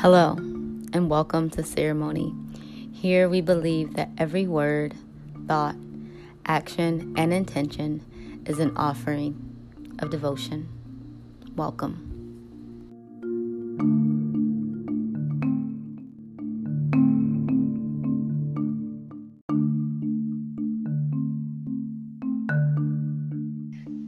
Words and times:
Hello, 0.00 0.36
and 0.92 1.10
welcome 1.10 1.50
to 1.50 1.64
Ceremony. 1.64 2.32
Here 2.92 3.28
we 3.28 3.40
believe 3.40 3.94
that 3.94 4.10
every 4.16 4.46
word, 4.46 4.94
thought, 5.48 5.74
action, 6.46 7.14
and 7.16 7.32
intention 7.32 8.42
is 8.46 8.60
an 8.60 8.76
offering 8.76 9.34
of 9.98 10.10
devotion. 10.10 10.68
Welcome. 11.56 12.04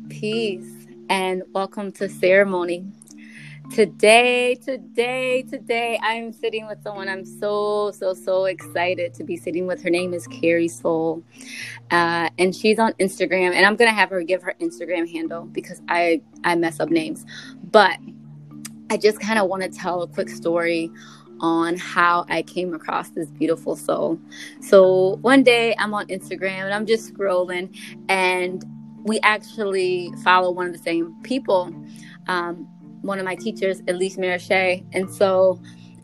Peace 0.08 0.86
and 1.08 1.42
welcome 1.52 1.90
to 1.90 2.08
Ceremony. 2.08 2.92
Today, 3.70 4.56
today, 4.56 5.42
today, 5.42 5.96
I'm 6.02 6.32
sitting 6.32 6.66
with 6.66 6.82
someone 6.82 7.08
I'm 7.08 7.24
so, 7.24 7.92
so, 7.92 8.14
so 8.14 8.46
excited 8.46 9.14
to 9.14 9.22
be 9.22 9.36
sitting 9.36 9.68
with. 9.68 9.80
Her 9.80 9.90
name 9.90 10.12
is 10.12 10.26
Carrie 10.26 10.66
Soul, 10.66 11.22
uh, 11.92 12.30
and 12.36 12.54
she's 12.54 12.80
on 12.80 12.94
Instagram. 12.94 13.54
And 13.54 13.64
I'm 13.64 13.76
gonna 13.76 13.92
have 13.92 14.10
her 14.10 14.24
give 14.24 14.42
her 14.42 14.56
Instagram 14.60 15.08
handle 15.08 15.44
because 15.44 15.80
I 15.88 16.20
I 16.42 16.56
mess 16.56 16.80
up 16.80 16.90
names. 16.90 17.24
But 17.62 17.96
I 18.90 18.96
just 18.96 19.20
kind 19.20 19.38
of 19.38 19.48
want 19.48 19.62
to 19.62 19.68
tell 19.68 20.02
a 20.02 20.08
quick 20.08 20.30
story 20.30 20.90
on 21.38 21.76
how 21.76 22.26
I 22.28 22.42
came 22.42 22.74
across 22.74 23.10
this 23.10 23.30
beautiful 23.30 23.76
soul. 23.76 24.18
So 24.60 25.18
one 25.22 25.44
day 25.44 25.76
I'm 25.78 25.94
on 25.94 26.08
Instagram 26.08 26.64
and 26.64 26.74
I'm 26.74 26.86
just 26.86 27.14
scrolling, 27.14 27.78
and 28.08 28.64
we 29.04 29.20
actually 29.20 30.10
follow 30.24 30.50
one 30.50 30.66
of 30.66 30.72
the 30.72 30.78
same 30.80 31.14
people. 31.22 31.72
Um, 32.26 32.68
one 33.02 33.18
of 33.18 33.24
my 33.24 33.34
teachers, 33.34 33.82
Elise 33.88 34.16
Marichet. 34.16 34.84
And 34.92 35.10
so 35.10 35.60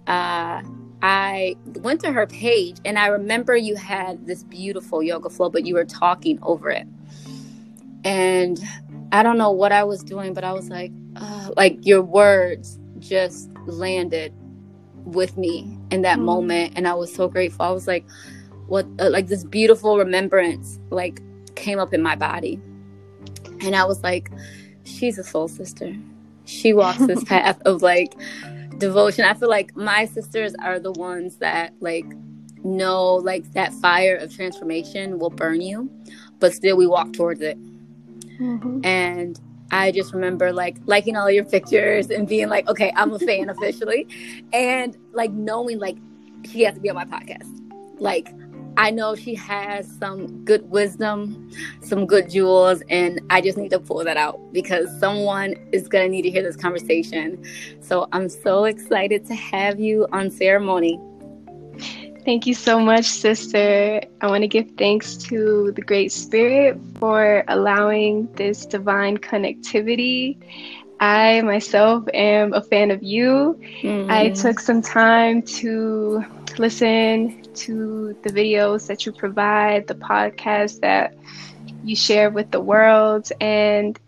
uh, 0.07 0.63
I 1.03 1.57
went 1.77 2.01
to 2.03 2.13
her 2.13 2.27
page 2.27 2.79
and 2.85 2.99
I 2.99 3.09
remember 3.09 3.57
you 3.57 3.77
had 3.77 4.27
this 4.27 4.43
beautiful 4.45 5.03
yoga 5.03 5.29
flow, 5.29 5.51
but 5.51 5.67
you 5.67 5.75
were 5.75 5.85
talking 5.85 6.39
over 6.43 6.71
it. 6.71 6.87
And 8.05 8.59
I 9.13 9.23
don't 9.23 9.39
know 9.39 9.51
what 9.51 9.73
I 9.73 9.85
was 9.85 10.03
doing, 10.03 10.33
but 10.33 10.45
I 10.45 10.53
was 10.53 10.69
like, 10.69 10.93
uh, 11.17 11.51
like 11.57 11.85
your 11.85 12.03
words 12.03 12.79
just 12.99 13.51
landed 13.67 14.33
with 15.05 15.37
me 15.37 15.79
in 15.91 16.03
that 16.03 16.17
mm-hmm. 16.17 16.27
moment. 16.27 16.73
And 16.77 16.89
I 16.89 16.95
was 16.95 17.15
so 17.15 17.29
grateful. 17.29 17.65
I 17.65 17.71
was 17.71 17.87
like, 17.87 18.05
what, 18.67 18.87
uh, 18.99 19.11
like 19.11 19.27
this 19.29 19.45
beautiful 19.45 19.99
remembrance, 19.99 20.79
like 20.91 21.21
came 21.57 21.79
up 21.79 21.93
in 21.93 22.03
my 22.03 22.17
body. 22.17 22.61
And 23.61 23.75
I 23.75 23.85
was 23.85 24.03
like, 24.03 24.31
she's 24.85 25.19
a 25.19 25.25
soul 25.25 25.49
sister 25.49 25.97
she 26.47 26.73
walks 26.73 27.05
this 27.07 27.23
path 27.33 27.61
of 27.65 27.83
like 27.83 28.15
devotion. 28.79 29.25
I 29.25 29.35
feel 29.35 29.51
like 29.51 29.77
my 29.77 30.07
sisters 30.07 30.55
are 30.63 30.79
the 30.79 30.93
ones 30.93 31.37
that 31.37 31.75
like 31.81 32.07
know 32.65 33.15
like 33.15 33.53
that 33.53 33.73
fire 33.75 34.17
of 34.17 34.35
transformation 34.35 35.19
will 35.19 35.31
burn 35.31 35.61
you, 35.61 35.91
but 36.41 36.55
still 36.55 36.77
we 36.77 36.87
walk 36.87 37.13
towards 37.13 37.41
it. 37.41 37.59
Mm-hmm. 38.39 38.85
And 38.85 39.39
I 39.71 39.91
just 39.93 40.13
remember 40.13 40.53
like 40.53 40.77
liking 40.87 41.17
all 41.17 41.31
your 41.31 41.45
pictures 41.45 42.11
and 42.11 42.29
being 42.29 42.49
like, 42.49 42.69
okay, 42.69 42.93
I'm 42.97 43.13
a 43.13 43.19
fan 43.19 43.51
officially. 43.57 44.07
And 44.53 44.97
like 45.13 45.33
knowing 45.33 45.79
like 45.79 45.97
she 46.51 46.63
has 46.63 46.75
to 46.75 46.81
be 46.81 46.89
on 46.89 46.97
my 46.97 47.05
podcast. 47.05 47.53
Like 47.99 48.29
I 48.77 48.91
know 48.91 49.15
she 49.15 49.35
has 49.35 49.91
some 49.99 50.45
good 50.45 50.69
wisdom, 50.71 51.51
some 51.81 52.07
good 52.07 52.29
jewels, 52.31 52.83
and 52.91 53.21
I 53.31 53.41
just 53.41 53.57
need 53.57 53.71
to 53.71 53.81
pull 53.81 54.05
that 54.05 54.17
out 54.17 54.39
because 54.53 54.89
someone 55.01 55.55
is 55.73 55.89
going 55.89 56.05
to 56.05 56.11
need 56.11 56.23
to 56.23 56.31
hear 56.31 56.43
this 56.43 56.57
conversation. 56.57 57.43
So 57.81 58.09
I'm 58.13 58.29
so 58.29 58.65
excited 58.65 59.25
to 59.27 59.35
have 59.35 59.81
you 59.81 60.07
on 60.13 60.31
ceremony. 60.31 61.01
Thank 62.27 62.47
you 62.47 62.55
so 62.55 62.81
much, 62.81 63.05
sister. 63.05 64.03
I 64.21 64.27
want 64.27 64.43
to 64.43 64.49
give 64.49 64.73
thanks 64.77 65.17
to 65.29 65.71
the 65.73 65.81
Great 65.81 66.11
Spirit 66.11 66.77
for 66.99 67.45
allowing 67.47 68.29
this 68.35 68.67
divine 68.67 69.17
connectivity. 69.19 70.37
I 70.99 71.41
myself 71.43 72.05
am 72.15 72.53
a 72.53 72.63
fan 72.63 72.91
of 72.91 73.03
you. 73.03 73.61
Mm-hmm. 73.81 74.11
I 74.11 74.31
took 74.31 74.59
some 74.59 74.83
time 74.83 75.43
to 75.43 76.25
listen 76.59 77.46
to 77.57 78.17
the 78.23 78.31
videos 78.31 78.87
that 78.87 79.07
you 79.07 79.13
provide, 79.13 79.87
the 79.87 79.95
podcast 79.95 80.81
that 80.81 81.15
you 81.85 81.97
share 81.97 82.31
with 82.31 82.51
the 82.51 82.61
world. 82.61 83.31
And 83.41 83.99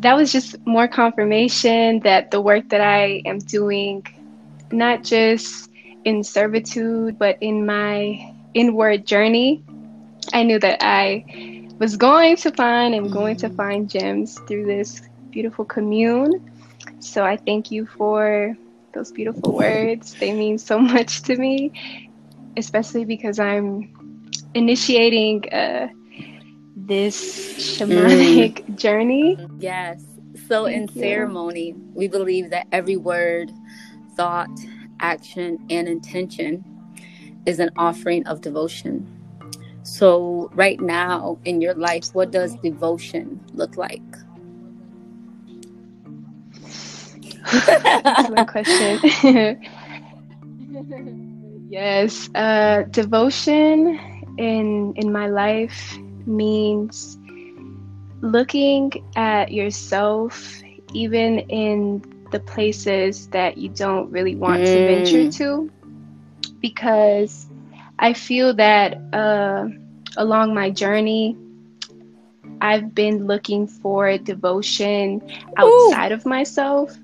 that 0.00 0.14
was 0.14 0.32
just 0.32 0.56
more 0.66 0.88
confirmation 0.88 2.00
that 2.00 2.30
the 2.30 2.40
work 2.40 2.68
that 2.70 2.80
I 2.80 3.22
am 3.24 3.38
doing, 3.38 4.06
not 4.72 5.04
just 5.04 5.70
in 6.04 6.24
servitude, 6.24 7.18
but 7.18 7.38
in 7.40 7.66
my 7.66 8.34
inward 8.54 9.06
journey, 9.06 9.62
I 10.32 10.42
knew 10.42 10.58
that 10.58 10.78
I 10.82 11.68
was 11.78 11.96
going 11.96 12.36
to 12.36 12.50
find 12.52 12.94
and 12.94 13.12
going 13.12 13.36
to 13.36 13.46
mm-hmm. 13.46 13.56
find 13.56 13.90
gems 13.90 14.38
through 14.40 14.66
this 14.66 15.02
beautiful 15.30 15.64
commune. 15.64 16.50
So 17.00 17.24
I 17.24 17.36
thank 17.36 17.70
you 17.70 17.86
for 17.86 18.56
those 18.92 19.12
beautiful 19.12 19.52
words. 19.52 20.14
They 20.14 20.32
mean 20.32 20.58
so 20.58 20.78
much 20.94 21.22
to 21.22 21.36
me 21.36 22.07
especially 22.58 23.04
because 23.04 23.38
I'm 23.38 23.92
initiating 24.54 25.48
uh, 25.52 25.88
this 26.76 27.78
shamanic 27.78 28.64
mm. 28.64 28.76
journey. 28.76 29.38
Yes. 29.58 30.04
So 30.46 30.64
Thank 30.64 30.76
in 30.76 30.94
you. 30.94 31.00
ceremony, 31.00 31.74
we 31.94 32.08
believe 32.08 32.50
that 32.50 32.66
every 32.72 32.96
word, 32.96 33.50
thought, 34.16 34.50
action, 35.00 35.58
and 35.70 35.88
intention 35.88 36.64
is 37.46 37.60
an 37.60 37.70
offering 37.76 38.26
of 38.26 38.40
devotion. 38.40 39.06
So, 39.82 40.50
right 40.52 40.78
now 40.80 41.38
in 41.46 41.62
your 41.62 41.74
life, 41.74 42.10
what 42.12 42.30
does 42.30 42.54
devotion 42.56 43.40
look 43.54 43.76
like? 43.78 44.02
That's 47.50 48.28
my 48.28 48.44
question. 48.44 49.64
Yes, 51.68 52.30
uh, 52.34 52.82
devotion 52.90 53.98
in 54.38 54.94
in 54.96 55.12
my 55.12 55.28
life 55.28 55.98
means 56.26 57.18
looking 58.20 58.92
at 59.16 59.52
yourself, 59.52 60.60
even 60.94 61.40
in 61.50 62.02
the 62.30 62.40
places 62.40 63.28
that 63.28 63.58
you 63.58 63.68
don't 63.68 64.10
really 64.10 64.34
want 64.36 64.62
mm. 64.62 64.66
to 64.72 64.86
venture 64.86 65.24
mm. 65.28 65.36
to, 65.36 65.70
because 66.60 67.46
I 67.98 68.12
feel 68.14 68.54
that 68.54 68.96
uh, 69.12 69.68
along 70.16 70.54
my 70.54 70.70
journey, 70.70 71.36
I've 72.60 72.94
been 72.94 73.26
looking 73.26 73.66
for 73.66 74.16
devotion 74.18 75.22
outside 75.56 76.12
Ooh. 76.12 76.14
of 76.14 76.26
myself. 76.26 76.96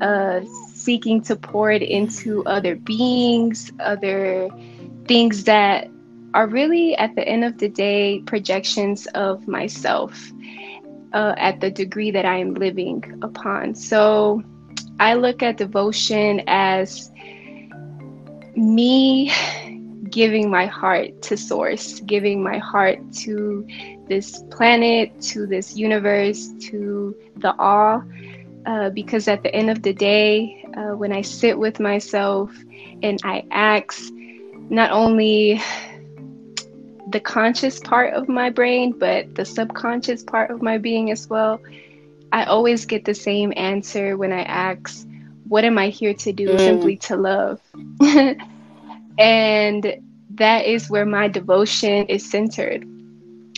Uh, 0.00 0.40
seeking 0.84 1.22
to 1.22 1.36
pour 1.36 1.70
it 1.70 1.82
into 1.82 2.44
other 2.44 2.74
beings, 2.76 3.72
other 3.78 4.48
things 5.06 5.44
that 5.44 5.88
are 6.34 6.46
really, 6.46 6.96
at 6.96 7.14
the 7.14 7.26
end 7.26 7.44
of 7.44 7.58
the 7.58 7.68
day, 7.68 8.22
projections 8.26 9.06
of 9.14 9.46
myself 9.46 10.32
uh, 11.12 11.34
at 11.36 11.60
the 11.60 11.70
degree 11.70 12.10
that 12.10 12.24
I 12.24 12.38
am 12.38 12.54
living 12.54 13.20
upon. 13.22 13.74
So 13.74 14.42
I 14.98 15.14
look 15.14 15.42
at 15.42 15.56
devotion 15.56 16.42
as 16.46 17.10
me 18.56 19.30
giving 20.08 20.50
my 20.50 20.66
heart 20.66 21.22
to 21.22 21.36
source, 21.36 22.00
giving 22.00 22.42
my 22.42 22.58
heart 22.58 22.98
to 23.24 23.66
this 24.08 24.42
planet, 24.50 25.20
to 25.22 25.46
this 25.46 25.76
universe, 25.76 26.48
to 26.70 27.16
the 27.36 27.54
all. 27.58 28.02
Uh, 28.64 28.90
because 28.90 29.26
at 29.26 29.42
the 29.42 29.52
end 29.52 29.70
of 29.70 29.82
the 29.82 29.92
day, 29.92 30.61
uh, 30.76 30.96
when 30.96 31.12
I 31.12 31.22
sit 31.22 31.58
with 31.58 31.80
myself 31.80 32.50
and 33.02 33.20
I 33.24 33.44
ask 33.50 34.02
not 34.70 34.90
only 34.90 35.60
the 37.10 37.20
conscious 37.20 37.78
part 37.80 38.14
of 38.14 38.28
my 38.28 38.50
brain, 38.50 38.92
but 38.98 39.34
the 39.34 39.44
subconscious 39.44 40.22
part 40.22 40.50
of 40.50 40.62
my 40.62 40.78
being 40.78 41.10
as 41.10 41.28
well, 41.28 41.60
I 42.32 42.44
always 42.44 42.86
get 42.86 43.04
the 43.04 43.14
same 43.14 43.52
answer 43.56 44.16
when 44.16 44.32
I 44.32 44.42
ask, 44.42 45.06
What 45.48 45.64
am 45.64 45.78
I 45.78 45.88
here 45.88 46.14
to 46.14 46.32
do? 46.32 46.48
Mm. 46.48 46.60
Simply 46.60 46.96
to 46.96 47.16
love. 47.16 47.60
and 49.18 49.96
that 50.34 50.64
is 50.64 50.88
where 50.88 51.04
my 51.04 51.28
devotion 51.28 52.06
is 52.06 52.28
centered 52.28 52.86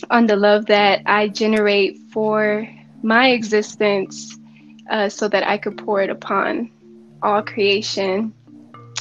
on 0.09 0.27
the 0.27 0.35
love 0.35 0.65
that 0.65 1.01
I 1.05 1.29
generate 1.29 1.97
for 2.11 2.67
my 3.01 3.29
existence 3.29 4.37
uh, 4.89 5.09
so 5.09 5.27
that 5.29 5.47
I 5.47 5.57
could 5.57 5.77
pour 5.77 6.01
it 6.01 6.09
upon 6.09 6.69
all 7.21 7.41
creation. 7.41 8.33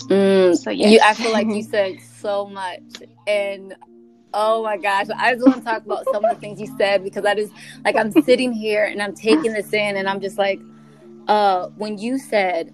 Mm, 0.08 0.56
so 0.56 0.70
yes. 0.70 0.92
you, 0.92 1.00
I 1.02 1.14
feel 1.14 1.32
like 1.32 1.46
you 1.48 1.62
said 1.62 1.98
so 2.20 2.46
much, 2.46 2.82
and 3.26 3.74
oh 4.32 4.62
my 4.62 4.76
gosh, 4.76 5.06
I 5.16 5.34
just 5.34 5.46
want 5.46 5.58
to 5.58 5.64
talk 5.64 5.84
about 5.84 6.04
some 6.12 6.24
of 6.24 6.34
the 6.34 6.40
things 6.40 6.60
you 6.60 6.74
said 6.76 7.04
because 7.04 7.24
I 7.24 7.34
just 7.34 7.52
like 7.84 7.96
I'm 7.96 8.10
sitting 8.10 8.52
here 8.52 8.84
and 8.84 9.02
I'm 9.02 9.14
taking 9.14 9.52
this 9.52 9.72
in, 9.72 9.96
and 9.96 10.08
I'm 10.08 10.20
just 10.20 10.38
like, 10.38 10.60
uh, 11.28 11.68
when 11.76 11.98
you 11.98 12.18
said 12.18 12.72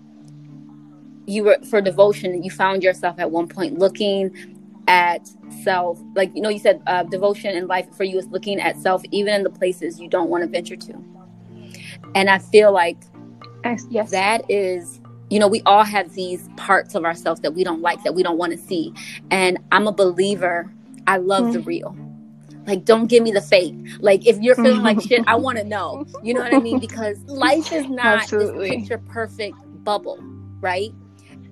you 1.27 1.45
were 1.45 1.59
for 1.69 1.81
devotion 1.81 2.43
you 2.43 2.51
found 2.51 2.83
yourself 2.83 3.19
at 3.19 3.31
one 3.31 3.47
point 3.47 3.79
looking 3.79 4.31
at 4.89 5.31
self 5.63 6.01
like 6.17 6.35
you 6.35 6.43
know 6.43 6.49
you 6.49 6.59
said 6.59 6.83
uh, 6.87 7.03
devotion 7.05 7.57
in 7.57 7.67
life 7.67 7.87
for 7.95 8.05
you 8.05 8.19
is 8.19 8.27
looking 8.29 8.61
at 8.61 8.77
self 8.79 9.03
even 9.13 9.35
in 9.35 9.43
the 9.43 9.51
places 9.51 10.01
you 10.01 10.09
don't 10.09 10.29
want 10.29 10.43
to 10.43 10.49
venture 10.49 10.77
to 10.77 10.93
and 12.15 12.29
i 12.29 12.39
feel 12.39 12.73
like 12.73 12.99
yes. 13.91 14.11
that 14.11 14.43
is 14.49 15.00
you 15.31 15.39
know 15.39 15.49
we 15.49 15.63
all 15.65 15.85
have 15.85 16.13
these 16.15 16.49
parts 16.57 16.95
of 16.95 17.05
ourselves 17.05 17.41
that 17.41 17.55
we 17.55 17.65
don't 17.65 17.81
like 17.81 18.03
that 18.03 18.15
we 18.15 18.23
don't 18.23 18.37
want 18.37 18.53
to 18.53 18.59
see 18.59 18.93
and 19.31 19.59
i'm 19.73 19.87
a 19.87 19.93
believer 19.93 20.71
i 21.07 21.17
love 21.17 21.45
mm. 21.45 21.53
the 21.55 21.61
real 21.61 21.97
like 22.67 22.85
don't 22.85 23.07
give 23.07 23.23
me 23.23 23.31
the 23.31 23.41
fake 23.41 23.75
like 24.01 24.27
if 24.27 24.39
you're 24.41 24.57
feeling 24.57 24.83
like 24.83 25.01
shit 25.01 25.23
i 25.27 25.35
want 25.47 25.57
to 25.57 25.65
know 25.65 26.05
you 26.23 26.35
know 26.35 26.41
what 26.41 26.53
i 26.53 26.59
mean 26.59 26.79
because 26.79 27.19
life 27.25 27.73
is 27.73 27.87
not 27.89 28.23
Absolutely. 28.23 28.71
this 28.71 28.81
picture 28.81 28.99
perfect 29.09 29.57
bubble 29.85 30.19
right 30.61 30.93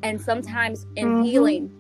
and 0.02 0.20
sometimes 0.20 0.86
in 0.96 1.08
mm-hmm. 1.08 1.22
healing 1.22 1.75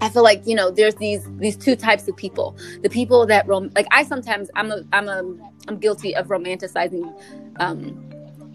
I 0.00 0.08
feel 0.08 0.22
like 0.22 0.46
you 0.46 0.54
know 0.54 0.70
there's 0.70 0.94
these 0.94 1.28
these 1.38 1.56
two 1.56 1.74
types 1.74 2.06
of 2.06 2.16
people. 2.16 2.56
The 2.82 2.88
people 2.88 3.26
that 3.26 3.46
rom- 3.48 3.72
like 3.74 3.88
I 3.90 4.04
sometimes 4.04 4.48
I'm 4.54 4.70
a 4.70 4.84
I'm 4.92 5.08
a 5.08 5.24
I'm 5.66 5.78
guilty 5.78 6.14
of 6.14 6.28
romanticizing 6.28 7.12
um 7.58 8.08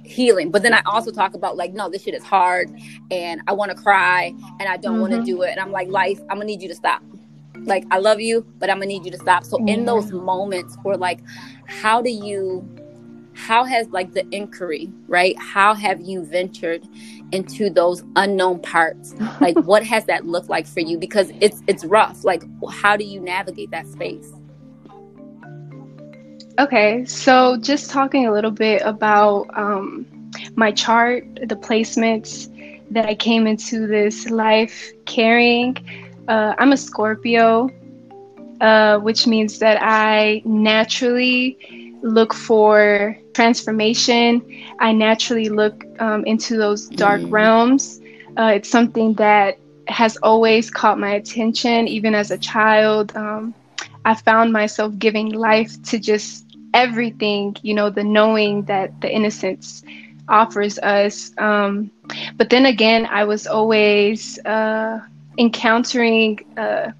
healing, 0.03 0.51
but 0.51 0.63
then 0.63 0.73
I 0.73 0.81
also 0.85 1.11
talk 1.11 1.33
about 1.33 1.57
like 1.57 1.73
no 1.73 1.89
this 1.89 2.03
shit 2.03 2.13
is 2.13 2.23
hard 2.23 2.69
and 3.11 3.41
I 3.47 3.53
want 3.53 3.71
to 3.71 3.77
cry 3.77 4.33
and 4.59 4.69
I 4.69 4.77
don't 4.77 4.93
mm-hmm. 4.93 5.01
want 5.01 5.13
to 5.13 5.23
do 5.23 5.41
it 5.41 5.51
and 5.51 5.59
I'm 5.59 5.71
like 5.71 5.87
life 5.87 6.19
I'm 6.29 6.37
gonna 6.37 6.45
need 6.45 6.61
you 6.61 6.69
to 6.69 6.75
stop. 6.75 7.01
Like 7.59 7.85
I 7.91 7.99
love 7.99 8.19
you, 8.19 8.45
but 8.59 8.69
I'm 8.69 8.77
gonna 8.77 8.87
need 8.87 9.05
you 9.05 9.11
to 9.11 9.17
stop. 9.17 9.43
So 9.43 9.57
mm-hmm. 9.57 9.69
in 9.69 9.85
those 9.85 10.11
moments 10.11 10.77
where 10.83 10.97
like 10.97 11.19
how 11.67 12.01
do 12.01 12.09
you 12.09 12.67
how 13.35 13.63
has 13.63 13.87
like 13.89 14.13
the 14.13 14.27
inquiry 14.29 14.91
right 15.07 15.37
how 15.39 15.73
have 15.73 15.99
you 16.01 16.23
ventured 16.23 16.83
into 17.31 17.69
those 17.69 18.03
unknown 18.15 18.59
parts 18.59 19.15
like 19.41 19.57
what 19.65 19.83
has 19.83 20.05
that 20.05 20.25
looked 20.25 20.49
like 20.49 20.67
for 20.67 20.81
you 20.81 20.97
because 20.97 21.31
it's 21.41 21.63
it's 21.67 21.83
rough 21.85 22.23
like 22.23 22.43
how 22.71 22.95
do 22.95 23.03
you 23.03 23.19
navigate 23.19 23.71
that 23.71 23.87
space 23.87 24.31
okay 26.59 27.05
so 27.05 27.57
just 27.57 27.89
talking 27.89 28.27
a 28.27 28.31
little 28.31 28.51
bit 28.51 28.81
about 28.83 29.45
um, 29.57 30.05
my 30.55 30.71
chart 30.71 31.25
the 31.47 31.55
placements 31.55 32.49
that 32.91 33.05
i 33.05 33.15
came 33.15 33.47
into 33.47 33.87
this 33.87 34.29
life 34.29 34.91
carrying 35.05 35.75
uh, 36.27 36.53
i'm 36.57 36.71
a 36.71 36.77
scorpio 36.77 37.69
uh, 38.61 38.97
which 38.99 39.25
means 39.27 39.59
that 39.59 39.77
i 39.81 40.41
naturally 40.45 41.57
look 42.03 42.33
for 42.33 43.17
transformation. 43.33 44.45
I 44.79 44.91
naturally 44.91 45.49
look 45.49 45.85
um, 45.99 46.23
into 46.25 46.57
those 46.57 46.87
dark 46.87 47.21
mm. 47.21 47.31
realms. 47.31 47.99
Uh, 48.37 48.51
it's 48.55 48.69
something 48.69 49.13
that 49.15 49.57
has 49.87 50.17
always 50.17 50.69
caught 50.69 50.99
my 50.99 51.15
attention, 51.15 51.87
even 51.87 52.13
as 52.13 52.31
a 52.31 52.37
child. 52.37 53.15
Um, 53.15 53.53
I 54.05 54.15
found 54.15 54.51
myself 54.51 54.97
giving 54.97 55.29
life 55.29 55.81
to 55.83 55.99
just 55.99 56.42
everything, 56.73 57.55
you 57.61 57.73
know, 57.73 57.89
the 57.89 58.03
knowing 58.03 58.63
that 58.63 58.99
the 59.01 59.11
innocence 59.11 59.83
offers 60.27 60.79
us. 60.79 61.31
Um, 61.37 61.91
but 62.37 62.49
then 62.49 62.65
again, 62.65 63.05
I 63.05 63.23
was 63.25 63.47
always 63.47 64.39
uh, 64.45 64.99
encountering 65.37 66.39
uh, 66.57 66.91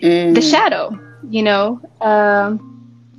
mm. 0.00 0.34
the 0.34 0.40
shadow, 0.40 0.98
you 1.28 1.42
know. 1.42 1.80
Um, 2.00 2.68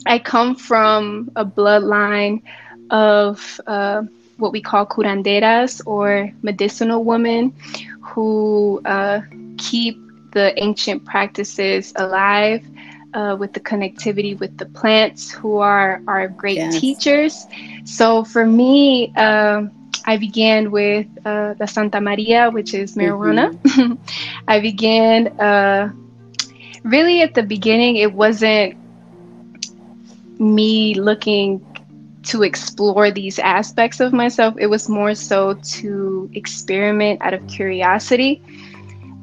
I 0.05 0.19
come 0.19 0.55
from 0.55 1.31
a 1.35 1.45
bloodline 1.45 2.41
of 2.89 3.59
uh, 3.67 4.03
what 4.37 4.51
we 4.51 4.61
call 4.61 4.85
curanderas 4.85 5.81
or 5.85 6.31
medicinal 6.41 7.03
women 7.03 7.53
who 8.01 8.81
uh, 8.85 9.21
keep 9.57 9.99
the 10.31 10.53
ancient 10.61 11.05
practices 11.05 11.93
alive 11.95 12.65
uh, 13.13 13.35
with 13.39 13.53
the 13.53 13.59
connectivity 13.59 14.39
with 14.39 14.57
the 14.57 14.65
plants, 14.65 15.31
who 15.31 15.57
are 15.57 16.01
our 16.07 16.27
great 16.27 16.57
yes. 16.57 16.79
teachers. 16.79 17.45
So 17.85 18.23
for 18.23 18.45
me, 18.45 19.13
um, 19.15 19.71
I 20.05 20.17
began 20.17 20.71
with 20.71 21.07
uh, 21.25 21.53
the 21.53 21.67
Santa 21.67 22.01
Maria, 22.01 22.49
which 22.49 22.73
is 22.73 22.95
marijuana. 22.95 23.53
Mm-hmm. 23.53 23.93
I 24.47 24.59
began 24.59 25.27
uh, 25.39 25.91
really 26.83 27.21
at 27.21 27.33
the 27.33 27.43
beginning, 27.43 27.97
it 27.97 28.13
wasn't 28.13 28.77
me 30.39 30.95
looking 30.95 31.65
to 32.23 32.43
explore 32.43 33.11
these 33.11 33.39
aspects 33.39 33.99
of 33.99 34.13
myself. 34.13 34.55
It 34.57 34.67
was 34.67 34.89
more 34.89 35.13
so 35.13 35.55
to 35.55 36.29
experiment 36.33 37.21
out 37.21 37.33
of 37.33 37.45
curiosity 37.47 38.41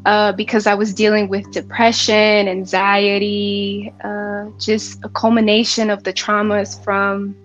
uh, 0.05 0.33
because 0.33 0.67
I 0.67 0.75
was 0.75 0.95
dealing 0.95 1.29
with 1.29 1.51
depression, 1.51 2.49
anxiety, 2.49 3.93
uh, 4.03 4.47
just 4.59 5.03
a 5.05 5.09
culmination 5.09 5.91
of 5.91 6.05
the 6.05 6.13
traumas 6.13 6.83
from 6.83 7.37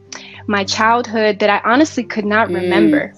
my 0.48 0.64
childhood 0.64 1.40
that 1.40 1.50
I 1.50 1.62
honestly 1.70 2.04
could 2.04 2.26
not 2.26 2.50
mm. 2.50 2.56
remember. 2.56 3.14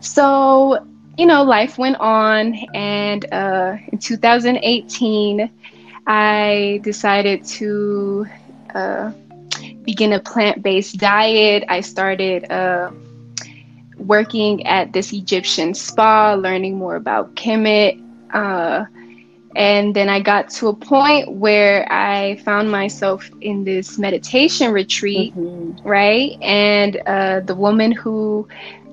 So, 0.00 0.86
you 1.16 1.26
know, 1.26 1.42
life 1.42 1.78
went 1.78 1.96
on, 1.96 2.54
and 2.74 3.24
uh, 3.32 3.76
in 3.92 3.98
2018, 3.98 5.50
I 6.06 6.80
decided 6.82 7.44
to 7.44 8.26
uh, 8.74 9.12
begin 9.84 10.12
a 10.12 10.20
plant 10.20 10.62
based 10.62 10.98
diet. 10.98 11.64
I 11.68 11.80
started 11.80 12.50
uh, 12.50 12.90
working 13.98 14.66
at 14.66 14.92
this 14.92 15.12
Egyptian 15.12 15.74
spa, 15.74 16.34
learning 16.34 16.78
more 16.78 16.96
about 16.96 17.34
Kemet. 17.34 18.00
Uh, 18.32 18.84
and 19.56 19.94
then 19.96 20.08
I 20.08 20.20
got 20.20 20.50
to 20.50 20.68
a 20.68 20.74
point 20.74 21.32
where 21.32 21.90
I 21.92 22.36
found 22.44 22.70
myself 22.70 23.28
in 23.40 23.64
this 23.64 23.98
meditation 23.98 24.72
retreat, 24.72 25.34
mm-hmm. 25.34 25.86
right? 25.86 26.38
And 26.40 26.96
uh, 27.04 27.40
the 27.40 27.56
woman 27.56 27.90
who 27.90 28.46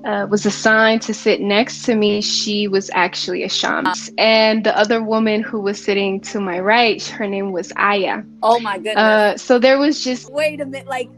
uh, 0.04 0.26
was 0.28 0.46
assigned 0.46 1.02
to 1.02 1.14
sit 1.14 1.40
next 1.40 1.82
to 1.84 1.94
me, 1.94 2.20
she 2.20 2.66
was 2.66 2.90
actually 2.92 3.44
a 3.44 3.48
shaman. 3.48 3.94
And 4.16 4.64
the 4.64 4.76
other 4.76 5.02
woman 5.02 5.42
who 5.42 5.60
was 5.60 5.82
sitting 5.82 6.20
to 6.22 6.40
my 6.40 6.58
right, 6.58 7.02
her 7.04 7.26
name 7.26 7.52
was 7.52 7.72
Aya. 7.76 8.22
Oh 8.42 8.58
my 8.58 8.78
goodness. 8.78 8.96
Uh, 8.96 9.36
so 9.36 9.58
there 9.60 9.78
was 9.78 10.02
just. 10.02 10.32
Wait 10.32 10.60
a 10.60 10.66
minute. 10.66 10.88
Like, 10.88 11.08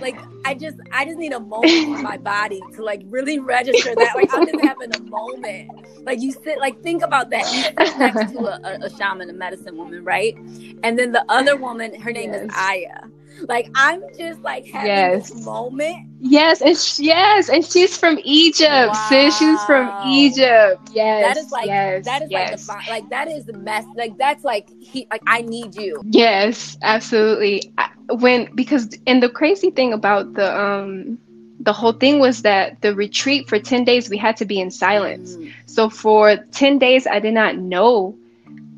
like 0.00 0.18
I 0.44 0.54
just 0.54 0.78
I 0.92 1.04
just 1.04 1.18
need 1.18 1.32
a 1.32 1.40
moment 1.40 1.72
in 1.72 2.02
my 2.02 2.16
body 2.34 2.60
to 2.74 2.84
like 2.84 3.02
really 3.06 3.38
register 3.38 3.94
that. 3.94 4.16
Like 4.16 4.32
I'm 4.32 4.46
just 4.46 4.64
having 4.64 4.94
a 4.94 5.00
moment. 5.02 5.70
Like 6.04 6.20
you 6.20 6.32
sit 6.32 6.58
like 6.58 6.82
think 6.82 7.02
about 7.02 7.30
that. 7.30 7.52
You 7.52 7.62
sit 7.62 7.98
next 7.98 8.32
to 8.32 8.38
a, 8.40 8.86
a, 8.86 8.96
shaman, 8.96 9.30
a 9.30 9.32
medicine 9.32 9.76
woman, 9.76 10.04
right? 10.04 10.36
And 10.82 10.98
then 10.98 11.12
the 11.12 11.24
other 11.28 11.56
woman, 11.56 11.98
her 12.00 12.12
name 12.12 12.32
yes. 12.32 12.44
is 12.44 12.50
Aya. 12.54 13.08
Like 13.48 13.70
I'm 13.74 14.02
just 14.16 14.40
like 14.42 14.66
having 14.66 14.88
yes. 14.88 15.30
this 15.30 15.44
moment. 15.44 16.08
Yes, 16.20 16.60
and 16.60 16.76
sh- 16.76 17.00
yes, 17.00 17.48
and 17.48 17.64
she's 17.64 17.96
from 17.96 18.18
Egypt. 18.24 18.92
Wow. 18.92 19.06
Sis, 19.08 19.38
she's 19.38 19.62
from 19.64 20.08
Egypt. 20.08 20.90
Yes, 20.92 21.34
that 21.34 21.36
is 21.42 21.50
like 21.50 21.66
yes, 21.66 22.04
that 22.04 22.22
is 22.22 22.30
yes. 22.30 22.68
like 22.68 22.84
the 22.84 22.90
like 22.90 23.10
that 23.10 23.28
is 23.28 23.46
the 23.46 23.54
mess. 23.54 23.84
Like 23.96 24.16
that's 24.18 24.44
like 24.44 24.68
he 24.80 25.06
like 25.10 25.22
I 25.26 25.42
need 25.42 25.74
you. 25.74 26.02
Yes, 26.04 26.76
absolutely. 26.82 27.72
I, 27.78 27.90
when 28.10 28.54
because 28.54 28.88
and 29.06 29.22
the 29.22 29.30
crazy 29.30 29.70
thing 29.70 29.92
about 29.92 30.34
the 30.34 30.60
um 30.60 31.18
the 31.60 31.72
whole 31.72 31.92
thing 31.92 32.18
was 32.20 32.42
that 32.42 32.80
the 32.80 32.94
retreat 32.94 33.46
for 33.48 33.58
10 33.58 33.84
days 33.84 34.08
we 34.08 34.16
had 34.16 34.36
to 34.38 34.46
be 34.46 34.58
in 34.58 34.70
silence. 34.70 35.36
Mm. 35.36 35.52
So 35.66 35.90
for 35.90 36.36
10 36.52 36.78
days 36.78 37.06
I 37.06 37.20
did 37.20 37.34
not 37.34 37.58
know 37.58 38.16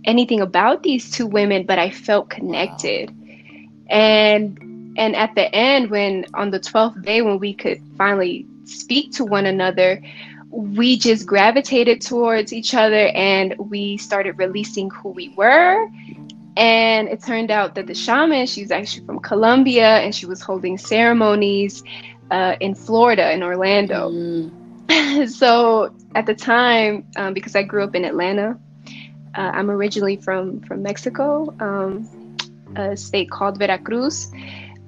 anything 0.04 0.40
about 0.40 0.82
these 0.82 1.08
two 1.08 1.26
women, 1.26 1.64
but 1.64 1.78
I 1.78 1.90
felt 1.90 2.28
connected. 2.28 3.10
Wow 3.10 3.21
and 3.92 4.58
and 4.96 5.14
at 5.14 5.34
the 5.34 5.54
end 5.54 5.90
when 5.90 6.24
on 6.34 6.50
the 6.50 6.58
12th 6.58 7.00
day 7.02 7.22
when 7.22 7.38
we 7.38 7.54
could 7.54 7.80
finally 7.96 8.46
speak 8.64 9.12
to 9.12 9.24
one 9.24 9.46
another 9.46 10.02
we 10.50 10.98
just 10.98 11.26
gravitated 11.26 12.00
towards 12.00 12.52
each 12.52 12.74
other 12.74 13.08
and 13.14 13.54
we 13.58 13.96
started 13.96 14.32
releasing 14.38 14.90
who 14.90 15.10
we 15.10 15.28
were 15.30 15.86
and 16.56 17.08
it 17.08 17.22
turned 17.22 17.50
out 17.50 17.74
that 17.74 17.86
the 17.86 17.94
shaman 17.94 18.46
she's 18.46 18.70
actually 18.70 19.04
from 19.06 19.18
colombia 19.20 19.98
and 19.98 20.14
she 20.14 20.26
was 20.26 20.40
holding 20.40 20.76
ceremonies 20.76 21.82
uh, 22.30 22.56
in 22.60 22.74
florida 22.74 23.30
in 23.32 23.42
orlando 23.42 24.10
mm. 24.10 25.28
so 25.28 25.94
at 26.14 26.24
the 26.26 26.34
time 26.34 27.06
um, 27.16 27.34
because 27.34 27.54
i 27.54 27.62
grew 27.62 27.84
up 27.84 27.94
in 27.94 28.04
atlanta 28.04 28.58
uh, 29.34 29.50
i'm 29.54 29.70
originally 29.70 30.16
from 30.16 30.60
from 30.60 30.82
mexico 30.82 31.54
um, 31.60 32.21
a 32.76 32.96
state 32.96 33.30
called 33.30 33.58
Veracruz, 33.58 34.32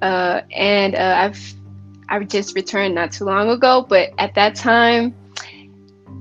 uh, 0.01 0.41
and 0.51 0.95
uh, 0.95 1.15
I've 1.17 1.53
I've 2.09 2.27
just 2.27 2.55
returned 2.55 2.95
not 2.95 3.11
too 3.11 3.25
long 3.25 3.49
ago. 3.49 3.85
But 3.87 4.11
at 4.17 4.35
that 4.35 4.55
time, 4.55 5.15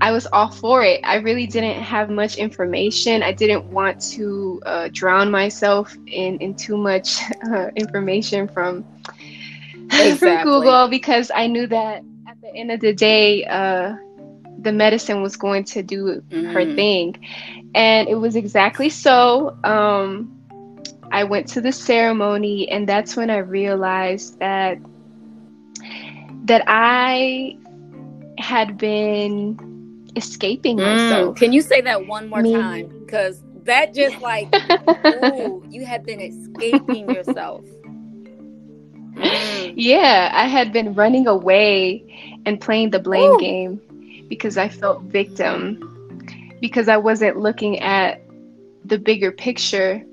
I 0.00 0.11
was 0.11 0.26
all 0.33 0.50
for 0.50 0.83
it. 0.83 1.00
I 1.04 1.16
really 1.16 1.47
didn't 1.47 1.80
have 1.83 2.11
much 2.11 2.37
information. 2.37 3.23
I 3.23 3.33
didn't 3.33 3.64
want 3.66 4.00
to 4.12 4.62
uh, 4.66 4.88
drown 4.92 5.30
myself 5.30 5.97
in 6.06 6.38
in 6.38 6.54
too 6.54 6.76
much 6.76 7.21
uh, 7.50 7.68
information 7.76 8.49
from 8.49 8.85
exactly. 9.85 10.16
from 10.16 10.42
Google 10.44 10.88
because 10.88 11.30
I 11.35 11.47
knew 11.47 11.66
that 11.66 12.02
at 12.28 12.40
the 12.40 12.54
end 12.54 12.71
of 12.71 12.80
the 12.80 12.92
day, 12.92 13.44
uh, 13.44 13.97
the 14.64 14.73
medicine 14.73 15.23
was 15.23 15.37
going 15.37 15.64
to 15.64 15.83
do 15.83 16.23
mm-hmm. 16.28 16.47
her 16.52 16.64
thing. 16.75 17.16
And 17.75 18.09
it 18.09 18.14
was 18.14 18.37
exactly 18.37 18.88
so. 18.88 19.56
Um, 19.64 20.43
I 21.14 21.23
went 21.23 21.47
to 21.50 21.61
the 21.61 21.71
ceremony, 21.71 22.68
and 22.68 22.88
that's 22.88 23.16
when 23.16 23.30
I 23.30 23.37
realized 23.37 24.40
that 24.40 24.78
that 26.47 26.64
I 26.66 27.56
had 28.38 28.76
been 28.76 30.11
escaping 30.16 30.76
mm. 30.76 30.83
myself. 30.83 31.37
Can 31.37 31.52
you 31.52 31.62
say 31.62 31.80
that 31.83 32.09
one 32.09 32.28
more 32.28 32.42
Me. 32.42 32.54
time? 32.54 32.88
Because 33.04 33.40
that 33.62 33.94
just 33.94 34.21
like, 34.23 34.52
ooh, 35.06 35.64
you 35.71 35.87
had 35.87 36.04
been 36.04 36.21
escaping 36.21 37.09
yourself. 37.09 37.64
Mm. 39.14 39.75
Yeah, 39.76 40.33
I 40.35 40.49
had 40.49 40.73
been 40.73 40.94
running 40.94 41.28
away 41.28 42.40
and 42.44 42.61
playing 42.61 42.90
the 42.90 42.99
blame 42.99 43.30
ooh. 43.30 43.38
game 43.38 44.26
because 44.28 44.56
I 44.59 44.68
felt 44.68 45.02
victim 45.02 46.59
because 46.61 46.88
I 46.88 46.97
wasn't 46.97 47.38
looking 47.38 47.78
at 47.78 48.21
the 48.85 48.99
bigger 48.99 49.30
picture 49.30 50.04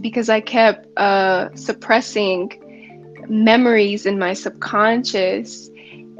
because 0.00 0.28
I 0.28 0.40
kept 0.40 0.86
uh, 0.98 1.54
suppressing 1.54 2.52
memories 3.28 4.06
in 4.06 4.18
my 4.18 4.34
subconscious. 4.34 5.70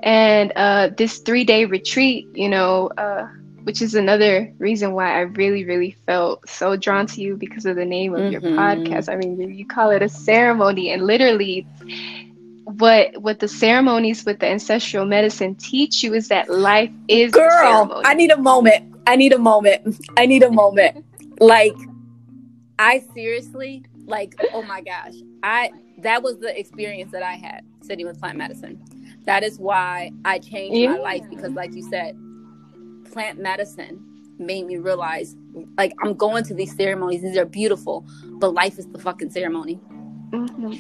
And 0.03 0.53
uh, 0.57 0.91
this 0.97 1.19
three 1.19 1.45
day 1.45 1.65
retreat, 1.65 2.29
you 2.35 2.49
know, 2.49 2.89
uh, 2.97 3.29
which 3.67 3.83
is 3.83 3.97
another 3.97 4.53
reason 4.59 4.93
why 4.93 5.17
I 5.17 5.21
really, 5.23 5.65
really 5.65 5.97
felt 6.07 6.49
so 6.49 6.77
drawn 6.77 7.07
to 7.09 7.21
you 7.21 7.37
because 7.37 7.67
of 7.67 7.75
the 7.75 7.85
name 7.85 8.15
of 8.15 8.21
mm-hmm. 8.21 8.31
your 8.31 8.41
podcast. 8.41 9.13
I 9.13 9.17
mean, 9.17 9.41
you 9.55 9.67
call 9.67 9.91
it 9.91 10.03
a 10.03 10.09
ceremony, 10.09 10.91
and 10.91 11.03
literally, 11.03 11.67
what 12.65 13.21
what 13.21 13.41
the 13.41 13.49
ceremonies 13.49 14.25
with 14.25 14.39
the 14.39 14.47
ancestral 14.47 15.05
medicine 15.05 15.57
teach 15.57 16.05
you 16.05 16.15
is 16.15 16.29
that 16.29 16.49
life 16.49 16.91
is 17.09 17.33
girl. 17.33 18.03
I 18.05 18.15
need 18.15 18.31
a 18.31 18.37
moment. 18.37 18.95
I 19.07 19.17
need 19.17 19.33
a 19.33 19.39
moment. 19.39 20.01
I 20.17 20.27
need 20.27 20.45
a 20.45 20.51
moment. 20.51 21.05
like, 21.41 21.75
I 22.79 23.05
seriously, 23.15 23.85
like, 24.07 24.35
oh 24.53 24.63
my 24.63 24.81
gosh, 24.81 25.15
I 25.43 25.71
that 25.99 26.23
was 26.23 26.39
the 26.39 26.59
experience 26.59 27.13
that 27.13 27.23
I 27.23 27.35
had 27.35 27.65
sitting 27.83 28.07
with 28.07 28.21
plant 28.21 28.37
medicine. 28.37 28.83
That 29.25 29.43
is 29.43 29.59
why 29.59 30.13
I 30.25 30.39
changed 30.39 30.77
yeah. 30.77 30.93
my 30.93 30.99
life 30.99 31.23
because, 31.31 31.53
like 31.53 31.75
you 31.75 31.83
said, 31.91 32.17
plant 33.11 33.39
medicine 33.39 34.05
made 34.39 34.67
me 34.67 34.77
realize 34.77 35.35
like 35.79 35.95
I'm 36.03 36.15
going 36.15 36.45
to 36.45 36.55
these 36.55 36.77
ceremonies, 36.77 37.23
these 37.23 37.37
are 37.37 37.47
beautiful, 37.47 38.05
but 38.25 38.53
life 38.53 38.79
is 38.79 38.87
the 38.89 38.99
fucking 38.99 39.31
ceremony. 39.31 39.81
Mm-hmm. 40.31 40.75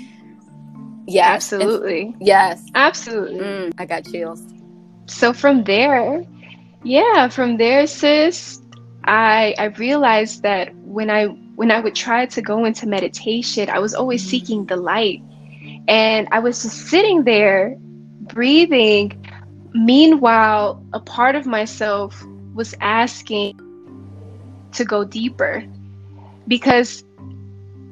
Yeah, 1.09 1.29
absolutely. 1.29 2.15
yes, 2.21 2.63
absolutely. 2.75 3.41
Mm, 3.41 3.73
I 3.79 3.87
got 3.87 4.05
chills. 4.05 4.43
So 5.07 5.33
from 5.33 5.65
there, 5.65 6.25
yeah, 6.83 7.29
from 7.29 7.57
there, 7.57 7.87
sis, 7.87 8.61
I 9.05 9.55
I 9.59 9.67
realized 9.67 10.43
that 10.43 10.75
when 10.77 11.11
I 11.11 11.29
when 11.57 11.71
I 11.71 11.81
would 11.81 11.95
try 11.95 12.27
to 12.27 12.41
go 12.41 12.65
into 12.65 12.87
meditation, 12.87 13.69
I 13.69 13.81
was 13.81 13.95
always 13.95 14.25
seeking 14.25 14.67
the 14.67 14.77
light, 14.77 15.23
and 15.89 16.29
I 16.31 16.39
was 16.39 16.63
just 16.63 16.87
sitting 16.87 17.25
there, 17.25 17.77
breathing, 18.21 19.27
Meanwhile, 19.77 20.83
a 20.95 21.01
part 21.01 21.37
of 21.37 21.45
myself 21.45 22.25
was 22.55 22.75
asking 22.81 23.61
to 24.73 24.85
go 24.87 25.05
deeper. 25.05 25.63
Because 26.49 27.05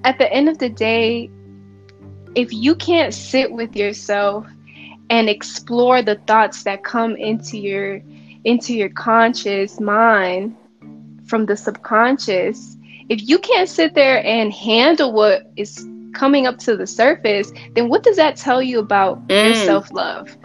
at 0.03 0.17
the 0.17 0.33
end 0.33 0.49
of 0.49 0.57
the 0.57 0.71
day, 0.71 1.31
if 2.35 2.55
you 2.55 2.75
can't 2.75 3.13
sit 3.13 3.53
with 3.53 3.77
yourself 3.77 4.47
and 5.11 5.29
explore 5.29 6.01
the 6.01 6.15
thoughts 6.27 6.63
that 6.63 6.85
come 6.85 7.17
into 7.17 7.59
your 7.59 8.01
into 8.45 8.75
your 8.75 8.89
conscious 8.89 9.79
mind 9.79 10.57
from 11.27 11.45
the 11.45 11.57
subconscious, 11.57 12.79
if 13.09 13.29
you 13.29 13.39
can't 13.39 13.69
sit 13.69 13.95
there 13.95 14.25
and 14.25 14.53
handle 14.53 15.13
what 15.13 15.51
is 15.57 15.87
coming 16.15 16.47
up 16.47 16.59
to 16.59 16.77
the 16.77 16.87
surface, 16.87 17.53
then 17.75 17.89
what 17.89 18.03
does 18.03 18.17
that 18.17 18.37
tell 18.37 18.63
you 18.63 18.79
about 18.79 19.27
mm. 19.29 19.45
your 19.45 19.55
self-love? 19.55 20.37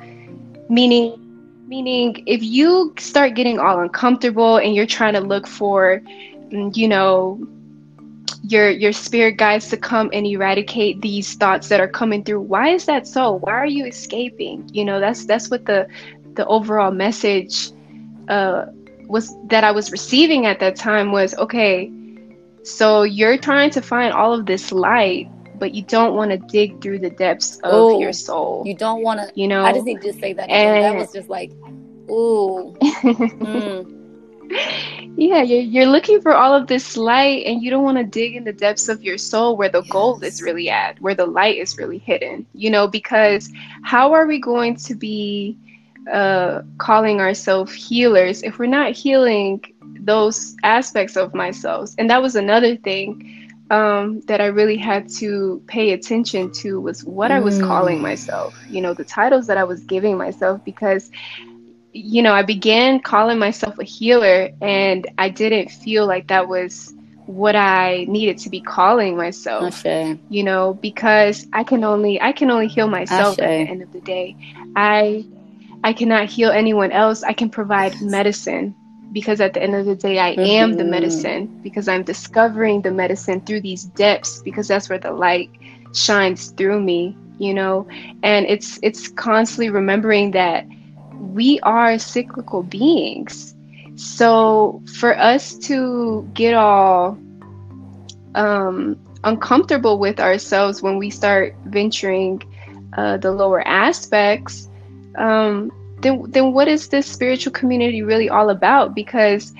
Meaning 0.70 1.20
Meaning, 1.70 2.24
if 2.26 2.42
you 2.42 2.96
start 2.98 3.36
getting 3.36 3.60
all 3.60 3.80
uncomfortable 3.80 4.58
and 4.58 4.74
you're 4.74 4.88
trying 4.88 5.14
to 5.14 5.20
look 5.20 5.46
for, 5.46 6.02
mm, 6.50 6.76
you 6.76 6.88
know, 6.88 7.48
your 8.42 8.72
your 8.72 8.92
spirit 8.92 9.38
guides 9.38 9.70
to 9.70 9.78
come 9.78 10.10
and 10.12 10.26
eradicate 10.26 11.00
these 11.02 11.36
thoughts 11.36 11.70
that 11.70 11.80
are 11.80 11.88
coming 11.88 12.24
through, 12.24 12.42
why 12.42 12.70
is 12.70 12.86
that 12.86 13.06
so? 13.06 13.34
Why 13.34 13.52
are 13.52 13.68
you 13.68 13.86
escaping? 13.86 14.68
You 14.74 14.84
know, 14.84 15.00
that's 15.00 15.28
that's 15.28 15.52
what 15.52 15.68
the 15.68 15.88
the 16.34 16.44
overall 16.48 16.90
message 16.90 17.70
uh, 18.30 18.66
was 19.06 19.32
that 19.50 19.64
I 19.64 19.70
was 19.70 19.92
receiving 19.92 20.48
at 20.48 20.60
that 20.62 20.76
time 20.76 21.12
was 21.12 21.36
okay. 21.36 21.92
So 22.70 23.04
you're 23.04 23.38
trying 23.38 23.72
to 23.72 23.82
find 23.82 24.14
all 24.14 24.34
of 24.34 24.46
this 24.46 24.72
light 24.72 25.30
but 25.60 25.74
you 25.76 25.84
don't 25.84 26.16
want 26.16 26.32
to 26.32 26.38
dig 26.38 26.82
through 26.82 27.00
the 27.00 27.10
depths 27.10 27.60
of 27.64 27.74
ooh, 27.74 28.00
your 28.00 28.14
soul. 28.14 28.64
You 28.66 28.74
don't 28.74 29.04
want 29.04 29.20
to, 29.20 29.32
you 29.36 29.48
know. 29.48 29.64
I 29.64 29.74
just 29.74 29.86
need 29.86 30.02
to 30.02 30.14
say 30.14 30.34
that. 30.34 30.50
And, 30.50 30.84
that 30.84 30.96
was 30.96 31.12
just 31.12 31.30
like, 31.30 31.52
ooh. 32.10 32.76
mm. 32.82 33.96
Yeah, 35.16 35.44
you're, 35.44 35.62
you're 35.62 35.86
looking 35.86 36.22
for 36.22 36.34
all 36.34 36.56
of 36.56 36.68
this 36.68 36.98
light, 36.98 37.46
and 37.46 37.62
you 37.62 37.70
don't 37.70 37.84
want 37.84 37.98
to 37.98 38.04
dig 38.04 38.36
in 38.36 38.46
the 38.46 38.54
depths 38.54 38.90
of 38.90 39.04
your 39.04 39.18
soul 39.18 39.58
where 39.58 39.70
the 39.70 39.82
yes. 39.82 39.92
gold 39.92 40.24
is 40.24 40.42
really 40.42 40.70
at, 40.70 41.00
where 41.02 41.14
the 41.14 41.26
light 41.26 41.58
is 41.58 41.78
really 41.78 42.00
hidden. 42.00 42.48
You 42.54 42.72
know, 42.72 42.88
because 42.88 43.52
how 43.84 44.14
are 44.14 44.26
we 44.26 44.40
going 44.40 44.76
to 44.78 44.96
be 44.96 45.58
uh, 46.12 46.62
calling 46.78 47.20
ourselves 47.20 47.74
healers 47.74 48.44
if 48.44 48.60
we're 48.60 48.66
not 48.66 48.92
healing 48.92 49.64
those 50.02 50.56
aspects 50.64 51.16
of 51.16 51.34
myself? 51.34 51.92
And 51.98 52.10
that 52.10 52.22
was 52.22 52.36
another 52.36 52.76
thing 52.76 53.40
um, 53.70 54.22
that 54.22 54.42
I 54.42 54.48
really 54.48 54.78
had 54.78 55.10
to 55.18 55.62
pay 55.68 55.92
attention 55.92 56.52
to 56.54 56.82
was 56.82 57.04
what 57.04 57.32
mm. 57.32 57.36
I 57.36 57.40
was 57.40 57.60
calling 57.60 58.00
mm. 58.00 58.02
myself, 58.02 58.58
you 58.70 58.82
know, 58.82 58.94
the 58.94 59.04
titles 59.04 59.48
that 59.48 59.58
I 59.58 59.64
was 59.64 59.82
giving 59.82 60.18
myself 60.18 60.64
because, 60.66 61.12
you 61.94 62.22
know, 62.22 62.34
I 62.34 62.42
began 62.42 63.00
calling 63.00 63.38
myself 63.38 63.78
a 63.80 63.84
healer 63.84 64.50
and 64.62 65.08
I 65.18 65.30
didn't 65.30 65.70
feel 65.70 66.08
like 66.08 66.28
that 66.28 66.48
was 66.48 66.94
what 67.26 67.56
I 67.56 68.06
needed 68.08 68.40
to 68.40 68.50
be 68.50 68.60
calling 68.60 69.16
myself. 69.16 69.86
You 69.86 70.44
know, 70.44 70.74
because 70.74 71.46
I 71.54 71.64
can 71.64 71.84
only 71.84 72.20
I 72.20 72.32
can 72.32 72.50
only 72.50 72.68
heal 72.68 72.88
myself 72.88 73.40
at 73.40 73.46
the 73.46 73.72
end 73.72 73.84
of 73.84 73.94
the 73.94 74.02
day. 74.02 74.36
I 74.76 75.26
I 75.84 75.94
cannot 75.94 76.30
heal 76.30 76.52
anyone 76.52 76.92
else. 76.92 77.24
I 77.24 77.34
can 77.34 77.50
provide 77.50 78.02
medicine 78.02 78.76
because 79.12 79.42
at 79.42 79.54
the 79.54 79.62
end 79.62 79.76
of 79.76 79.86
the 79.86 79.96
day 79.96 80.20
i 80.20 80.30
am 80.30 80.74
the 80.74 80.84
mm-hmm. 80.84 80.92
medicine 80.92 81.60
because 81.64 81.88
i'm 81.88 82.04
discovering 82.04 82.82
the 82.82 82.92
medicine 82.92 83.42
through 83.42 83.62
these 83.62 83.86
depths 83.86 84.42
because 84.44 84.68
that's 84.68 84.90
where 84.90 85.00
the 85.00 85.12
light 85.12 85.50
shines 85.94 86.52
through 86.52 86.80
me 86.80 87.16
you 87.40 87.54
know 87.54 87.88
and 88.24 88.46
it's 88.46 88.80
it's 88.84 89.08
constantly 89.08 89.70
remembering 89.70 90.32
that 90.32 90.66
we 91.16 91.60
are 91.62 91.98
cyclical 91.98 92.64
beings 92.64 93.56
so 93.96 94.82
for 94.96 95.18
us 95.18 95.58
to 95.58 96.30
get 96.34 96.54
all 96.54 97.18
um, 98.36 98.98
uncomfortable 99.24 99.98
with 100.00 100.20
ourselves 100.20 100.82
when 100.82 100.98
we 100.98 101.10
start 101.10 101.54
venturing 101.66 102.42
uh, 102.96 103.18
the 103.18 103.32
lower 103.32 103.68
aspects 103.68 104.69
um, 105.20 105.72
then 106.02 106.24
then 106.30 106.54
what 106.54 106.68
is 106.68 106.88
this 106.88 107.06
spiritual 107.06 107.52
community 107.52 108.02
really 108.02 108.30
all 108.30 108.50
about? 108.50 108.96
Because 108.96 109.54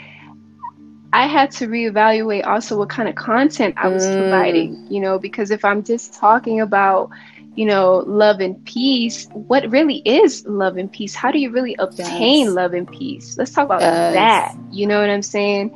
I 1.12 1.28
had 1.28 1.52
to 1.52 1.68
reevaluate 1.68 2.46
also 2.46 2.78
what 2.78 2.90
kind 2.90 3.10
of 3.10 3.16
content 3.16 3.76
I 3.78 3.88
was 3.88 4.06
mm. 4.06 4.16
providing, 4.16 4.88
you 4.90 5.00
know, 5.00 5.18
because 5.18 5.50
if 5.52 5.66
I'm 5.66 5.84
just 5.84 6.14
talking 6.14 6.62
about, 6.62 7.10
you 7.56 7.66
know, 7.66 8.04
love 8.06 8.40
and 8.42 8.64
peace, 8.66 9.28
what 9.34 9.70
really 9.72 9.98
is 10.06 10.46
love 10.46 10.78
and 10.78 10.92
peace? 10.92 11.16
How 11.16 11.32
do 11.32 11.40
you 11.40 11.50
really 11.50 11.76
obtain 11.80 12.46
yes. 12.46 12.54
love 12.54 12.74
and 12.74 12.90
peace? 12.90 13.38
Let's 13.38 13.52
talk 13.52 13.66
about 13.66 13.82
yes. 13.82 14.14
that. 14.14 14.56
You 14.72 14.86
know 14.86 15.00
what 15.00 15.10
I'm 15.10 15.24
saying? 15.24 15.76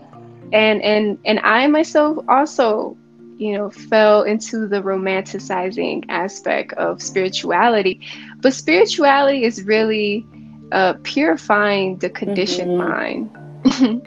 And 0.54 0.82
and 0.84 1.18
and 1.26 1.40
I 1.40 1.66
myself 1.68 2.24
also, 2.28 2.96
you 3.38 3.58
know, 3.58 3.70
fell 3.70 4.24
into 4.24 4.68
the 4.68 4.82
romanticizing 4.82 6.06
aspect 6.10 6.74
of 6.74 7.02
spirituality. 7.02 8.00
But 8.42 8.54
spirituality 8.54 9.44
is 9.44 9.64
really 9.64 10.26
uh, 10.72 10.94
purifying 11.04 11.98
the 11.98 12.10
conditioned 12.10 12.72
mm-hmm. 12.72 13.32
mind. 13.80 14.06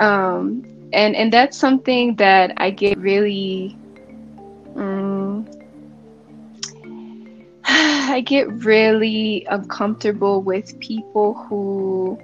um, 0.00 0.64
and 0.92 1.14
and 1.16 1.32
that's 1.32 1.56
something 1.56 2.16
that 2.16 2.52
I 2.56 2.70
get 2.70 2.98
really. 2.98 3.76
Um, 4.76 5.48
I 7.64 8.22
get 8.24 8.48
really 8.64 9.46
uncomfortable 9.50 10.42
with 10.42 10.78
people 10.80 11.34
who 11.34 12.18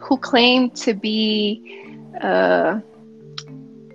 who 0.00 0.16
claim 0.16 0.70
to 0.70 0.94
be 0.94 1.84
uh, 2.20 2.80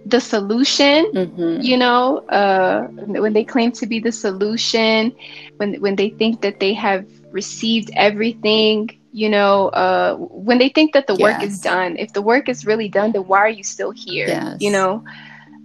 the 0.05 0.19
solution. 0.21 1.11
Mm-hmm. 1.11 1.61
You 1.61 1.77
know, 1.77 2.19
uh, 2.29 2.87
when 2.87 3.33
they 3.33 3.43
claim 3.43 3.71
to 3.73 3.85
be 3.87 3.99
the 3.99 4.11
solution, 4.11 5.15
when 5.57 5.75
when 5.81 5.95
they 5.95 6.09
think 6.09 6.41
that 6.41 6.59
they 6.59 6.73
have 6.73 7.05
received 7.31 7.91
everything, 7.95 8.97
you 9.11 9.29
know, 9.29 9.69
uh, 9.69 10.15
when 10.15 10.57
they 10.57 10.69
think 10.69 10.93
that 10.93 11.07
the 11.07 11.15
yes. 11.15 11.21
work 11.21 11.43
is 11.43 11.59
done. 11.59 11.97
If 11.97 12.13
the 12.13 12.21
work 12.21 12.49
is 12.49 12.65
really 12.65 12.89
done, 12.89 13.11
then 13.11 13.27
why 13.27 13.39
are 13.39 13.49
you 13.49 13.63
still 13.63 13.91
here? 13.91 14.27
Yes. 14.27 14.57
You 14.61 14.71
know, 14.71 15.03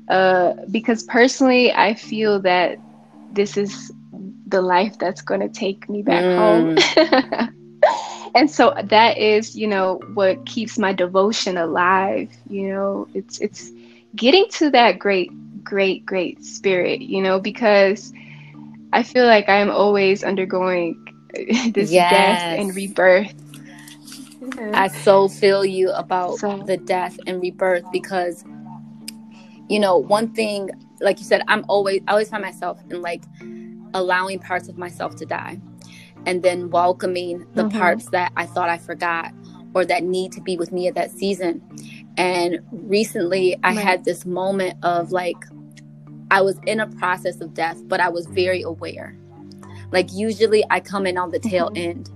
uh, 0.08 0.54
because 0.70 1.02
personally, 1.04 1.72
I 1.72 1.94
feel 1.94 2.40
that 2.40 2.78
this 3.32 3.56
is 3.56 3.92
the 4.46 4.60
life 4.60 4.98
that's 4.98 5.22
going 5.22 5.40
to 5.40 5.48
take 5.48 5.88
me 5.88 6.02
back 6.02 6.24
mm. 6.24 6.36
home. 6.36 7.52
and 8.34 8.50
so 8.50 8.74
that 8.84 9.18
is, 9.18 9.56
you 9.56 9.66
know, 9.66 10.00
what 10.14 10.44
keeps 10.46 10.78
my 10.78 10.92
devotion 10.92 11.56
alive. 11.56 12.30
You 12.48 12.68
know, 12.68 13.08
it's 13.14 13.40
it's 13.40 13.70
getting 14.14 14.48
to 14.50 14.70
that 14.70 14.98
great, 14.98 15.30
great, 15.62 16.04
great 16.06 16.44
spirit. 16.44 17.00
You 17.00 17.22
know, 17.22 17.40
because 17.40 18.12
I 18.92 19.02
feel 19.02 19.26
like 19.26 19.48
I'm 19.48 19.70
always 19.70 20.24
undergoing 20.24 21.04
this 21.72 21.90
yes. 21.90 22.10
death 22.10 22.58
and 22.58 22.74
rebirth. 22.74 23.34
I 24.72 24.88
so 24.88 25.28
feel 25.28 25.64
you 25.64 25.90
about 25.92 26.38
so. 26.38 26.62
the 26.62 26.76
death 26.76 27.18
and 27.26 27.40
rebirth 27.40 27.84
because, 27.92 28.44
you 29.68 29.78
know, 29.78 29.96
one 29.96 30.32
thing, 30.32 30.70
like 31.00 31.18
you 31.18 31.24
said, 31.24 31.42
I'm 31.46 31.64
always, 31.68 32.00
I 32.08 32.12
always 32.12 32.30
find 32.30 32.42
myself 32.42 32.80
in 32.90 33.00
like 33.02 33.22
allowing 33.94 34.38
parts 34.38 34.68
of 34.68 34.78
myself 34.78 35.16
to 35.16 35.26
die 35.26 35.60
and 36.26 36.42
then 36.42 36.70
welcoming 36.70 37.46
the 37.54 37.64
mm-hmm. 37.64 37.78
parts 37.78 38.06
that 38.10 38.32
I 38.36 38.46
thought 38.46 38.68
I 38.68 38.78
forgot 38.78 39.32
or 39.74 39.84
that 39.84 40.02
need 40.02 40.32
to 40.32 40.40
be 40.40 40.56
with 40.56 40.72
me 40.72 40.88
at 40.88 40.94
that 40.94 41.10
season. 41.10 41.62
And 42.20 42.58
recently 42.70 43.56
I 43.64 43.68
right. 43.68 43.78
had 43.78 44.04
this 44.04 44.26
moment 44.26 44.76
of 44.82 45.10
like, 45.10 45.42
I 46.30 46.42
was 46.42 46.60
in 46.66 46.78
a 46.78 46.86
process 46.86 47.40
of 47.40 47.54
death, 47.54 47.80
but 47.88 47.98
I 47.98 48.10
was 48.10 48.26
very 48.26 48.60
aware. 48.60 49.16
Like, 49.90 50.12
usually 50.12 50.62
I 50.68 50.80
come 50.80 51.06
in 51.06 51.16
on 51.16 51.30
the 51.30 51.38
tail 51.38 51.68
mm-hmm. 51.68 51.90
end, 51.90 52.10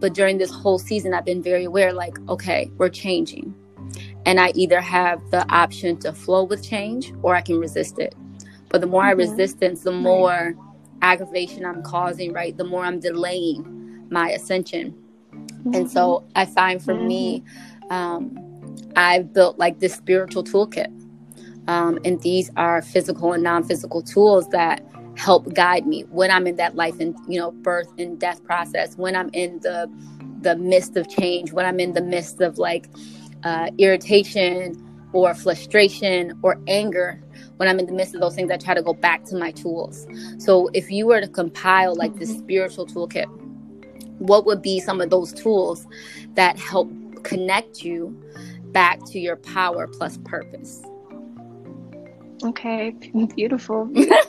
but 0.00 0.14
during 0.14 0.38
this 0.38 0.50
whole 0.50 0.78
season, 0.78 1.12
I've 1.12 1.26
been 1.26 1.42
very 1.42 1.64
aware 1.64 1.92
like, 1.92 2.16
okay, 2.30 2.70
we're 2.78 2.88
changing. 2.88 3.54
And 4.24 4.40
I 4.40 4.50
either 4.54 4.80
have 4.80 5.20
the 5.30 5.46
option 5.54 5.98
to 5.98 6.14
flow 6.14 6.44
with 6.44 6.66
change 6.66 7.12
or 7.22 7.36
I 7.36 7.42
can 7.42 7.58
resist 7.58 7.98
it. 7.98 8.14
But 8.70 8.80
the 8.80 8.86
more 8.86 9.02
mm-hmm. 9.02 9.20
I 9.20 9.24
resist 9.24 9.62
it, 9.62 9.78
the 9.82 9.92
more 9.92 10.54
aggravation 11.02 11.66
I'm 11.66 11.82
causing, 11.82 12.32
right? 12.32 12.56
The 12.56 12.64
more 12.64 12.82
I'm 12.82 12.98
delaying 12.98 14.06
my 14.10 14.30
ascension. 14.30 14.94
Mm-hmm. 15.32 15.74
And 15.74 15.90
so 15.90 16.20
mm-hmm. 16.20 16.32
I 16.34 16.46
find 16.46 16.82
for 16.82 16.94
mm-hmm. 16.94 17.06
me, 17.06 17.44
um, 17.90 18.43
I've 18.96 19.32
built 19.32 19.58
like 19.58 19.80
this 19.80 19.94
spiritual 19.94 20.44
toolkit. 20.44 20.92
Um, 21.66 21.98
and 22.04 22.20
these 22.20 22.50
are 22.56 22.82
physical 22.82 23.32
and 23.32 23.42
non-physical 23.42 24.02
tools 24.02 24.48
that 24.50 24.86
help 25.16 25.52
guide 25.54 25.86
me 25.86 26.02
when 26.10 26.30
I'm 26.30 26.46
in 26.46 26.56
that 26.56 26.74
life 26.74 26.98
and 27.00 27.16
you 27.28 27.38
know 27.38 27.52
birth 27.52 27.88
and 27.98 28.18
death 28.18 28.42
process, 28.44 28.96
when 28.96 29.16
I'm 29.16 29.30
in 29.32 29.60
the 29.60 29.90
the 30.40 30.56
midst 30.56 30.96
of 30.96 31.08
change, 31.08 31.52
when 31.52 31.64
I'm 31.64 31.80
in 31.80 31.94
the 31.94 32.02
midst 32.02 32.40
of 32.40 32.58
like 32.58 32.88
uh, 33.44 33.70
irritation 33.78 34.80
or 35.12 35.34
frustration 35.34 36.38
or 36.42 36.60
anger, 36.66 37.22
when 37.56 37.68
I'm 37.68 37.78
in 37.78 37.86
the 37.86 37.92
midst 37.92 38.14
of 38.14 38.20
those 38.20 38.34
things, 38.34 38.50
I 38.50 38.56
try 38.56 38.74
to 38.74 38.82
go 38.82 38.92
back 38.92 39.24
to 39.26 39.36
my 39.36 39.52
tools. 39.52 40.06
So 40.38 40.68
if 40.74 40.90
you 40.90 41.06
were 41.06 41.20
to 41.20 41.28
compile 41.28 41.94
like 41.94 42.16
this 42.16 42.30
mm-hmm. 42.30 42.40
spiritual 42.40 42.86
toolkit, 42.86 43.26
what 44.18 44.44
would 44.44 44.60
be 44.60 44.80
some 44.80 45.00
of 45.00 45.10
those 45.10 45.32
tools 45.32 45.86
that 46.34 46.58
help 46.58 46.90
connect 47.22 47.82
you 47.82 48.20
back 48.74 49.02
to 49.06 49.18
your 49.18 49.36
power 49.36 49.86
plus 49.86 50.18
purpose? 50.18 50.82
Okay, 52.42 52.90
beautiful. 53.34 53.86
beautiful. 53.86 54.26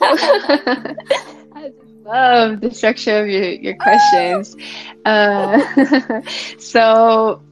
I 1.52 1.72
love 2.04 2.60
the 2.60 2.70
structure 2.72 3.22
of 3.22 3.28
your, 3.28 3.44
your 3.44 3.76
questions. 3.76 4.56
Uh, 5.04 6.22
so 6.58 7.42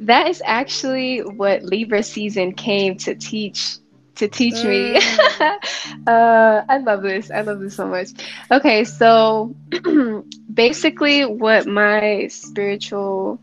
that 0.00 0.28
is 0.28 0.42
actually 0.44 1.20
what 1.20 1.62
Libra 1.62 2.02
season 2.02 2.52
came 2.54 2.96
to 2.98 3.14
teach 3.14 3.76
to 4.16 4.28
teach 4.28 4.64
me. 4.64 4.94
Mm. 4.96 6.08
uh, 6.08 6.64
I 6.68 6.78
love 6.78 7.02
this. 7.02 7.30
I 7.30 7.40
love 7.42 7.60
this 7.60 7.76
so 7.76 7.86
much. 7.86 8.08
Okay, 8.50 8.84
so 8.84 9.54
basically, 10.52 11.24
what 11.24 11.66
my 11.66 12.26
spiritual 12.28 13.40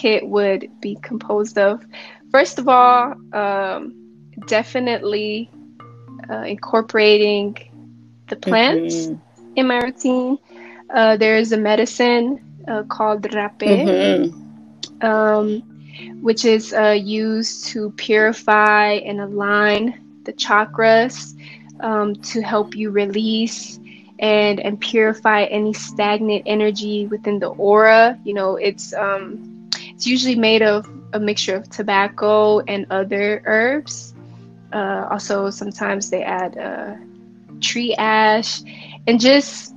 kit 0.00 0.22
would 0.36 0.62
be 0.80 0.92
composed 1.02 1.58
of, 1.58 1.84
first 2.30 2.58
of 2.58 2.68
all, 2.68 3.14
um, 3.32 3.80
definitely 4.46 5.50
uh, 6.30 6.44
incorporating 6.54 7.46
the 8.28 8.36
plants 8.36 8.94
mm-hmm. 8.94 9.56
in 9.56 9.66
my 9.66 9.78
routine. 9.86 10.38
Uh, 10.94 11.16
there 11.16 11.36
is 11.36 11.52
a 11.52 11.56
medicine 11.70 12.26
uh, 12.68 12.82
called 12.84 13.22
rapé. 13.22 13.72
Mm-hmm. 13.84 15.06
Um, 15.10 15.46
which 16.22 16.44
is 16.44 16.72
uh, 16.72 16.96
used 17.24 17.66
to 17.66 17.90
purify 17.92 18.92
and 19.08 19.20
align 19.20 19.82
the 20.24 20.32
chakras 20.32 21.34
um, 21.80 22.14
to 22.16 22.40
help 22.40 22.76
you 22.76 22.90
release 22.90 23.80
and 24.18 24.58
and 24.60 24.80
purify 24.80 25.44
any 25.44 25.72
stagnant 25.72 26.42
energy 26.46 27.06
within 27.06 27.38
the 27.38 27.48
aura. 27.48 28.18
You 28.24 28.34
know, 28.34 28.56
it's 28.56 28.92
um, 28.94 29.57
it's 29.98 30.06
usually 30.06 30.36
made 30.36 30.62
of 30.62 30.88
a 31.12 31.18
mixture 31.18 31.56
of 31.56 31.68
tobacco 31.70 32.60
and 32.60 32.86
other 32.88 33.42
herbs. 33.46 34.14
Uh, 34.72 35.08
also, 35.10 35.50
sometimes 35.50 36.08
they 36.08 36.22
add 36.22 36.56
uh, 36.56 36.94
tree 37.60 37.96
ash 37.96 38.62
and 39.08 39.18
just 39.18 39.74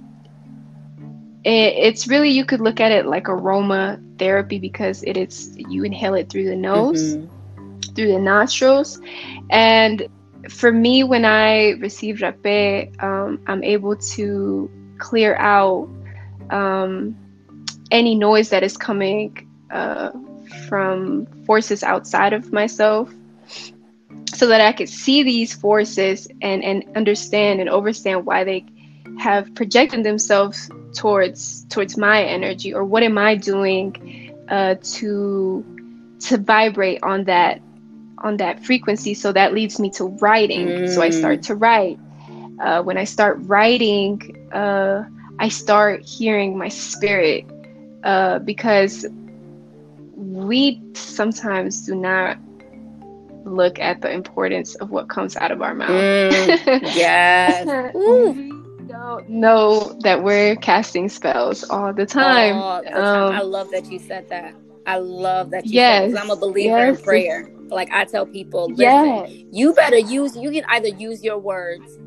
it, 1.44 1.74
it's 1.74 2.08
really 2.08 2.30
you 2.30 2.46
could 2.46 2.62
look 2.62 2.80
at 2.80 2.92
it 2.92 3.08
like 3.08 3.30
aroma 3.30 4.00
therapy 4.20 4.60
because 4.60 5.02
it 5.02 5.18
is 5.18 5.56
you 5.58 5.84
inhale 5.84 6.14
it 6.14 6.30
through 6.30 6.46
the 6.46 6.56
nose 6.56 7.16
mm-hmm. 7.16 7.94
through 7.96 8.10
the 8.10 8.20
nostrils 8.20 9.02
and 9.50 10.08
for 10.50 10.72
me 10.72 11.04
when 11.04 11.26
i 11.26 11.72
receive 11.80 12.18
rapé 12.18 12.94
um, 13.02 13.42
i'm 13.48 13.64
able 13.64 13.96
to 13.96 14.70
clear 15.00 15.36
out 15.38 15.90
um, 16.52 17.18
any 17.90 18.14
noise 18.14 18.50
that 18.50 18.62
is 18.62 18.78
coming 18.78 19.48
uh, 19.72 20.12
from 20.68 21.26
forces 21.46 21.84
outside 21.84 22.34
of 22.34 22.52
myself 22.52 23.12
so 24.34 24.48
that 24.48 24.62
i 24.62 24.72
could 24.72 24.90
see 24.90 25.24
these 25.24 25.54
forces 25.54 26.28
and, 26.42 26.64
and 26.64 26.86
understand 26.96 27.60
and 27.60 27.70
understand 27.70 28.26
why 28.26 28.44
they 28.44 28.66
have 29.20 29.54
projected 29.56 30.04
themselves 30.04 30.70
towards 30.94 31.66
towards 31.66 31.98
my 31.98 32.24
energy 32.24 32.74
or 32.74 32.84
what 32.84 33.04
am 33.04 33.18
i 33.18 33.36
doing 33.36 34.34
uh, 34.50 34.76
to 34.82 35.64
to 36.20 36.38
vibrate 36.38 37.00
on 37.04 37.24
that 37.24 37.62
on 38.20 38.38
that 38.38 38.64
frequency 38.64 39.14
so 39.14 39.32
that 39.32 39.54
leads 39.54 39.80
me 39.80 39.90
to 39.90 40.06
writing 40.22 40.68
mm. 40.68 40.94
so 40.94 41.02
i 41.02 41.10
start 41.10 41.40
mm. 41.40 41.48
to 41.48 41.56
write 41.56 42.00
uh, 42.60 42.82
when 42.84 42.98
i 42.98 43.04
start 43.04 43.38
writing 43.42 44.38
uh, 44.54 45.04
i 45.40 45.48
start 45.48 46.04
hearing 46.04 46.58
my 46.58 46.68
spirit 46.68 47.46
uh, 48.04 48.40
because 48.40 49.06
we 50.22 50.82
sometimes 50.94 51.86
do 51.86 51.96
not 51.96 52.38
look 53.44 53.80
at 53.80 54.02
the 54.02 54.12
importance 54.12 54.76
of 54.76 54.92
what 54.92 55.10
comes 55.10 55.36
out 55.36 55.52
of 55.52 55.62
our 55.62 55.74
mouth 55.74 55.90
mm. 55.90 56.80
yes 56.96 57.66
don't 58.92 59.30
know 59.30 59.98
that 60.04 60.24
we're 60.24 60.56
casting 60.58 61.10
spells 61.10 61.64
all 61.70 61.94
the 61.94 62.06
time. 62.06 62.56
All 62.58 62.84
the 62.84 62.90
time. 62.90 63.04
Um, 63.04 63.36
I 63.36 63.42
love 63.42 63.72
that 63.72 63.92
you 63.92 64.00
said 64.00 64.30
that. 64.30 64.54
I 64.86 64.98
love 64.98 65.52
that 65.52 65.66
you 65.66 65.74
said 65.74 66.10
that. 66.10 66.12
yes, 66.12 66.22
I'm 66.22 66.30
a 66.30 66.36
believer 66.36 66.78
yes, 66.78 66.98
in 66.98 67.04
prayer. 67.04 67.50
Like 67.68 67.90
I 67.92 68.06
tell 68.06 68.26
people, 68.26 68.68
listen, 68.70 68.84
yes. 68.84 69.32
you 69.52 69.74
better 69.74 69.98
use 69.98 70.36
you 70.36 70.52
can 70.52 70.66
either 70.68 70.90
use 70.90 71.24
your 71.24 71.38
words 71.38 71.98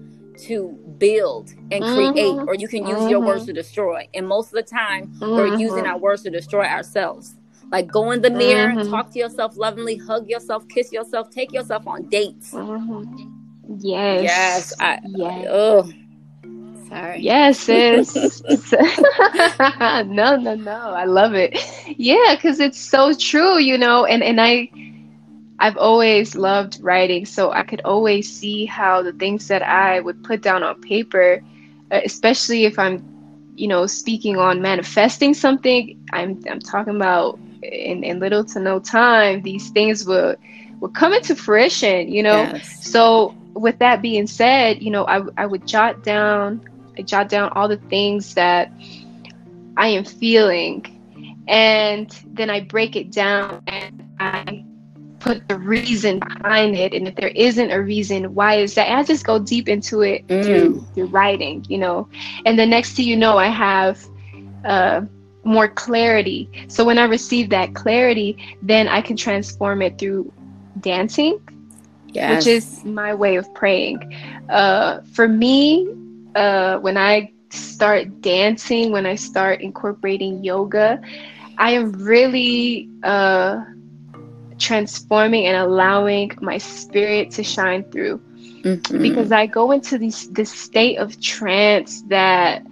to 0.46 0.78
build 0.98 1.50
and 1.70 1.82
create 1.82 2.16
mm-hmm. 2.16 2.48
or 2.48 2.54
you 2.54 2.68
can 2.68 2.86
use 2.86 2.98
mm-hmm. 2.98 3.08
your 3.08 3.20
words 3.20 3.42
mm-hmm. 3.42 3.48
to 3.48 3.52
destroy. 3.54 4.08
And 4.14 4.26
most 4.26 4.48
of 4.48 4.54
the 4.54 4.62
time 4.62 5.08
mm-hmm. 5.14 5.30
we're 5.30 5.56
using 5.56 5.86
our 5.86 5.96
words 5.96 6.22
to 6.22 6.30
destroy 6.30 6.64
ourselves. 6.64 7.36
Like 7.70 7.88
go 7.88 8.10
in 8.12 8.22
the 8.22 8.30
mirror, 8.30 8.72
mm-hmm. 8.72 8.90
talk 8.90 9.12
to 9.12 9.18
yourself 9.18 9.56
lovingly, 9.56 9.96
hug 9.96 10.28
yourself, 10.28 10.68
kiss 10.68 10.92
yourself, 10.92 11.30
take 11.30 11.52
yourself 11.52 11.86
on 11.86 12.08
dates. 12.08 12.52
Mm-hmm. 12.52 13.76
Yes. 13.78 14.22
Yes. 14.22 14.74
I, 14.80 14.98
yes. 15.04 15.46
oh 15.50 15.90
Sorry. 16.94 17.20
Yes, 17.20 17.58
sis. 17.58 18.14
no, 20.06 20.36
no, 20.36 20.54
no. 20.54 20.94
I 20.94 21.04
love 21.06 21.34
it. 21.34 21.58
Yeah, 21.98 22.36
because 22.36 22.60
it's 22.60 22.78
so 22.78 23.12
true, 23.14 23.58
you 23.58 23.76
know. 23.76 24.04
And 24.04 24.22
and 24.22 24.40
I, 24.40 24.70
I've 25.58 25.76
always 25.76 26.36
loved 26.36 26.78
writing, 26.80 27.26
so 27.26 27.50
I 27.50 27.64
could 27.64 27.80
always 27.84 28.32
see 28.32 28.64
how 28.66 29.02
the 29.02 29.12
things 29.12 29.48
that 29.48 29.62
I 29.62 30.00
would 30.00 30.22
put 30.22 30.40
down 30.42 30.62
on 30.62 30.80
paper, 30.82 31.42
uh, 31.90 32.00
especially 32.04 32.64
if 32.64 32.78
I'm, 32.78 33.02
you 33.56 33.66
know, 33.66 33.86
speaking 33.86 34.36
on 34.36 34.62
manifesting 34.62 35.34
something. 35.34 35.98
I'm 36.12 36.40
I'm 36.48 36.60
talking 36.60 36.94
about 36.94 37.40
in 37.72 38.04
in 38.04 38.20
little 38.20 38.44
to 38.44 38.60
no 38.60 38.78
time. 38.80 39.42
These 39.42 39.70
things 39.70 40.06
will 40.06 40.36
will 40.80 40.88
come 40.90 41.12
into 41.12 41.34
fruition, 41.34 42.12
you 42.12 42.22
know. 42.22 42.42
Yes. 42.42 42.86
So 42.86 43.34
with 43.54 43.78
that 43.78 44.02
being 44.02 44.26
said, 44.26 44.82
you 44.82 44.90
know, 44.90 45.04
I, 45.06 45.22
I 45.36 45.46
would 45.46 45.66
jot 45.66 46.02
down 46.02 46.66
I 46.98 47.02
jot 47.02 47.28
down 47.28 47.50
all 47.50 47.68
the 47.68 47.76
things 47.76 48.34
that 48.34 48.72
I 49.76 49.88
am 49.88 50.04
feeling. 50.04 50.90
and 51.46 52.08
then 52.32 52.48
I 52.48 52.60
break 52.60 52.96
it 52.96 53.12
down 53.12 53.62
and 53.66 54.02
I 54.18 54.64
put 55.18 55.46
the 55.48 55.58
reason 55.58 56.18
behind 56.20 56.76
it 56.76 56.92
and 56.92 57.08
if 57.08 57.16
there 57.16 57.28
isn't 57.28 57.70
a 57.70 57.80
reason 57.80 58.34
why 58.34 58.56
is 58.56 58.74
that 58.74 58.88
and 58.88 58.98
i 58.98 59.02
just 59.02 59.24
go 59.24 59.38
deep 59.38 59.70
into 59.70 60.02
it 60.02 60.26
mm. 60.26 60.44
through 60.44 60.86
through 60.92 61.06
writing 61.06 61.64
you 61.66 61.78
know 61.78 62.06
and 62.44 62.58
the 62.58 62.66
next 62.66 62.92
thing 62.92 63.06
you 63.06 63.16
know 63.16 63.38
i 63.38 63.46
have 63.46 64.06
uh, 64.66 65.00
more 65.44 65.68
clarity 65.68 66.48
so 66.68 66.84
when 66.84 66.98
i 66.98 67.04
receive 67.04 67.50
that 67.50 67.74
clarity 67.74 68.36
then 68.62 68.88
i 68.88 69.00
can 69.00 69.16
transform 69.16 69.82
it 69.82 69.98
through 69.98 70.30
dancing 70.80 71.38
yes. 72.08 72.44
which 72.44 72.46
is 72.46 72.84
my 72.84 73.14
way 73.14 73.36
of 73.36 73.52
praying 73.54 73.98
uh, 74.48 75.00
for 75.12 75.28
me 75.28 75.88
uh, 76.34 76.78
when 76.78 76.96
i 76.96 77.30
start 77.50 78.20
dancing 78.20 78.90
when 78.90 79.06
i 79.06 79.14
start 79.14 79.60
incorporating 79.60 80.42
yoga 80.42 81.00
i 81.58 81.70
am 81.70 81.92
really 81.92 82.88
uh, 83.04 83.60
transforming 84.58 85.46
and 85.46 85.56
allowing 85.56 86.30
my 86.40 86.58
spirit 86.58 87.30
to 87.32 87.42
shine 87.42 87.84
through. 87.90 88.18
Mm-hmm. 88.62 89.02
Because 89.02 89.32
I 89.32 89.46
go 89.46 89.72
into 89.72 89.98
this 89.98 90.26
this 90.28 90.50
state 90.50 90.96
of 90.96 91.20
trance 91.20 92.02
that 92.08 92.64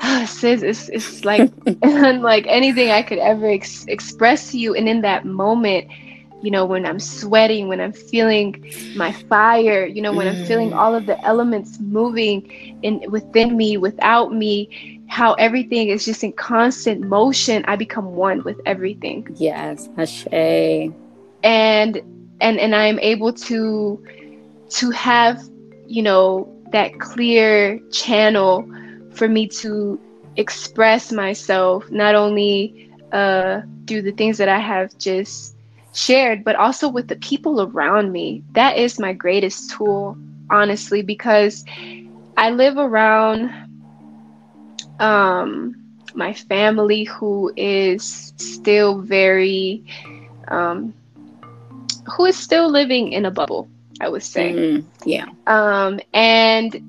says 0.26 0.62
it's, 0.62 0.88
it's 0.88 1.24
like 1.24 1.50
unlike 1.82 2.46
anything 2.48 2.90
I 2.90 3.02
could 3.02 3.18
ever 3.18 3.48
ex- 3.50 3.84
express 3.86 4.50
to 4.52 4.58
you. 4.58 4.74
And 4.74 4.88
in 4.88 5.02
that 5.02 5.24
moment, 5.24 5.88
you 6.42 6.50
know, 6.50 6.64
when 6.64 6.86
I'm 6.86 6.98
sweating, 6.98 7.68
when 7.68 7.80
I'm 7.80 7.92
feeling 7.92 8.72
my 8.96 9.12
fire, 9.12 9.84
you 9.84 10.00
know, 10.00 10.12
when 10.12 10.26
mm. 10.26 10.38
I'm 10.40 10.46
feeling 10.46 10.70
mm. 10.70 10.76
all 10.76 10.94
of 10.94 11.06
the 11.06 11.22
elements 11.24 11.78
moving 11.80 12.78
in 12.82 13.04
within 13.10 13.56
me, 13.56 13.76
without 13.76 14.32
me, 14.32 15.00
how 15.08 15.34
everything 15.34 15.88
is 15.88 16.04
just 16.04 16.24
in 16.24 16.32
constant 16.32 17.02
motion, 17.02 17.64
I 17.66 17.76
become 17.76 18.14
one 18.14 18.42
with 18.42 18.58
everything. 18.64 19.26
Yes, 19.36 19.88
Ashe. 19.98 20.26
And 21.42 22.00
and 22.40 22.58
and 22.58 22.74
I'm 22.74 22.98
able 23.00 23.32
to 23.32 24.02
to 24.70 24.90
have, 24.90 25.42
you 25.86 26.02
know, 26.02 26.48
that 26.72 26.98
clear 27.00 27.80
channel 27.90 28.64
for 29.12 29.28
me 29.28 29.48
to 29.60 30.00
express 30.36 31.12
myself 31.12 31.84
not 31.90 32.14
only 32.14 32.74
uh, 33.12 33.60
through 33.86 34.02
the 34.02 34.12
things 34.12 34.38
that 34.38 34.48
I 34.48 34.58
have 34.58 34.90
just 34.98 35.56
shared, 35.92 36.44
but 36.44 36.56
also 36.56 36.88
with 36.88 37.08
the 37.08 37.16
people 37.16 37.60
around 37.62 38.12
me. 38.12 38.44
That 38.54 38.76
is 38.76 38.98
my 38.98 39.12
greatest 39.12 39.70
tool, 39.70 40.18
honestly, 40.50 41.02
because 41.02 41.64
I 42.36 42.50
live 42.50 42.76
around 42.76 43.50
um, 44.98 45.76
my 46.14 46.32
family 46.34 47.04
who 47.04 47.52
is 47.56 48.32
still 48.38 49.00
very, 49.00 49.84
um, 50.48 50.94
who 52.16 52.24
is 52.26 52.36
still 52.36 52.70
living 52.70 53.12
in 53.12 53.24
a 53.26 53.30
bubble, 53.30 53.70
I 54.00 54.08
would 54.08 54.22
say. 54.22 54.60
Mm, 54.60 54.84
yeah. 55.04 55.26
Um, 55.46 56.00
and 56.12 56.80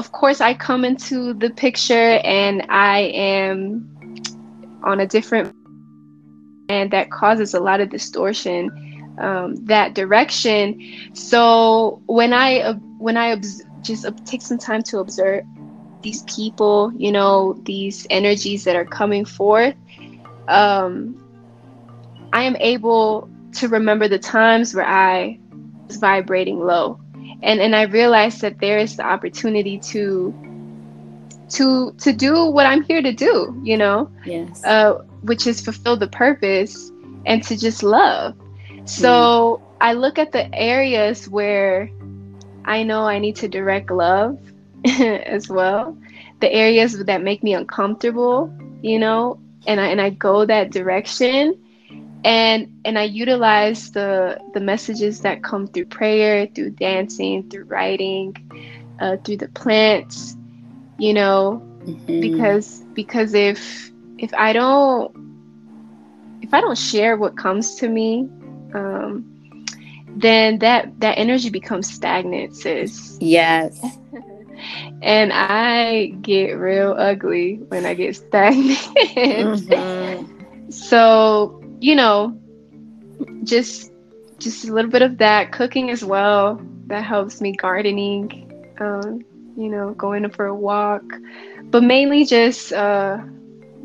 of 0.00 0.12
course, 0.12 0.40
I 0.40 0.54
come 0.54 0.86
into 0.86 1.34
the 1.34 1.50
picture 1.50 2.18
and 2.24 2.64
I 2.70 3.00
am 3.00 4.16
on 4.82 4.98
a 4.98 5.06
different, 5.06 5.54
and 6.70 6.90
that 6.90 7.10
causes 7.10 7.52
a 7.52 7.60
lot 7.60 7.82
of 7.82 7.90
distortion. 7.90 8.70
Um, 9.18 9.56
that 9.66 9.94
direction. 9.94 10.80
So 11.12 12.00
when 12.06 12.32
I 12.32 12.72
when 12.96 13.18
I 13.18 13.36
just 13.82 14.06
take 14.24 14.40
some 14.40 14.56
time 14.56 14.82
to 14.84 15.00
observe 15.00 15.44
these 16.00 16.22
people, 16.22 16.90
you 16.96 17.12
know, 17.12 17.60
these 17.64 18.06
energies 18.08 18.64
that 18.64 18.76
are 18.76 18.86
coming 18.86 19.26
forth, 19.26 19.74
um, 20.48 20.94
I 22.32 22.44
am 22.44 22.56
able 22.56 23.28
to 23.56 23.68
remember 23.68 24.08
the 24.08 24.18
times 24.18 24.74
where 24.74 24.86
I 24.86 25.38
was 25.86 25.98
vibrating 25.98 26.58
low. 26.58 26.98
And 27.42 27.60
and 27.60 27.74
I 27.74 27.82
realized 27.82 28.40
that 28.42 28.60
there 28.60 28.78
is 28.78 28.96
the 28.96 29.04
opportunity 29.04 29.78
to 29.78 30.34
to 31.50 31.92
to 31.98 32.12
do 32.12 32.46
what 32.46 32.66
I'm 32.66 32.82
here 32.82 33.02
to 33.02 33.12
do, 33.12 33.60
you 33.64 33.76
know? 33.76 34.10
Yes. 34.24 34.64
Uh, 34.64 35.02
which 35.22 35.46
is 35.46 35.60
fulfill 35.60 35.96
the 35.96 36.08
purpose 36.08 36.90
and 37.26 37.42
to 37.44 37.56
just 37.56 37.82
love. 37.82 38.34
So 38.84 39.60
mm. 39.60 39.76
I 39.80 39.92
look 39.92 40.18
at 40.18 40.32
the 40.32 40.52
areas 40.54 41.28
where 41.28 41.90
I 42.64 42.82
know 42.82 43.06
I 43.06 43.18
need 43.18 43.36
to 43.36 43.48
direct 43.48 43.90
love 43.90 44.38
as 44.86 45.48
well. 45.48 45.96
The 46.40 46.52
areas 46.52 46.98
that 47.04 47.22
make 47.22 47.42
me 47.42 47.54
uncomfortable, 47.54 48.52
you 48.82 48.98
know, 48.98 49.40
and 49.66 49.80
I 49.80 49.88
and 49.88 50.00
I 50.00 50.10
go 50.10 50.44
that 50.46 50.70
direction 50.70 51.58
and 52.24 52.80
and 52.84 52.98
I 52.98 53.04
utilize 53.04 53.92
the 53.92 54.40
the 54.54 54.60
messages 54.60 55.20
that 55.20 55.42
come 55.42 55.66
through 55.66 55.86
prayer, 55.86 56.46
through 56.46 56.70
dancing, 56.70 57.48
through 57.48 57.64
writing, 57.64 58.36
uh, 59.00 59.16
through 59.18 59.38
the 59.38 59.48
plants, 59.48 60.36
you 60.98 61.14
know, 61.14 61.62
mm-hmm. 61.84 62.20
because 62.20 62.84
because 62.94 63.34
if 63.34 63.90
if 64.18 64.32
I 64.34 64.52
don't 64.52 65.20
if 66.42 66.52
I 66.52 66.60
don't 66.60 66.78
share 66.78 67.16
what 67.16 67.36
comes 67.36 67.76
to 67.76 67.88
me, 67.88 68.28
um, 68.74 69.64
then 70.16 70.58
that 70.58 71.00
that 71.00 71.18
energy 71.18 71.50
becomes 71.50 71.90
stagnant, 71.90 72.56
sis. 72.56 73.16
Yes. 73.20 73.80
and 75.02 75.32
I 75.32 76.06
get 76.20 76.52
real 76.52 76.94
ugly 76.98 77.56
when 77.68 77.86
I 77.86 77.94
get 77.94 78.16
stagnant. 78.16 78.78
Mm-hmm. 79.16 80.70
so, 80.70 81.59
you 81.80 81.96
know, 81.96 82.38
just 83.44 83.90
just 84.38 84.64
a 84.66 84.72
little 84.72 84.90
bit 84.90 85.02
of 85.02 85.18
that 85.18 85.52
cooking 85.52 85.90
as 85.90 86.04
well. 86.04 86.60
That 86.86 87.04
helps 87.04 87.40
me 87.40 87.52
gardening, 87.52 88.74
um, 88.80 89.24
you 89.56 89.68
know, 89.68 89.92
going 89.92 90.28
for 90.30 90.46
a 90.46 90.54
walk, 90.54 91.02
but 91.64 91.82
mainly 91.82 92.24
just 92.24 92.72
uh, 92.72 93.18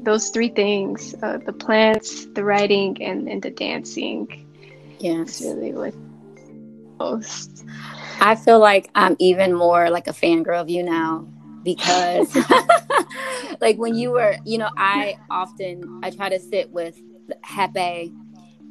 those 0.03 0.29
three 0.29 0.49
things: 0.49 1.15
uh, 1.23 1.37
the 1.45 1.53
plants, 1.53 2.25
the 2.33 2.43
writing, 2.43 3.01
and 3.01 3.27
and 3.27 3.41
the 3.41 3.51
dancing. 3.51 4.45
Yes, 4.99 5.41
really 5.41 5.73
what 5.73 5.93
most. 6.99 7.65
I 8.21 8.35
feel 8.35 8.59
like 8.59 8.89
I'm 8.95 9.15
even 9.19 9.53
more 9.53 9.89
like 9.89 10.07
a 10.07 10.13
fangirl 10.13 10.61
of 10.61 10.69
you 10.69 10.83
now 10.83 11.27
because 11.63 12.35
like 13.61 13.77
when 13.77 13.95
you 13.95 14.11
were, 14.11 14.35
you 14.45 14.57
know, 14.57 14.69
I 14.77 15.17
often 15.29 15.99
I 16.03 16.09
try 16.09 16.29
to 16.29 16.39
sit 16.39 16.71
with 16.71 16.97
Hapé 17.43 18.15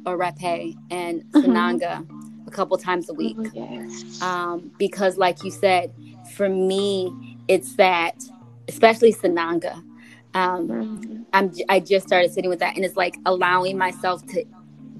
or 0.05 0.17
Rapé 0.17 0.75
and 0.91 1.23
mm-hmm. 1.23 1.51
Sananga 1.51 2.47
a 2.47 2.51
couple 2.51 2.77
times 2.77 3.09
a 3.09 3.13
oh, 3.13 3.15
week. 3.15 3.37
yes. 3.53 4.21
Um, 4.21 4.71
because 4.77 5.17
like 5.17 5.43
you 5.43 5.51
said, 5.51 5.93
for 6.33 6.49
me 6.49 7.37
it's 7.47 7.75
that 7.75 8.23
especially 8.67 9.13
Sananga. 9.13 9.75
Um, 10.33 10.67
mm-hmm. 10.67 11.23
I'm 11.33 11.51
I 11.69 11.79
just 11.79 12.07
started 12.07 12.33
sitting 12.33 12.49
with 12.49 12.59
that 12.59 12.75
and 12.75 12.83
it's 12.83 12.97
like 12.97 13.17
allowing 13.25 13.77
myself 13.77 14.25
to 14.27 14.43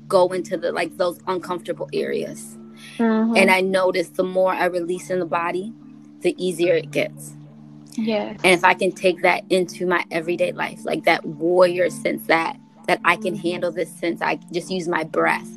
go 0.07 0.29
into 0.29 0.55
the 0.57 0.71
like 0.71 0.97
those 0.97 1.19
uncomfortable 1.27 1.89
areas 1.91 2.57
Mm-hmm. 2.97 3.35
And 3.35 3.51
I 3.51 3.61
notice 3.61 4.09
the 4.09 4.23
more 4.23 4.53
I 4.53 4.65
release 4.65 5.09
in 5.09 5.19
the 5.19 5.25
body, 5.25 5.73
the 6.21 6.35
easier 6.43 6.73
it 6.75 6.91
gets. 6.91 7.35
Yeah. 7.97 8.29
And 8.29 8.45
if 8.45 8.63
I 8.63 8.73
can 8.73 8.91
take 8.91 9.21
that 9.21 9.43
into 9.49 9.85
my 9.85 10.03
everyday 10.11 10.51
life, 10.51 10.83
like 10.83 11.05
that 11.05 11.25
warrior 11.25 11.89
sense 11.89 12.27
that 12.27 12.59
that 12.85 13.01
I 13.05 13.15
can 13.15 13.33
mm-hmm. 13.33 13.47
handle 13.47 13.71
this 13.71 13.91
since 13.91 14.21
I 14.21 14.35
just 14.51 14.71
use 14.71 14.87
my 14.87 15.03
breath. 15.03 15.49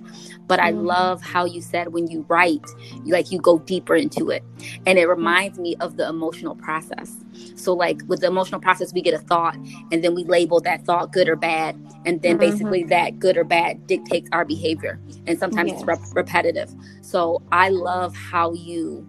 But 0.47 0.61
I 0.61 0.73
mm-hmm. 0.73 0.87
love 0.87 1.23
how 1.23 1.45
you 1.45 1.61
said 1.61 1.89
when 1.89 2.07
you 2.07 2.25
write, 2.29 2.65
you 3.05 3.13
like 3.13 3.31
you 3.31 3.39
go 3.39 3.59
deeper 3.59 3.95
into 3.95 4.31
it. 4.31 4.43
And 4.87 4.99
it 4.99 5.07
reminds 5.07 5.59
me 5.59 5.77
of 5.81 5.99
the 5.99 6.09
emotional 6.09 6.55
process. 6.55 7.15
So 7.55 7.75
like 7.75 8.01
with 8.07 8.21
the 8.21 8.29
emotional 8.29 8.61
process, 8.61 8.95
we 8.95 9.03
get 9.03 9.13
a 9.13 9.19
thought 9.19 9.57
and 9.93 10.03
then 10.03 10.15
we 10.15 10.25
label 10.25 10.61
that 10.61 10.85
thought 10.87 11.13
good 11.13 11.29
or 11.29 11.37
bad. 11.37 11.77
And 12.07 12.23
then 12.23 12.39
mm-hmm. 12.39 12.51
basically 12.51 12.85
that 12.85 13.19
good 13.19 13.37
or 13.37 13.45
bad 13.45 13.87
dictates 13.87 14.29
our 14.33 14.45
behavior. 14.45 14.99
And 15.27 15.39
sometimes 15.39 15.71
yes. 15.71 15.81
it's 15.81 15.87
rep- 15.87 16.15
repetitive. 16.15 16.75
So 17.03 17.43
I 17.53 17.69
love 17.69 18.17
how 18.17 18.55
you 18.55 19.07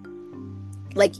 like 0.96 1.14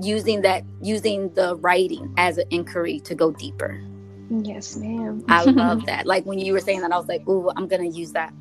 using 0.00 0.42
that 0.42 0.64
using 0.82 1.32
the 1.34 1.56
writing 1.56 2.12
as 2.16 2.38
an 2.38 2.46
inquiry 2.50 3.00
to 3.00 3.14
go 3.14 3.30
deeper. 3.30 3.82
Yes, 4.30 4.76
ma'am. 4.76 5.24
I 5.28 5.44
love 5.44 5.86
that. 5.86 6.06
Like 6.06 6.24
when 6.24 6.38
you 6.38 6.52
were 6.52 6.60
saying 6.60 6.80
that, 6.80 6.92
I 6.92 6.98
was 6.98 7.08
like, 7.08 7.26
"Ooh, 7.28 7.50
I'm 7.56 7.66
gonna 7.66 7.88
use 7.88 8.12
that." 8.12 8.32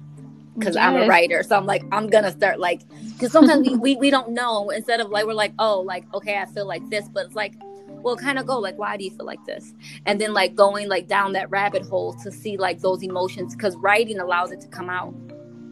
because 0.57 0.75
yes. 0.75 0.83
I'm 0.83 0.95
a 0.95 1.07
writer. 1.07 1.43
So 1.43 1.55
I'm 1.55 1.65
like, 1.65 1.83
I'm 1.91 2.07
gonna 2.07 2.31
start 2.31 2.59
like, 2.59 2.81
because 3.13 3.31
sometimes 3.31 3.67
we, 3.67 3.75
we 3.75 3.95
we 3.95 4.09
don't 4.09 4.31
know. 4.31 4.69
Instead 4.69 4.99
of 4.99 5.09
like, 5.09 5.25
we're 5.25 5.33
like, 5.33 5.53
oh, 5.59 5.81
like 5.81 6.05
okay, 6.13 6.37
I 6.39 6.45
feel 6.45 6.67
like 6.67 6.87
this, 6.89 7.07
but 7.07 7.27
it's 7.27 7.35
like, 7.35 7.53
well, 7.87 8.15
kind 8.15 8.39
of 8.39 8.45
go 8.45 8.59
like, 8.59 8.77
why 8.77 8.97
do 8.97 9.03
you 9.03 9.11
feel 9.11 9.25
like 9.25 9.43
this? 9.45 9.73
And 10.05 10.19
then 10.19 10.33
like 10.33 10.55
going 10.55 10.89
like 10.89 11.07
down 11.07 11.33
that 11.33 11.49
rabbit 11.49 11.83
hole 11.83 12.13
to 12.23 12.31
see 12.31 12.57
like 12.57 12.79
those 12.79 13.03
emotions, 13.03 13.55
because 13.55 13.75
writing 13.77 14.19
allows 14.19 14.51
it 14.51 14.61
to 14.61 14.67
come 14.67 14.89
out. 14.89 15.13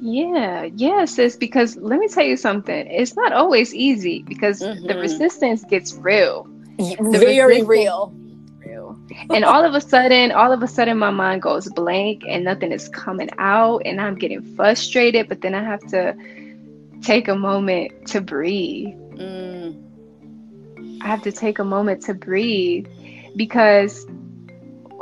Yeah, 0.01 0.69
yes, 0.75 1.19
it's 1.19 1.35
because 1.35 1.75
let 1.77 1.99
me 1.99 2.07
tell 2.07 2.23
you 2.23 2.37
something. 2.37 2.87
It's 2.87 3.15
not 3.15 3.33
always 3.33 3.73
easy 3.73 4.23
because 4.23 4.61
mm-hmm. 4.61 4.87
the 4.87 4.97
resistance 4.97 5.63
gets 5.65 5.93
real. 5.93 6.47
The 6.77 6.95
Very 7.19 7.61
real. 7.61 7.65
Real. 7.65 8.15
And 9.29 9.43
all 9.43 9.63
of 9.63 9.73
a 9.73 9.81
sudden, 9.81 10.31
all 10.31 10.51
of 10.51 10.61
a 10.61 10.67
sudden, 10.67 10.97
my 10.97 11.09
mind 11.09 11.41
goes 11.41 11.67
blank 11.69 12.23
and 12.27 12.43
nothing 12.43 12.71
is 12.71 12.89
coming 12.89 13.29
out, 13.37 13.81
and 13.85 13.99
I'm 13.99 14.15
getting 14.15 14.41
frustrated. 14.55 15.27
But 15.29 15.41
then 15.41 15.55
I 15.55 15.63
have 15.63 15.81
to 15.87 16.15
take 17.01 17.27
a 17.27 17.35
moment 17.35 18.07
to 18.07 18.21
breathe. 18.21 18.95
Mm. 19.15 21.01
I 21.01 21.07
have 21.07 21.21
to 21.23 21.31
take 21.31 21.59
a 21.59 21.63
moment 21.63 22.03
to 22.03 22.13
breathe 22.13 22.87
because 23.35 24.05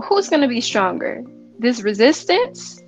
who's 0.04 0.30
going 0.30 0.42
to 0.42 0.48
be 0.48 0.62
stronger? 0.62 1.24
This 1.60 1.82
resistance 1.82 2.82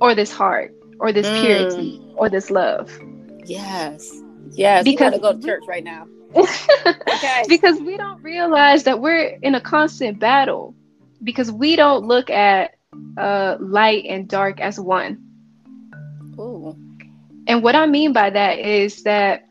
or 0.00 0.14
this 0.14 0.30
heart 0.30 0.74
or 1.00 1.12
this 1.12 1.26
mm. 1.26 1.40
purity 1.40 2.00
or 2.14 2.28
this 2.28 2.50
love? 2.50 2.90
Yes. 3.44 4.22
Yes. 4.52 4.84
Because 4.84 5.12
we 5.12 5.18
gotta 5.18 5.34
go 5.34 5.38
to 5.38 5.46
church 5.46 5.64
right 5.68 5.84
now. 5.84 6.06
Okay. 6.36 7.44
Because 7.48 7.80
we 7.80 7.96
don't 7.96 8.22
realize 8.22 8.84
that 8.84 9.00
we're 9.00 9.38
in 9.42 9.54
a 9.54 9.60
constant 9.60 10.18
battle 10.18 10.74
because 11.22 11.50
we 11.50 11.76
don't 11.76 12.06
look 12.06 12.30
at 12.30 12.74
uh, 13.16 13.56
light 13.60 14.04
and 14.08 14.28
dark 14.28 14.60
as 14.60 14.78
one. 14.78 15.22
Ooh. 16.38 16.76
And 17.46 17.62
what 17.62 17.76
I 17.76 17.86
mean 17.86 18.12
by 18.12 18.30
that 18.30 18.58
is 18.58 19.02
that, 19.04 19.46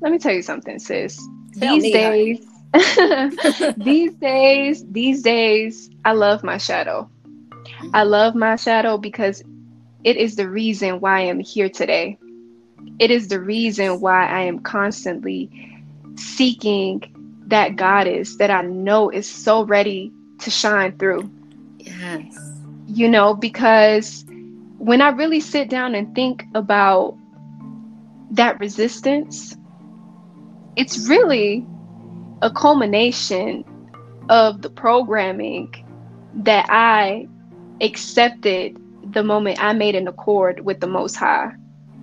let 0.00 0.12
me 0.12 0.18
tell 0.18 0.32
you 0.32 0.42
something, 0.42 0.78
sis. 0.78 1.18
Tell 1.58 1.80
these 1.80 1.92
days, 1.92 2.46
these 3.76 4.12
days, 4.14 4.84
these 4.90 5.22
days, 5.22 5.90
I 6.04 6.12
love 6.12 6.44
my 6.44 6.58
shadow. 6.58 7.10
I 7.94 8.02
love 8.02 8.34
my 8.34 8.56
shadow 8.56 8.98
because 8.98 9.42
it 10.04 10.16
is 10.16 10.36
the 10.36 10.48
reason 10.48 11.00
why 11.00 11.20
I'm 11.20 11.40
here 11.40 11.68
today. 11.68 12.18
It 12.98 13.10
is 13.10 13.28
the 13.28 13.40
reason 13.40 14.00
why 14.00 14.26
I 14.26 14.42
am 14.42 14.60
constantly 14.60 15.67
seeking 16.18 17.02
that 17.46 17.76
goddess 17.76 18.36
that 18.36 18.50
I 18.50 18.62
know 18.62 19.10
is 19.10 19.28
so 19.28 19.64
ready 19.64 20.12
to 20.40 20.50
shine 20.50 20.96
through. 20.98 21.30
Yes. 21.78 22.38
You 22.86 23.08
know, 23.08 23.34
because 23.34 24.24
when 24.78 25.00
I 25.00 25.08
really 25.10 25.40
sit 25.40 25.68
down 25.68 25.94
and 25.94 26.14
think 26.14 26.44
about 26.54 27.16
that 28.30 28.60
resistance, 28.60 29.56
it's 30.76 31.08
really 31.08 31.66
a 32.42 32.50
culmination 32.50 33.64
of 34.28 34.62
the 34.62 34.70
programming 34.70 35.72
that 36.34 36.66
I 36.68 37.26
accepted 37.80 38.80
the 39.12 39.22
moment 39.22 39.62
I 39.62 39.72
made 39.72 39.94
an 39.94 40.06
accord 40.06 40.64
with 40.64 40.80
the 40.80 40.86
Most 40.86 41.16
High. 41.16 41.52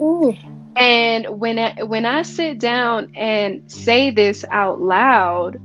Ooh. 0.01 0.35
And 0.75 1.39
when 1.39 1.57
I, 1.57 1.83
when 1.83 2.05
I 2.05 2.23
sit 2.23 2.59
down 2.59 3.11
and 3.15 3.71
say 3.71 4.11
this 4.11 4.43
out 4.51 4.81
loud, 4.81 5.59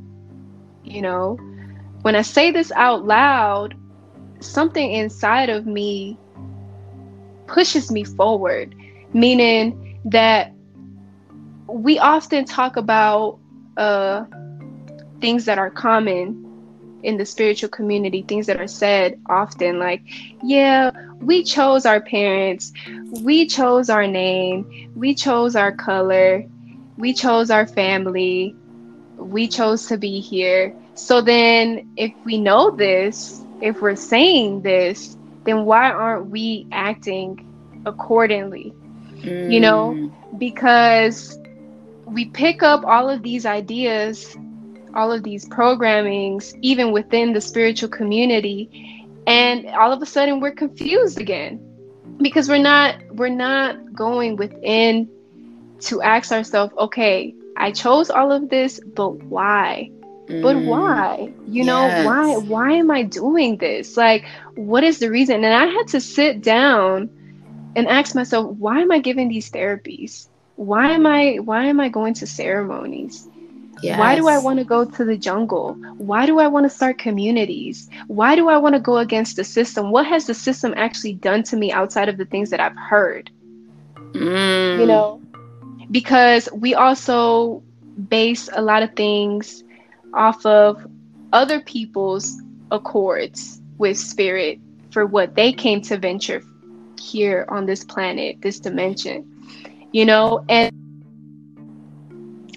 you 0.84 1.02
know, 1.02 1.36
when 2.02 2.14
I 2.14 2.22
say 2.22 2.50
this 2.50 2.70
out 2.72 3.04
loud, 3.04 3.74
something 4.40 4.92
inside 4.92 5.50
of 5.50 5.66
me 5.66 6.16
pushes 7.46 7.90
me 7.90 8.04
forward, 8.04 8.74
meaning 9.12 9.98
that 10.04 10.52
we 11.66 11.98
often 11.98 12.44
talk 12.44 12.76
about 12.76 13.38
uh, 13.76 14.24
things 15.20 15.44
that 15.44 15.58
are 15.58 15.70
common 15.70 16.49
in 17.02 17.16
the 17.16 17.26
spiritual 17.26 17.68
community, 17.68 18.22
things 18.22 18.46
that 18.46 18.60
are 18.60 18.66
said 18.66 19.20
often, 19.26 19.78
like, 19.78 20.02
yeah, 20.42 20.90
we 21.20 21.42
chose 21.42 21.86
our 21.86 22.00
parents, 22.00 22.72
we 23.22 23.46
chose 23.46 23.90
our 23.90 24.06
name, 24.06 24.90
we 24.94 25.14
chose 25.14 25.56
our 25.56 25.72
color, 25.72 26.44
we 26.96 27.12
chose 27.12 27.50
our 27.50 27.66
family, 27.66 28.54
we 29.16 29.48
chose 29.48 29.86
to 29.86 29.96
be 29.96 30.20
here. 30.20 30.74
So 30.94 31.20
then, 31.20 31.92
if 31.96 32.12
we 32.24 32.38
know 32.38 32.70
this, 32.70 33.44
if 33.60 33.80
we're 33.80 33.96
saying 33.96 34.62
this, 34.62 35.16
then 35.44 35.64
why 35.64 35.90
aren't 35.90 36.26
we 36.26 36.66
acting 36.72 37.46
accordingly? 37.86 38.74
Mm. 39.16 39.52
You 39.52 39.60
know, 39.60 39.94
mm. 39.96 40.38
because 40.38 41.38
we 42.06 42.26
pick 42.26 42.62
up 42.62 42.84
all 42.84 43.08
of 43.08 43.22
these 43.22 43.46
ideas 43.46 44.36
all 44.94 45.12
of 45.12 45.22
these 45.22 45.48
programmings, 45.48 46.56
even 46.62 46.92
within 46.92 47.32
the 47.32 47.40
spiritual 47.40 47.88
community, 47.88 49.06
and 49.26 49.66
all 49.68 49.92
of 49.92 50.02
a 50.02 50.06
sudden 50.06 50.40
we're 50.40 50.52
confused 50.54 51.20
again 51.20 51.60
because 52.18 52.48
we're 52.48 52.58
not 52.58 52.96
we're 53.12 53.28
not 53.28 53.92
going 53.92 54.36
within 54.36 55.08
to 55.80 56.02
ask 56.02 56.32
ourselves, 56.32 56.72
okay, 56.78 57.34
I 57.56 57.72
chose 57.72 58.10
all 58.10 58.32
of 58.32 58.48
this, 58.48 58.80
but 58.80 59.22
why? 59.24 59.90
Mm. 60.26 60.42
But 60.42 60.56
why? 60.58 61.32
You 61.46 61.64
know, 61.64 61.86
yes. 61.86 62.06
why 62.06 62.36
why 62.36 62.72
am 62.72 62.90
I 62.90 63.02
doing 63.02 63.56
this? 63.56 63.96
Like 63.96 64.24
what 64.54 64.84
is 64.84 64.98
the 64.98 65.10
reason? 65.10 65.44
And 65.44 65.54
I 65.54 65.66
had 65.66 65.88
to 65.88 66.00
sit 66.00 66.42
down 66.42 67.10
and 67.76 67.86
ask 67.88 68.14
myself, 68.14 68.56
why 68.56 68.80
am 68.80 68.90
I 68.90 68.98
giving 68.98 69.28
these 69.28 69.50
therapies? 69.50 70.28
Why 70.56 70.92
am 70.92 71.06
I 71.06 71.36
why 71.36 71.66
am 71.66 71.80
I 71.80 71.88
going 71.88 72.14
to 72.14 72.26
ceremonies? 72.26 73.28
Yes. 73.82 73.98
Why 73.98 74.14
do 74.14 74.28
I 74.28 74.38
want 74.38 74.58
to 74.58 74.64
go 74.64 74.84
to 74.84 75.04
the 75.04 75.16
jungle? 75.16 75.74
Why 75.96 76.26
do 76.26 76.38
I 76.38 76.46
want 76.48 76.64
to 76.64 76.70
start 76.70 76.98
communities? 76.98 77.88
Why 78.08 78.36
do 78.36 78.48
I 78.48 78.58
want 78.58 78.74
to 78.74 78.80
go 78.80 78.98
against 78.98 79.36
the 79.36 79.44
system? 79.44 79.90
What 79.90 80.06
has 80.06 80.26
the 80.26 80.34
system 80.34 80.74
actually 80.76 81.14
done 81.14 81.42
to 81.44 81.56
me 81.56 81.72
outside 81.72 82.08
of 82.08 82.18
the 82.18 82.26
things 82.26 82.50
that 82.50 82.60
I've 82.60 82.76
heard? 82.76 83.30
Mm. 84.12 84.80
You 84.80 84.86
know, 84.86 85.22
because 85.90 86.48
we 86.52 86.74
also 86.74 87.62
base 88.08 88.48
a 88.52 88.62
lot 88.62 88.82
of 88.82 88.94
things 88.96 89.64
off 90.14 90.44
of 90.44 90.86
other 91.32 91.60
people's 91.60 92.42
accords 92.70 93.62
with 93.78 93.96
spirit 93.96 94.58
for 94.90 95.06
what 95.06 95.34
they 95.34 95.52
came 95.52 95.80
to 95.80 95.96
venture 95.96 96.42
here 96.98 97.46
on 97.48 97.66
this 97.66 97.84
planet, 97.84 98.42
this 98.42 98.60
dimension. 98.60 99.26
You 99.92 100.04
know, 100.04 100.44
and 100.48 100.70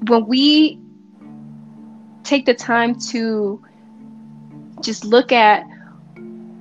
when 0.08 0.26
we 0.28 0.80
take 2.24 2.46
the 2.46 2.54
time 2.54 2.96
to 3.12 3.64
just 4.82 5.06
look 5.06 5.32
at 5.32 5.66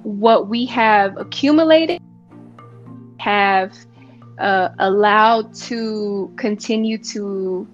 what 0.02 0.48
we 0.48 0.66
have 0.66 1.16
accumulated, 1.16 2.00
have 3.18 3.74
uh, 4.38 4.70
allowed 4.78 5.54
to 5.54 6.32
continue 6.36 6.98
to 6.98 7.66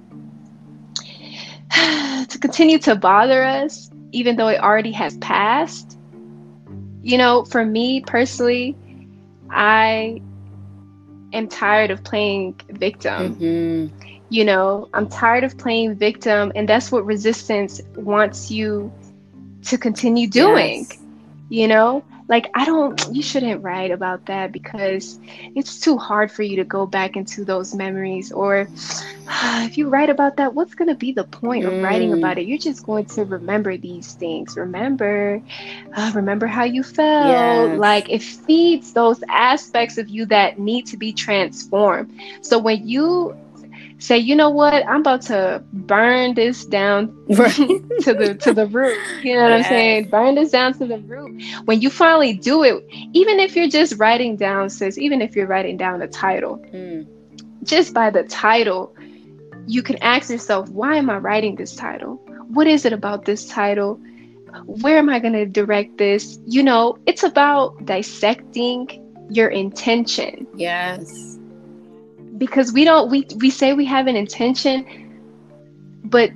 to 2.28 2.38
continue 2.40 2.78
to 2.78 2.94
bother 2.96 3.42
us, 3.42 3.90
even 4.12 4.36
though 4.36 4.48
it 4.48 4.60
already 4.60 4.92
has 4.92 5.16
passed. 5.18 5.98
You 7.02 7.16
know, 7.16 7.44
for 7.44 7.64
me 7.64 8.00
personally, 8.00 8.76
I 9.50 10.20
am 11.32 11.48
tired 11.48 11.90
of 11.90 12.04
playing 12.04 12.60
victim. 12.70 13.36
Mm-hmm 13.36 14.17
you 14.30 14.44
know 14.44 14.88
i'm 14.94 15.08
tired 15.08 15.44
of 15.44 15.56
playing 15.58 15.94
victim 15.94 16.52
and 16.54 16.68
that's 16.68 16.92
what 16.92 17.04
resistance 17.04 17.80
wants 17.96 18.50
you 18.50 18.92
to 19.62 19.78
continue 19.78 20.28
doing 20.28 20.86
yes. 20.88 20.98
you 21.48 21.68
know 21.68 22.04
like 22.28 22.50
i 22.54 22.64
don't 22.64 23.08
you 23.12 23.22
shouldn't 23.22 23.62
write 23.62 23.90
about 23.90 24.24
that 24.26 24.52
because 24.52 25.18
it's 25.54 25.80
too 25.80 25.96
hard 25.96 26.30
for 26.30 26.42
you 26.42 26.56
to 26.56 26.64
go 26.64 26.86
back 26.86 27.16
into 27.16 27.44
those 27.44 27.74
memories 27.74 28.30
or 28.30 28.68
uh, 29.28 29.62
if 29.66 29.78
you 29.78 29.88
write 29.88 30.10
about 30.10 30.36
that 30.36 30.54
what's 30.54 30.74
going 30.74 30.88
to 30.88 30.94
be 30.94 31.10
the 31.10 31.24
point 31.24 31.64
mm. 31.64 31.68
of 31.68 31.82
writing 31.82 32.10
mm. 32.10 32.18
about 32.18 32.38
it 32.38 32.46
you're 32.46 32.58
just 32.58 32.84
going 32.84 33.04
to 33.04 33.24
remember 33.24 33.76
these 33.76 34.12
things 34.14 34.56
remember 34.56 35.42
uh, 35.94 36.12
remember 36.14 36.46
how 36.46 36.64
you 36.64 36.82
felt 36.82 37.70
yes. 37.70 37.78
like 37.78 38.08
it 38.10 38.22
feeds 38.22 38.92
those 38.92 39.22
aspects 39.28 39.98
of 39.98 40.08
you 40.08 40.26
that 40.26 40.58
need 40.58 40.86
to 40.86 40.96
be 40.96 41.12
transformed 41.12 42.12
so 42.42 42.58
when 42.58 42.86
you 42.86 43.34
say, 43.98 44.16
you 44.16 44.34
know 44.34 44.48
what, 44.48 44.86
I'm 44.86 45.00
about 45.00 45.22
to 45.22 45.62
burn 45.72 46.34
this 46.34 46.64
down 46.64 47.08
to 47.28 48.14
the 48.14 48.36
to 48.40 48.52
the 48.52 48.66
root. 48.66 48.98
You 49.22 49.34
know 49.34 49.42
what 49.42 49.50
yes. 49.50 49.66
I'm 49.66 49.70
saying? 49.70 50.08
Burn 50.08 50.34
this 50.36 50.50
down 50.50 50.72
to 50.74 50.86
the 50.86 50.98
root. 50.98 51.42
When 51.64 51.80
you 51.80 51.90
finally 51.90 52.32
do 52.32 52.62
it, 52.62 52.84
even 53.12 53.40
if 53.40 53.56
you're 53.56 53.68
just 53.68 53.98
writing 53.98 54.36
down, 54.36 54.70
says, 54.70 54.98
even 54.98 55.20
if 55.20 55.36
you're 55.36 55.46
writing 55.46 55.76
down 55.76 55.98
the 55.98 56.06
title, 56.06 56.58
mm. 56.72 57.06
just 57.64 57.92
by 57.92 58.10
the 58.10 58.22
title, 58.24 58.94
you 59.66 59.82
can 59.82 59.96
ask 60.02 60.30
yourself, 60.30 60.68
why 60.70 60.96
am 60.96 61.10
I 61.10 61.18
writing 61.18 61.56
this 61.56 61.74
title? 61.74 62.16
What 62.48 62.66
is 62.66 62.84
it 62.84 62.92
about 62.92 63.24
this 63.24 63.46
title? 63.46 64.00
Where 64.64 64.96
am 64.96 65.10
I 65.10 65.18
going 65.18 65.34
to 65.34 65.44
direct 65.44 65.98
this? 65.98 66.38
You 66.46 66.62
know, 66.62 66.96
it's 67.06 67.22
about 67.22 67.84
dissecting 67.84 69.04
your 69.28 69.48
intention. 69.48 70.46
Yes 70.56 71.37
because 72.38 72.72
we 72.72 72.84
don't 72.84 73.10
we 73.10 73.26
we 73.36 73.50
say 73.50 73.72
we 73.72 73.84
have 73.84 74.06
an 74.06 74.16
intention 74.16 74.86
but 76.04 76.30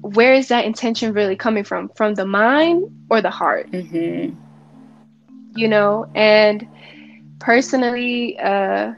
where 0.00 0.32
is 0.32 0.48
that 0.48 0.64
intention 0.64 1.12
really 1.12 1.36
coming 1.36 1.64
from 1.64 1.88
from 1.96 2.14
the 2.14 2.24
mind 2.24 2.84
or 3.10 3.20
the 3.20 3.30
heart 3.30 3.70
mm-hmm. 3.70 4.34
you 5.54 5.68
know 5.68 6.06
and 6.14 6.66
personally 7.40 8.38
uh 8.38 8.92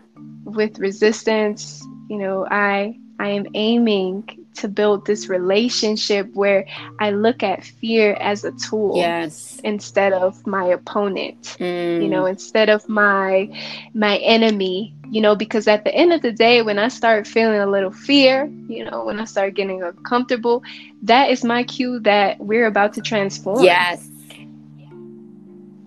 with 0.44 0.78
resistance 0.78 1.82
you 2.08 2.16
know 2.18 2.46
i 2.50 2.96
i 3.18 3.28
am 3.28 3.46
aiming 3.54 4.39
to 4.56 4.68
build 4.68 5.06
this 5.06 5.28
relationship 5.28 6.28
where 6.34 6.66
I 6.98 7.10
look 7.10 7.42
at 7.42 7.64
fear 7.64 8.14
as 8.14 8.44
a 8.44 8.52
tool 8.52 8.96
yes. 8.96 9.60
instead 9.64 10.12
of 10.12 10.46
my 10.46 10.64
opponent. 10.66 11.56
Mm. 11.60 12.02
You 12.02 12.08
know, 12.08 12.26
instead 12.26 12.68
of 12.68 12.88
my 12.88 13.48
my 13.94 14.18
enemy, 14.18 14.94
you 15.10 15.20
know, 15.20 15.34
because 15.34 15.68
at 15.68 15.84
the 15.84 15.94
end 15.94 16.12
of 16.12 16.22
the 16.22 16.32
day 16.32 16.62
when 16.62 16.78
I 16.78 16.88
start 16.88 17.26
feeling 17.26 17.60
a 17.60 17.66
little 17.66 17.92
fear, 17.92 18.46
you 18.68 18.84
know, 18.84 19.04
when 19.04 19.18
I 19.20 19.24
start 19.24 19.54
getting 19.54 19.82
uncomfortable, 19.82 20.62
that 21.02 21.30
is 21.30 21.44
my 21.44 21.64
cue 21.64 22.00
that 22.00 22.38
we're 22.40 22.66
about 22.66 22.94
to 22.94 23.00
transform. 23.00 23.64
Yes. 23.64 24.08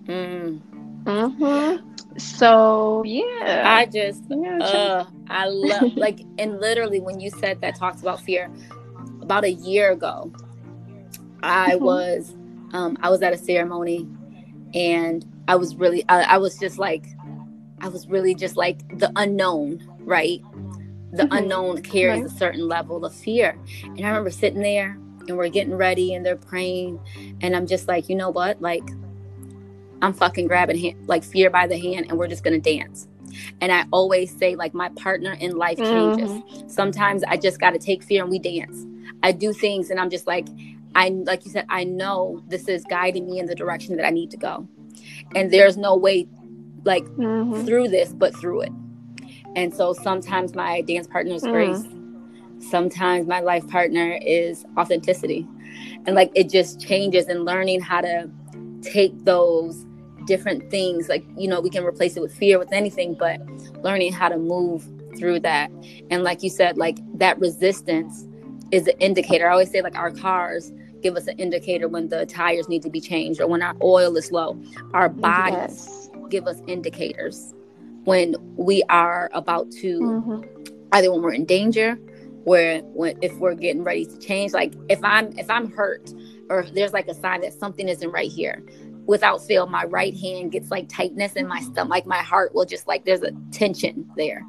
Mm. 0.06 0.60
Mhm 1.04 1.93
so 2.16 3.02
yeah 3.04 3.62
i 3.66 3.86
just 3.86 4.22
yeah, 4.28 4.58
uh, 4.58 5.06
i 5.28 5.46
love 5.46 5.92
like 5.96 6.20
and 6.38 6.60
literally 6.60 7.00
when 7.00 7.18
you 7.20 7.30
said 7.30 7.60
that 7.60 7.74
talks 7.74 8.00
about 8.00 8.20
fear 8.20 8.50
about 9.20 9.44
a 9.44 9.52
year 9.52 9.92
ago 9.92 10.32
i 11.42 11.72
mm-hmm. 11.72 11.84
was 11.84 12.34
um 12.72 12.96
i 13.02 13.10
was 13.10 13.22
at 13.22 13.32
a 13.32 13.38
ceremony 13.38 14.08
and 14.74 15.26
i 15.48 15.56
was 15.56 15.74
really 15.76 16.04
I, 16.08 16.22
I, 16.22 16.38
was 16.38 16.56
just 16.58 16.78
like 16.78 17.06
i 17.80 17.88
was 17.88 18.06
really 18.08 18.34
just 18.34 18.56
like 18.56 18.98
the 18.98 19.10
unknown 19.16 19.80
right 20.00 20.40
the 21.12 21.24
mm-hmm. 21.24 21.32
unknown 21.32 21.82
carries 21.82 22.22
right. 22.22 22.32
a 22.32 22.36
certain 22.36 22.68
level 22.68 23.04
of 23.04 23.14
fear 23.14 23.58
and 23.82 24.00
i 24.00 24.08
remember 24.08 24.30
sitting 24.30 24.62
there 24.62 24.98
and 25.26 25.36
we're 25.36 25.48
getting 25.48 25.74
ready 25.74 26.14
and 26.14 26.24
they're 26.24 26.36
praying 26.36 27.00
and 27.40 27.56
i'm 27.56 27.66
just 27.66 27.88
like 27.88 28.08
you 28.08 28.14
know 28.14 28.30
what 28.30 28.60
like 28.60 28.84
I'm 30.02 30.12
fucking 30.12 30.46
grabbing 30.46 30.78
hand, 30.78 31.08
like 31.08 31.24
fear 31.24 31.50
by 31.50 31.66
the 31.66 31.78
hand 31.78 32.06
and 32.08 32.18
we're 32.18 32.28
just 32.28 32.44
to 32.44 32.58
dance. 32.58 33.08
And 33.60 33.72
I 33.72 33.84
always 33.92 34.36
say, 34.36 34.54
like, 34.54 34.74
my 34.74 34.90
partner 34.90 35.32
in 35.32 35.56
life 35.56 35.78
changes. 35.78 36.30
Mm-hmm. 36.30 36.68
Sometimes 36.68 37.24
I 37.24 37.36
just 37.36 37.58
got 37.58 37.70
to 37.70 37.78
take 37.78 38.02
fear 38.02 38.22
and 38.22 38.30
we 38.30 38.38
dance. 38.38 38.86
I 39.22 39.32
do 39.32 39.52
things 39.52 39.90
and 39.90 39.98
I'm 39.98 40.10
just 40.10 40.26
like, 40.26 40.46
I, 40.94 41.08
like 41.08 41.44
you 41.44 41.50
said, 41.50 41.66
I 41.68 41.84
know 41.84 42.42
this 42.46 42.68
is 42.68 42.84
guiding 42.84 43.26
me 43.26 43.40
in 43.40 43.46
the 43.46 43.54
direction 43.54 43.96
that 43.96 44.06
I 44.06 44.10
need 44.10 44.30
to 44.30 44.36
go. 44.36 44.68
And 45.34 45.50
there's 45.50 45.76
no 45.76 45.96
way, 45.96 46.28
like, 46.84 47.04
mm-hmm. 47.04 47.64
through 47.64 47.88
this, 47.88 48.12
but 48.12 48.36
through 48.36 48.62
it. 48.62 48.72
And 49.56 49.74
so 49.74 49.92
sometimes 49.92 50.54
my 50.54 50.80
dance 50.82 51.06
partner 51.06 51.34
is 51.34 51.42
mm. 51.42 51.52
grace. 51.52 52.70
Sometimes 52.70 53.26
my 53.26 53.40
life 53.40 53.66
partner 53.68 54.18
is 54.22 54.64
authenticity. 54.76 55.46
And 56.06 56.14
like, 56.14 56.30
it 56.34 56.50
just 56.50 56.80
changes 56.80 57.26
and 57.26 57.44
learning 57.44 57.80
how 57.80 58.00
to 58.00 58.30
take 58.84 59.24
those 59.24 59.86
different 60.26 60.70
things 60.70 61.08
like 61.08 61.24
you 61.36 61.48
know 61.48 61.60
we 61.60 61.70
can 61.70 61.84
replace 61.84 62.16
it 62.16 62.20
with 62.20 62.34
fear 62.34 62.58
with 62.58 62.72
anything 62.72 63.14
but 63.14 63.40
learning 63.82 64.12
how 64.12 64.28
to 64.28 64.38
move 64.38 64.88
through 65.16 65.38
that 65.38 65.70
and 66.10 66.22
like 66.22 66.42
you 66.42 66.50
said 66.50 66.76
like 66.76 66.98
that 67.18 67.38
resistance 67.38 68.26
is 68.70 68.86
an 68.86 68.98
indicator 69.00 69.48
i 69.48 69.52
always 69.52 69.70
say 69.70 69.82
like 69.82 69.96
our 69.96 70.10
cars 70.10 70.72
give 71.02 71.16
us 71.16 71.26
an 71.26 71.38
indicator 71.38 71.88
when 71.88 72.08
the 72.08 72.24
tires 72.26 72.68
need 72.68 72.82
to 72.82 72.88
be 72.88 73.00
changed 73.00 73.40
or 73.40 73.46
when 73.46 73.60
our 73.60 73.76
oil 73.82 74.16
is 74.16 74.32
low 74.32 74.60
our 74.94 75.08
bodies 75.08 75.86
yes. 75.86 76.10
give 76.30 76.46
us 76.46 76.60
indicators 76.66 77.54
when 78.04 78.34
we 78.56 78.82
are 78.88 79.30
about 79.34 79.70
to 79.70 80.00
mm-hmm. 80.00 80.74
either 80.92 81.12
when 81.12 81.22
we're 81.22 81.32
in 81.32 81.44
danger 81.44 81.98
where 82.44 82.80
when 82.94 83.18
if 83.22 83.34
we're 83.36 83.54
getting 83.54 83.82
ready 83.82 84.04
to 84.06 84.18
change 84.18 84.52
like 84.52 84.72
if 84.88 85.02
i'm 85.04 85.36
if 85.38 85.50
i'm 85.50 85.70
hurt 85.70 86.12
or 86.50 86.60
if 86.60 86.74
there's 86.74 86.92
like 86.92 87.08
a 87.08 87.14
sign 87.14 87.40
that 87.42 87.52
something 87.52 87.88
isn't 87.88 88.10
right 88.10 88.30
here. 88.30 88.62
Without 89.06 89.44
fail 89.44 89.66
my 89.66 89.84
right 89.84 90.16
hand 90.16 90.52
gets 90.52 90.70
like 90.70 90.88
tightness 90.88 91.34
in 91.34 91.46
my 91.46 91.60
stomach. 91.60 91.90
Like 91.90 92.06
my 92.06 92.22
heart 92.22 92.54
will 92.54 92.64
just 92.64 92.86
like 92.86 93.04
there's 93.04 93.22
a 93.22 93.32
tension 93.50 94.10
there. 94.16 94.42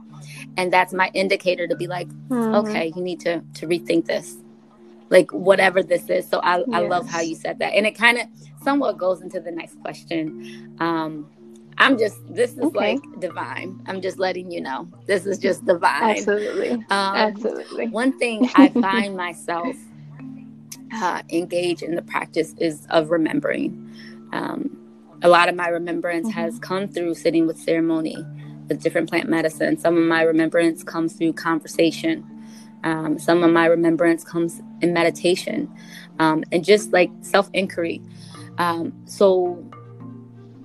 And 0.57 0.71
that's 0.71 0.93
my 0.93 1.11
indicator 1.13 1.67
to 1.67 1.75
be 1.75 1.87
like 1.87 2.07
mm-hmm. 2.07 2.55
okay 2.55 2.93
you 2.95 3.01
need 3.01 3.19
to 3.21 3.41
to 3.55 3.67
rethink 3.67 4.05
this. 4.05 4.37
Like 5.09 5.31
whatever 5.31 5.83
this 5.83 6.09
is. 6.09 6.27
So 6.27 6.39
i, 6.39 6.59
yes. 6.59 6.67
I 6.71 6.79
love 6.79 7.07
how 7.07 7.19
you 7.19 7.35
said 7.35 7.59
that. 7.59 7.73
And 7.73 7.85
it 7.85 7.97
kind 7.97 8.17
of 8.17 8.27
somewhat 8.63 8.97
goes 8.97 9.21
into 9.21 9.39
the 9.39 9.51
next 9.51 9.79
question. 9.81 10.75
Um 10.79 11.29
i'm 11.77 11.97
just 11.97 12.17
this 12.33 12.53
is 12.53 12.59
okay. 12.59 12.93
like 12.93 13.19
divine. 13.19 13.81
I'm 13.87 14.01
just 14.01 14.19
letting 14.19 14.51
you 14.51 14.61
know. 14.61 14.87
This 15.05 15.25
is 15.25 15.37
just 15.37 15.65
divine. 15.65 16.17
Absolutely. 16.17 16.71
Um, 16.71 16.85
absolutely. 16.89 17.87
one 17.89 18.17
thing 18.17 18.49
i 18.55 18.69
find 18.69 19.17
myself 19.17 19.75
uh, 20.93 21.21
engage 21.29 21.81
in 21.81 21.95
the 21.95 22.01
practice 22.01 22.53
is 22.59 22.85
of 22.89 23.09
remembering 23.09 23.91
um, 24.31 24.75
a 25.21 25.29
lot 25.29 25.49
of 25.49 25.55
my 25.55 25.67
remembrance 25.67 26.27
mm-hmm. 26.27 26.39
has 26.39 26.59
come 26.59 26.87
through 26.87 27.15
sitting 27.15 27.47
with 27.47 27.57
ceremony 27.57 28.17
with 28.67 28.81
different 28.81 29.09
plant 29.09 29.29
medicine. 29.29 29.77
Some 29.77 29.97
of 29.97 30.03
my 30.03 30.23
remembrance 30.23 30.83
comes 30.83 31.13
through 31.13 31.33
conversation. 31.33 32.25
Um, 32.83 33.17
some 33.17 33.43
of 33.43 33.51
my 33.51 33.65
remembrance 33.65 34.23
comes 34.23 34.61
in 34.81 34.93
meditation 34.93 35.71
um, 36.19 36.43
and 36.51 36.63
just 36.63 36.93
like 36.93 37.09
self 37.21 37.49
inquiry. 37.53 38.01
Um, 38.57 38.93
so, 39.05 39.53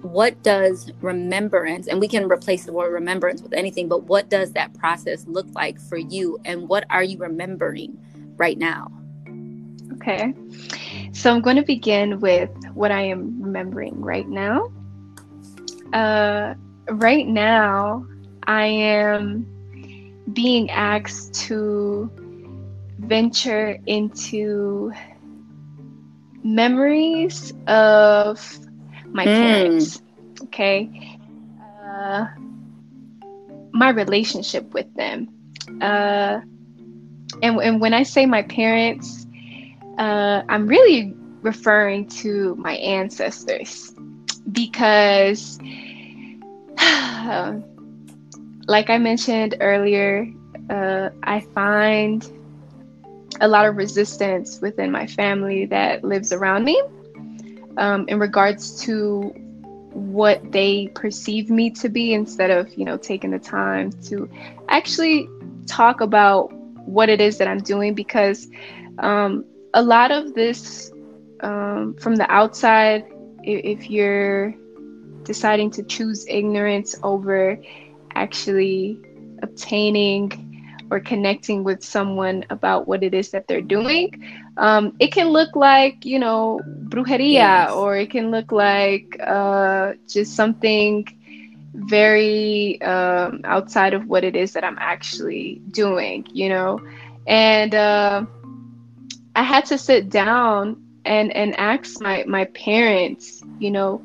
what 0.02 0.42
does 0.42 0.90
remembrance, 1.00 1.86
and 1.86 2.00
we 2.00 2.08
can 2.08 2.30
replace 2.30 2.64
the 2.64 2.72
word 2.72 2.92
remembrance 2.92 3.42
with 3.42 3.52
anything, 3.52 3.88
but 3.88 4.04
what 4.04 4.28
does 4.28 4.52
that 4.52 4.74
process 4.74 5.26
look 5.26 5.46
like 5.54 5.80
for 5.80 5.96
you? 5.96 6.38
And 6.44 6.68
what 6.68 6.84
are 6.90 7.02
you 7.02 7.18
remembering 7.18 7.98
right 8.36 8.58
now? 8.58 8.90
Okay. 9.94 10.32
So 11.12 11.34
I'm 11.34 11.40
going 11.40 11.56
to 11.56 11.62
begin 11.62 12.20
with 12.20 12.50
what 12.74 12.90
I 12.90 13.02
am 13.02 13.42
remembering 13.42 14.00
right 14.00 14.28
now. 14.28 14.70
Uh, 15.92 16.54
right 16.88 17.26
now, 17.26 18.06
I 18.46 18.66
am 18.66 19.46
being 20.32 20.70
asked 20.70 21.34
to 21.46 22.10
venture 22.98 23.78
into 23.86 24.92
memories 26.42 27.52
of 27.66 28.58
my 29.06 29.26
mm. 29.26 29.34
parents. 29.34 30.02
Okay. 30.44 31.18
Uh, 31.82 32.26
my 33.72 33.90
relationship 33.90 34.72
with 34.72 34.92
them. 34.94 35.28
Uh, 35.80 36.40
and, 37.42 37.60
and 37.60 37.80
when 37.80 37.94
I 37.94 38.02
say 38.02 38.26
my 38.26 38.42
parents, 38.42 39.26
uh, 40.00 40.42
I'm 40.48 40.66
really 40.66 41.14
referring 41.42 42.08
to 42.08 42.56
my 42.56 42.72
ancestors 42.76 43.92
because, 44.50 45.58
like 48.66 48.88
I 48.88 48.96
mentioned 48.98 49.58
earlier, 49.60 50.26
uh, 50.70 51.10
I 51.22 51.40
find 51.40 52.26
a 53.42 53.48
lot 53.48 53.66
of 53.66 53.76
resistance 53.76 54.60
within 54.62 54.90
my 54.90 55.06
family 55.06 55.66
that 55.66 56.02
lives 56.02 56.32
around 56.32 56.64
me 56.64 56.82
um, 57.76 58.08
in 58.08 58.18
regards 58.18 58.82
to 58.84 59.34
what 59.92 60.40
they 60.50 60.88
perceive 60.94 61.50
me 61.50 61.68
to 61.68 61.90
be 61.90 62.14
instead 62.14 62.50
of 62.50 62.72
you 62.74 62.84
know 62.84 62.96
taking 62.96 63.30
the 63.32 63.38
time 63.38 63.90
to 64.04 64.30
actually 64.68 65.28
talk 65.66 66.00
about 66.00 66.52
what 66.86 67.08
it 67.08 67.20
is 67.20 67.38
that 67.38 67.48
i'm 67.48 67.58
doing 67.58 67.92
because 67.92 68.48
um, 69.00 69.44
a 69.74 69.82
lot 69.82 70.10
of 70.10 70.34
this 70.34 70.90
um, 71.42 71.94
from 71.94 72.16
the 72.16 72.30
outside, 72.30 73.04
if 73.42 73.90
you're 73.90 74.54
deciding 75.24 75.70
to 75.70 75.82
choose 75.82 76.26
ignorance 76.28 76.94
over 77.02 77.58
actually 78.14 79.00
obtaining 79.42 80.46
or 80.90 81.00
connecting 81.00 81.62
with 81.62 81.84
someone 81.84 82.44
about 82.50 82.88
what 82.88 83.02
it 83.02 83.14
is 83.14 83.30
that 83.30 83.46
they're 83.46 83.60
doing, 83.60 84.10
um, 84.56 84.94
it 84.98 85.12
can 85.12 85.28
look 85.28 85.54
like, 85.54 86.04
you 86.04 86.18
know, 86.18 86.60
brujeria, 86.88 87.32
yes. 87.32 87.72
or 87.72 87.96
it 87.96 88.10
can 88.10 88.30
look 88.30 88.50
like 88.50 89.16
uh, 89.24 89.92
just 90.08 90.34
something 90.34 91.06
very 91.72 92.80
um, 92.82 93.40
outside 93.44 93.94
of 93.94 94.06
what 94.06 94.24
it 94.24 94.34
is 94.34 94.52
that 94.52 94.64
I'm 94.64 94.78
actually 94.80 95.62
doing, 95.70 96.26
you 96.32 96.48
know. 96.48 96.80
And 97.26 97.74
uh, 97.74 98.24
I 99.40 99.42
had 99.42 99.64
to 99.72 99.78
sit 99.78 100.10
down 100.10 100.76
and 101.06 101.34
and 101.34 101.58
ask 101.58 101.98
my 102.02 102.24
my 102.28 102.44
parents, 102.44 103.42
you 103.58 103.70
know, 103.70 104.04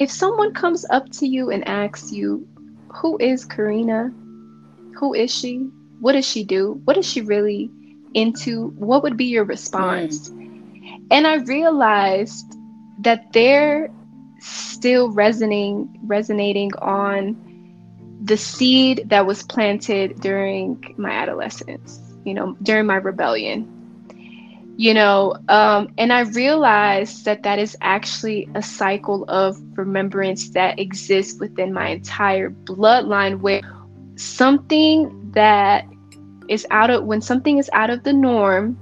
if 0.00 0.10
someone 0.10 0.52
comes 0.52 0.84
up 0.90 1.08
to 1.18 1.28
you 1.28 1.50
and 1.52 1.62
asks 1.68 2.10
you, 2.10 2.44
"Who 2.96 3.16
is 3.18 3.44
Karina? 3.44 4.12
Who 4.98 5.14
is 5.14 5.32
she? 5.32 5.58
What 6.00 6.14
does 6.14 6.26
she 6.26 6.42
do? 6.42 6.80
What 6.86 6.96
is 6.96 7.06
she 7.06 7.20
really 7.20 7.70
into?" 8.14 8.74
What 8.76 9.04
would 9.04 9.16
be 9.16 9.26
your 9.26 9.44
response? 9.44 10.30
Mm. 10.30 11.06
And 11.12 11.24
I 11.24 11.36
realized 11.36 12.58
that 13.02 13.32
they're 13.32 13.92
still 14.40 15.12
resonating 15.12 16.00
resonating 16.02 16.72
on 16.82 17.36
the 18.24 18.36
seed 18.36 19.04
that 19.06 19.24
was 19.24 19.44
planted 19.44 20.20
during 20.20 20.82
my 20.96 21.12
adolescence, 21.12 22.00
you 22.24 22.34
know, 22.34 22.56
during 22.60 22.86
my 22.86 22.96
rebellion 22.96 23.73
you 24.76 24.92
know 24.94 25.34
um, 25.48 25.88
and 25.98 26.12
i 26.12 26.20
realized 26.20 27.24
that 27.24 27.42
that 27.42 27.58
is 27.58 27.76
actually 27.80 28.48
a 28.54 28.62
cycle 28.62 29.24
of 29.28 29.56
remembrance 29.76 30.50
that 30.50 30.78
exists 30.78 31.38
within 31.40 31.72
my 31.72 31.88
entire 31.88 32.50
bloodline 32.50 33.40
where 33.40 33.60
something 34.16 35.30
that 35.32 35.86
is 36.48 36.66
out 36.70 36.90
of 36.90 37.04
when 37.04 37.20
something 37.20 37.58
is 37.58 37.70
out 37.72 37.90
of 37.90 38.02
the 38.04 38.12
norm, 38.12 38.78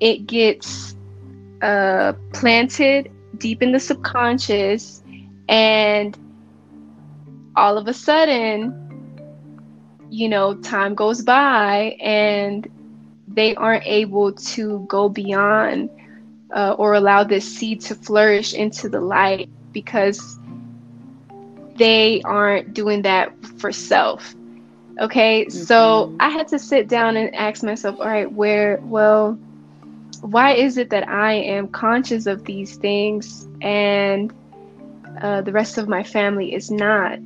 it 0.00 0.26
gets 0.26 0.94
uh, 1.62 2.12
planted 2.32 3.10
deep 3.38 3.62
in 3.62 3.72
the 3.72 3.80
subconscious, 3.80 5.02
and 5.48 6.16
all 7.56 7.78
of 7.78 7.88
a 7.88 7.94
sudden, 7.94 8.74
you 10.10 10.28
know, 10.28 10.54
time 10.54 10.94
goes 10.94 11.22
by 11.22 11.96
and 12.00 12.68
they 13.32 13.54
aren't 13.54 13.86
able 13.86 14.32
to 14.32 14.84
go 14.88 15.08
beyond 15.08 15.90
uh, 16.54 16.74
or 16.78 16.94
allow 16.94 17.24
this 17.24 17.44
seed 17.44 17.80
to 17.82 17.94
flourish 17.94 18.54
into 18.54 18.88
the 18.88 19.00
light 19.00 19.48
because 19.72 20.38
they 21.76 22.20
aren't 22.22 22.74
doing 22.74 23.02
that 23.02 23.32
for 23.58 23.72
self. 23.72 24.34
Okay, 25.00 25.44
mm-hmm. 25.44 25.50
so 25.50 26.14
I 26.18 26.30
had 26.30 26.48
to 26.48 26.58
sit 26.58 26.88
down 26.88 27.16
and 27.16 27.34
ask 27.34 27.62
myself, 27.62 28.00
all 28.00 28.06
right, 28.06 28.30
where, 28.30 28.80
well, 28.82 29.38
why 30.20 30.54
is 30.54 30.76
it 30.78 30.90
that 30.90 31.08
I 31.08 31.34
am 31.34 31.68
conscious 31.68 32.26
of 32.26 32.44
these 32.44 32.76
things 32.76 33.46
and 33.60 34.32
uh, 35.22 35.42
the 35.42 35.52
rest 35.52 35.78
of 35.78 35.88
my 35.88 36.02
family 36.02 36.54
is 36.54 36.70
not? 36.70 37.18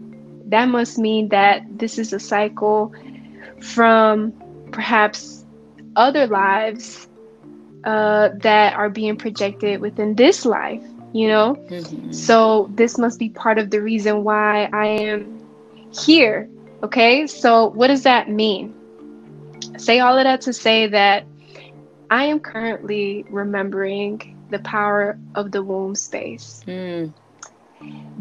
That 0.50 0.66
must 0.66 0.98
mean 0.98 1.28
that 1.28 1.62
this 1.78 1.98
is 1.98 2.12
a 2.12 2.20
cycle 2.20 2.92
from 3.60 4.32
perhaps 4.70 5.41
other 5.96 6.26
lives 6.26 7.08
uh, 7.84 8.30
that 8.40 8.74
are 8.74 8.90
being 8.90 9.16
projected 9.16 9.80
within 9.80 10.14
this 10.14 10.44
life, 10.44 10.82
you 11.12 11.28
know? 11.28 11.54
Mm-hmm. 11.68 12.12
So 12.12 12.70
this 12.74 12.98
must 12.98 13.18
be 13.18 13.28
part 13.30 13.58
of 13.58 13.70
the 13.70 13.80
reason 13.80 14.24
why 14.24 14.68
I 14.72 14.86
am 14.86 15.46
here. 15.92 16.48
Okay, 16.82 17.26
so 17.26 17.66
what 17.66 17.88
does 17.88 18.02
that 18.02 18.28
mean? 18.28 18.74
say 19.76 20.00
all 20.00 20.18
of 20.18 20.24
that 20.24 20.40
to 20.42 20.52
say 20.52 20.86
that 20.88 21.24
I 22.10 22.24
am 22.24 22.40
currently 22.40 23.24
remembering 23.30 24.38
the 24.50 24.58
power 24.58 25.18
of 25.34 25.52
the 25.52 25.62
womb 25.62 25.94
space. 25.94 26.62
Mm. 26.66 27.12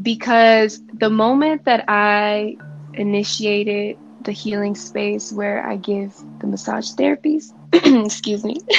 Because 0.01 0.81
the 0.93 1.09
moment 1.09 1.65
that 1.65 1.85
I 1.87 2.57
initiated 2.93 3.97
the 4.23 4.31
healing 4.31 4.75
space 4.75 5.31
where 5.31 5.65
I 5.65 5.75
give 5.77 6.15
the 6.39 6.47
massage 6.47 6.91
therapies, 6.91 7.51
excuse 8.05 8.43
me, 8.43 8.55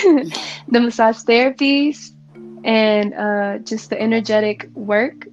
the 0.68 0.80
massage 0.80 1.18
therapies 1.18 2.12
and 2.64 3.14
uh, 3.14 3.58
just 3.58 3.90
the 3.90 4.00
energetic 4.00 4.68
work, 4.74 5.26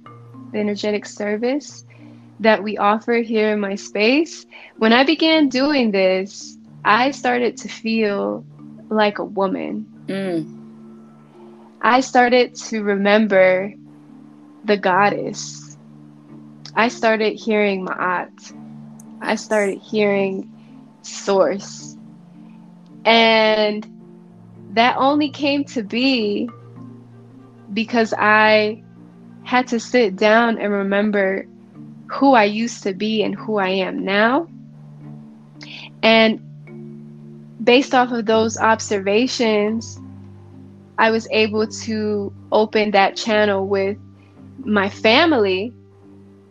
the 0.52 0.58
energetic 0.58 1.06
service 1.06 1.84
that 2.40 2.62
we 2.62 2.78
offer 2.78 3.14
here 3.14 3.52
in 3.52 3.60
my 3.60 3.74
space, 3.74 4.46
when 4.78 4.92
I 4.92 5.04
began 5.04 5.48
doing 5.48 5.90
this, 5.90 6.56
I 6.84 7.10
started 7.10 7.58
to 7.58 7.68
feel 7.68 8.44
like 8.88 9.18
a 9.18 9.24
woman. 9.24 9.86
Mm. 10.06 10.56
I 11.82 12.00
started 12.00 12.54
to 12.56 12.82
remember 12.82 13.72
the 14.64 14.76
goddess. 14.76 15.76
I 16.74 16.88
started 16.88 17.34
hearing 17.34 17.86
Ma'at. 17.86 18.52
I 19.20 19.36
started 19.36 19.78
hearing 19.78 20.50
Source. 21.02 21.96
And 23.04 23.86
that 24.72 24.96
only 24.96 25.30
came 25.30 25.64
to 25.64 25.82
be 25.82 26.48
because 27.72 28.12
I 28.16 28.82
had 29.44 29.68
to 29.68 29.80
sit 29.80 30.16
down 30.16 30.58
and 30.58 30.72
remember 30.72 31.46
who 32.10 32.34
I 32.34 32.44
used 32.44 32.82
to 32.84 32.92
be 32.92 33.22
and 33.22 33.34
who 33.34 33.58
I 33.58 33.68
am 33.68 34.04
now. 34.04 34.48
And 36.02 36.40
based 37.62 37.94
off 37.94 38.12
of 38.12 38.26
those 38.26 38.58
observations, 38.58 40.00
I 40.98 41.10
was 41.10 41.26
able 41.30 41.66
to 41.66 42.32
open 42.52 42.90
that 42.92 43.16
channel 43.16 43.66
with 43.66 43.96
my 44.64 44.88
family. 44.88 45.72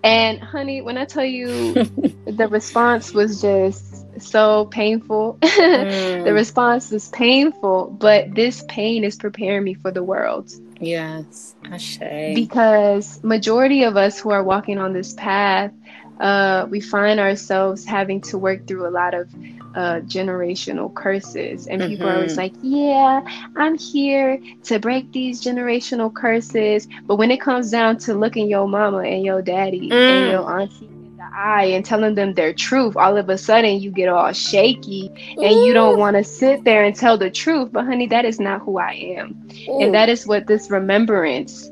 And 0.03 0.39
honey, 0.39 0.81
when 0.81 0.97
I 0.97 1.05
tell 1.05 1.25
you 1.25 1.73
the 2.25 2.47
response 2.49 3.13
was 3.13 3.41
just 3.41 4.21
so 4.21 4.65
painful. 4.65 5.37
Mm. 5.59 6.25
the 6.25 6.33
response 6.33 6.89
was 6.89 7.09
painful, 7.09 7.95
but 7.99 8.33
this 8.33 8.63
pain 8.67 9.03
is 9.03 9.15
preparing 9.15 9.63
me 9.63 9.73
for 9.73 9.91
the 9.91 10.03
world. 10.03 10.49
Yes, 10.79 11.55
Ashe. 11.65 11.99
Because 12.33 13.23
majority 13.23 13.83
of 13.83 13.97
us 13.97 14.19
who 14.19 14.31
are 14.31 14.43
walking 14.43 14.77
on 14.77 14.93
this 14.93 15.13
path, 15.13 15.71
uh, 16.19 16.67
we 16.69 16.79
find 16.81 17.19
ourselves 17.19 17.85
having 17.85 18.21
to 18.21 18.37
work 18.37 18.67
through 18.67 18.87
a 18.87 18.91
lot 18.91 19.13
of 19.13 19.33
uh, 19.75 20.01
generational 20.01 20.93
curses. 20.93 21.67
And 21.67 21.81
people 21.81 22.05
mm-hmm. 22.05 22.13
are 22.13 22.15
always 22.15 22.37
mm-hmm. 22.37 22.39
like, 22.39 22.53
yeah, 22.61 23.21
I'm 23.55 23.77
here 23.77 24.41
to 24.63 24.79
break 24.79 25.11
these 25.11 25.41
generational 25.41 26.13
curses. 26.13 26.87
But 27.05 27.15
when 27.15 27.31
it 27.31 27.41
comes 27.41 27.71
down 27.71 27.97
to 27.99 28.13
looking 28.13 28.49
your 28.49 28.67
mama 28.67 28.99
and 28.99 29.23
your 29.23 29.41
daddy 29.41 29.89
mm. 29.89 29.93
and 29.93 30.31
your 30.31 30.61
auntie 30.61 30.89
eye 31.33 31.65
and 31.65 31.85
telling 31.85 32.15
them 32.15 32.33
their 32.33 32.53
truth, 32.53 32.95
all 32.95 33.17
of 33.17 33.29
a 33.29 33.37
sudden 33.37 33.79
you 33.79 33.91
get 33.91 34.09
all 34.09 34.31
shaky 34.33 35.09
and 35.37 35.55
Ooh. 35.55 35.65
you 35.65 35.73
don't 35.73 35.97
want 35.97 36.15
to 36.17 36.23
sit 36.23 36.63
there 36.63 36.83
and 36.83 36.95
tell 36.95 37.17
the 37.17 37.29
truth. 37.29 37.69
But 37.71 37.85
honey, 37.85 38.07
that 38.07 38.25
is 38.25 38.39
not 38.39 38.61
who 38.61 38.77
I 38.77 38.93
am. 38.93 39.49
Ooh. 39.67 39.81
And 39.81 39.93
that 39.93 40.09
is 40.09 40.27
what 40.27 40.47
this 40.47 40.69
remembrance 40.69 41.69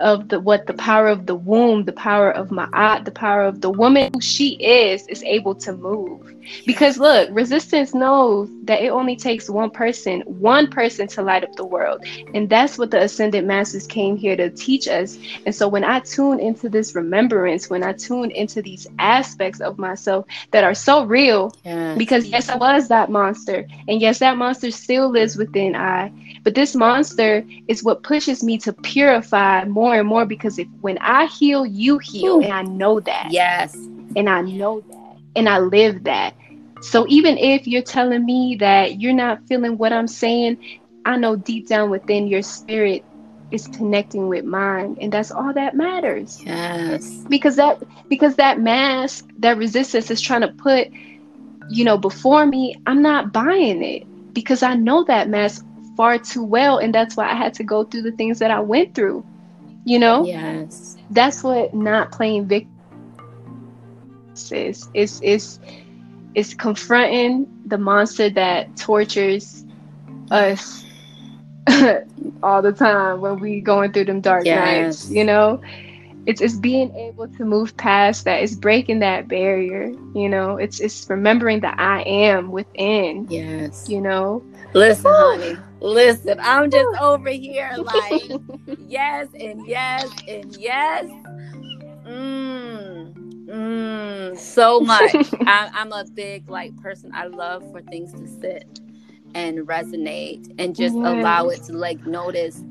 of 0.00 0.28
the 0.28 0.40
what 0.40 0.66
the 0.66 0.74
power 0.74 1.08
of 1.08 1.26
the 1.26 1.34
womb, 1.34 1.84
the 1.84 1.92
power 1.92 2.30
of 2.30 2.50
my 2.50 2.66
Ma'at, 2.66 3.04
the 3.04 3.10
power 3.10 3.42
of 3.42 3.60
the 3.60 3.70
woman 3.70 4.10
who 4.12 4.20
she 4.20 4.54
is, 4.54 5.06
is 5.08 5.22
able 5.24 5.54
to 5.56 5.72
move. 5.72 6.34
Because 6.66 6.98
look, 6.98 7.28
resistance 7.32 7.94
knows 7.94 8.48
that 8.64 8.82
it 8.82 8.90
only 8.90 9.16
takes 9.16 9.48
one 9.48 9.70
person, 9.70 10.20
one 10.22 10.68
person 10.68 11.06
to 11.08 11.22
light 11.22 11.44
up 11.44 11.54
the 11.56 11.64
world. 11.64 12.04
And 12.34 12.48
that's 12.48 12.78
what 12.78 12.90
the 12.90 13.02
ascended 13.02 13.44
masters 13.44 13.86
came 13.86 14.16
here 14.16 14.36
to 14.36 14.50
teach 14.50 14.88
us. 14.88 15.18
And 15.46 15.54
so 15.54 15.68
when 15.68 15.84
I 15.84 16.00
tune 16.00 16.40
into 16.40 16.68
this 16.68 16.94
remembrance, 16.94 17.68
when 17.70 17.82
I 17.82 17.92
tune 17.92 18.30
into 18.30 18.62
these 18.62 18.86
aspects 18.98 19.60
of 19.60 19.78
myself 19.78 20.26
that 20.50 20.64
are 20.64 20.74
so 20.74 21.04
real, 21.04 21.54
yes. 21.64 21.98
because 21.98 22.26
yes, 22.26 22.48
I 22.48 22.56
was 22.56 22.88
that 22.88 23.10
monster. 23.10 23.66
And 23.88 24.00
yes, 24.00 24.18
that 24.18 24.36
monster 24.36 24.70
still 24.70 25.10
lives 25.10 25.36
within 25.36 25.74
I. 25.74 26.12
But 26.42 26.54
this 26.54 26.74
monster 26.74 27.44
is 27.68 27.82
what 27.84 28.02
pushes 28.02 28.42
me 28.42 28.58
to 28.58 28.72
purify 28.72 29.64
more 29.64 29.96
and 29.96 30.08
more 30.08 30.24
because 30.24 30.58
if 30.58 30.68
when 30.80 30.98
I 30.98 31.26
heal, 31.26 31.66
you 31.66 31.98
heal. 31.98 32.36
Ooh. 32.36 32.42
And 32.42 32.52
I 32.52 32.62
know 32.62 33.00
that. 33.00 33.28
Yes. 33.30 33.74
And 34.16 34.28
I 34.28 34.40
know 34.42 34.80
that. 34.80 34.99
And 35.36 35.48
I 35.48 35.58
live 35.58 36.04
that. 36.04 36.34
So 36.82 37.06
even 37.08 37.36
if 37.38 37.66
you're 37.66 37.82
telling 37.82 38.24
me 38.24 38.56
that 38.56 39.00
you're 39.00 39.12
not 39.12 39.46
feeling 39.46 39.76
what 39.76 39.92
I'm 39.92 40.08
saying, 40.08 40.58
I 41.04 41.16
know 41.16 41.36
deep 41.36 41.68
down 41.68 41.90
within 41.90 42.26
your 42.26 42.42
spirit 42.42 43.04
is 43.50 43.66
connecting 43.66 44.28
with 44.28 44.44
mine 44.44 44.96
and 45.00 45.12
that's 45.12 45.30
all 45.30 45.52
that 45.52 45.74
matters. 45.74 46.42
Yes. 46.44 47.24
Because 47.28 47.56
that 47.56 47.82
because 48.08 48.36
that 48.36 48.60
mask, 48.60 49.28
that 49.38 49.56
resistance 49.56 50.10
is 50.10 50.20
trying 50.20 50.42
to 50.42 50.48
put 50.48 50.88
you 51.68 51.84
know 51.84 51.98
before 51.98 52.46
me, 52.46 52.76
I'm 52.86 53.02
not 53.02 53.32
buying 53.32 53.82
it 53.82 54.06
because 54.32 54.62
I 54.62 54.74
know 54.74 55.04
that 55.04 55.28
mask 55.28 55.64
far 55.96 56.18
too 56.18 56.44
well 56.44 56.78
and 56.78 56.94
that's 56.94 57.16
why 57.16 57.30
I 57.30 57.34
had 57.34 57.54
to 57.54 57.64
go 57.64 57.84
through 57.84 58.02
the 58.02 58.12
things 58.12 58.38
that 58.38 58.50
I 58.50 58.60
went 58.60 58.94
through. 58.94 59.24
You 59.84 59.98
know? 59.98 60.24
Yes. 60.24 60.96
That's 61.10 61.42
what 61.42 61.74
not 61.74 62.12
playing 62.12 62.46
victim 62.46 62.79
It's 64.94 65.20
it's 65.22 65.60
it's 66.34 66.54
confronting 66.54 67.46
the 67.66 67.78
monster 67.78 68.30
that 68.30 68.76
tortures 68.76 69.64
us 70.30 70.84
all 72.42 72.62
the 72.62 72.72
time 72.72 73.20
when 73.20 73.38
we 73.40 73.60
going 73.60 73.92
through 73.92 74.04
them 74.04 74.20
dark 74.20 74.44
yes. 74.44 74.58
nights, 75.04 75.10
you 75.10 75.24
know? 75.24 75.60
It's 76.26 76.40
it's 76.40 76.56
being 76.56 76.94
able 76.96 77.28
to 77.28 77.44
move 77.44 77.76
past 77.76 78.24
that. 78.26 78.42
It's 78.42 78.54
breaking 78.54 78.98
that 79.00 79.26
barrier, 79.26 79.90
you 80.14 80.28
know. 80.28 80.56
It's 80.58 80.78
it's 80.78 81.08
remembering 81.08 81.60
that 81.60 81.80
I 81.80 82.02
am 82.02 82.52
within. 82.52 83.26
Yes. 83.30 83.88
You 83.88 84.02
know. 84.02 84.44
Listen, 84.74 85.10
honey. 85.12 85.56
Listen, 85.80 86.38
I'm 86.40 86.70
just 86.70 87.00
over 87.00 87.30
here 87.30 87.74
like 87.78 88.22
yes 88.78 89.28
and 89.38 89.66
yes 89.66 90.10
and 90.28 90.54
yes. 90.56 91.06
Mmm 92.06 92.69
Mm, 93.50 94.38
so 94.38 94.80
much. 94.80 95.14
I, 95.46 95.70
I'm 95.72 95.92
a 95.92 96.04
big 96.04 96.48
like 96.48 96.76
person. 96.80 97.10
I 97.12 97.26
love 97.26 97.68
for 97.72 97.82
things 97.82 98.12
to 98.12 98.26
sit 98.40 98.80
and 99.34 99.60
resonate 99.60 100.54
and 100.58 100.74
just 100.74 100.94
yes. 100.94 101.06
allow 101.06 101.48
it 101.48 101.62
to 101.64 101.72
like 101.72 102.06
notice, 102.06 102.62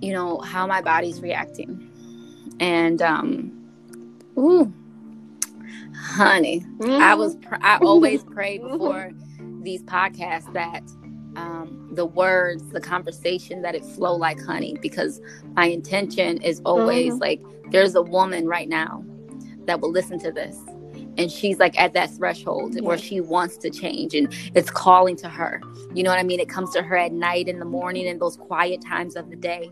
you 0.00 0.12
know, 0.12 0.40
how 0.40 0.66
my 0.66 0.82
body's 0.82 1.20
reacting. 1.22 1.90
And 2.60 3.00
um, 3.00 3.52
ooh, 4.36 4.72
honey, 5.96 6.60
mm. 6.78 7.00
I 7.00 7.14
was 7.14 7.36
pr- 7.36 7.56
I 7.62 7.78
always 7.78 8.22
pray 8.24 8.58
before 8.70 9.12
these 9.62 9.82
podcasts 9.84 10.52
that 10.52 10.82
um, 11.36 11.88
the 11.92 12.04
words, 12.04 12.68
the 12.70 12.80
conversation, 12.80 13.62
that 13.62 13.74
it 13.74 13.84
flow 13.84 14.14
like 14.16 14.42
honey 14.42 14.76
because 14.82 15.20
my 15.54 15.66
intention 15.66 16.42
is 16.42 16.60
always 16.66 17.14
mm. 17.14 17.20
like 17.20 17.40
there's 17.70 17.94
a 17.94 18.02
woman 18.02 18.46
right 18.46 18.68
now 18.68 19.02
that 19.68 19.80
will 19.80 19.92
listen 19.92 20.18
to 20.18 20.32
this 20.32 20.56
and 21.18 21.30
she's 21.30 21.58
like 21.58 21.78
at 21.78 21.92
that 21.92 22.10
threshold 22.10 22.74
yes. 22.74 22.82
where 22.82 22.96
she 22.96 23.20
wants 23.20 23.56
to 23.58 23.68
change 23.68 24.14
and 24.14 24.32
it's 24.54 24.70
calling 24.70 25.16
to 25.16 25.28
her 25.28 25.60
you 25.94 26.02
know 26.02 26.10
what 26.10 26.18
i 26.18 26.22
mean 26.22 26.40
it 26.40 26.48
comes 26.48 26.72
to 26.72 26.82
her 26.82 26.96
at 26.96 27.12
night 27.12 27.48
in 27.48 27.58
the 27.58 27.64
morning 27.64 28.06
in 28.06 28.18
those 28.18 28.36
quiet 28.36 28.80
times 28.80 29.16
of 29.16 29.28
the 29.28 29.36
day 29.36 29.70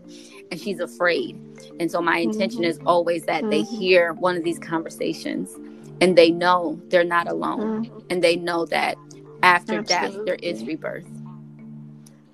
and 0.51 0.59
she's 0.59 0.79
afraid 0.79 1.39
and 1.79 1.89
so 1.89 2.01
my 2.01 2.19
intention 2.19 2.61
mm-hmm. 2.61 2.69
is 2.69 2.79
always 2.85 3.23
that 3.23 3.41
mm-hmm. 3.41 3.49
they 3.49 3.61
hear 3.63 4.13
one 4.13 4.35
of 4.35 4.43
these 4.43 4.59
conversations 4.59 5.55
and 5.99 6.15
they 6.15 6.29
know 6.29 6.79
they're 6.89 7.03
not 7.03 7.27
alone 7.27 7.85
mm-hmm. 7.85 7.99
and 8.09 8.23
they 8.23 8.35
know 8.35 8.65
that 8.65 8.95
after 9.41 9.79
Absolutely. 9.79 10.17
death 10.17 10.25
there 10.25 10.39
is 10.43 10.63
rebirth 10.63 11.07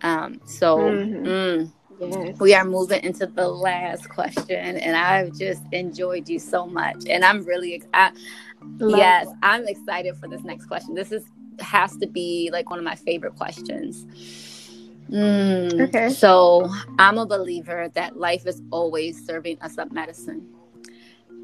um 0.02 0.42
so 0.46 0.78
mm-hmm. 0.80 1.26
mm, 1.26 1.72
Yes. 2.12 2.40
We 2.40 2.54
are 2.54 2.66
moving 2.66 3.04
into 3.04 3.28
the 3.28 3.48
last 3.48 4.10
question, 4.10 4.78
and 4.78 4.96
I've 4.96 5.38
just 5.38 5.62
enjoyed 5.72 6.30
you 6.30 6.40
so 6.40 6.66
much. 6.66 7.06
And 7.08 7.24
I'm 7.24 7.44
really, 7.44 7.84
I, 7.94 8.12
yes, 8.80 9.28
I'm 9.42 9.68
excited 9.68 10.18
for 10.18 10.28
this 10.28 10.44
next 10.44 10.66
question. 10.66 10.94
This 10.94 11.12
is 11.12 11.24
has 11.60 11.96
to 11.98 12.08
be 12.08 12.50
like 12.52 12.70
one 12.70 12.80
of 12.80 12.86
my 12.86 12.96
favorite 12.96 13.36
questions. 13.36 14.06
Mm, 15.10 15.88
okay. 15.88 16.10
So 16.10 16.70
I'm 16.98 17.18
a 17.18 17.26
believer 17.26 17.90
that 17.94 18.18
life 18.18 18.48
is 18.48 18.62
always 18.72 19.24
serving 19.26 19.60
us 19.62 19.78
up 19.78 19.92
medicine. 19.92 20.48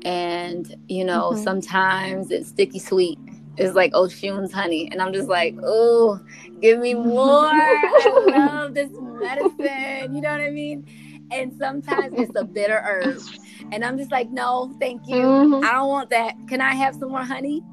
And, 0.04 0.76
you 0.88 1.04
know, 1.04 1.32
mm-hmm. 1.32 1.44
sometimes 1.44 2.32
it's 2.32 2.50
sticky 2.50 2.80
sweet. 2.80 3.20
It's 3.58 3.76
like 3.76 3.94
Oshun's 3.94 4.54
honey. 4.54 4.90
And 4.92 5.02
I'm 5.02 5.14
just 5.14 5.28
like, 5.28 5.56
oh, 5.62 6.20
give 6.62 6.80
me 6.80 6.94
more. 6.96 7.50
I 7.50 8.24
love 8.28 8.74
this 8.74 8.90
medicine. 9.20 10.16
You 10.16 10.22
know 10.22 10.32
what 10.32 10.42
I 10.42 10.50
mean? 10.50 10.86
And 11.32 11.54
sometimes 11.60 12.14
it's 12.18 12.36
a 12.36 12.44
bitter 12.44 12.82
herb. 12.84 13.20
And 13.72 13.86
I'm 13.86 13.98
just 13.98 14.12
like, 14.12 14.30
no, 14.32 14.76
thank 14.80 15.08
you. 15.08 15.16
Mm-hmm. 15.16 15.66
I 15.66 15.72
don't 15.74 15.90
want 15.90 16.10
that. 16.10 16.36
Can 16.48 16.62
I 16.62 16.74
have 16.74 16.96
some 16.96 17.10
more 17.10 17.24
honey? 17.24 17.64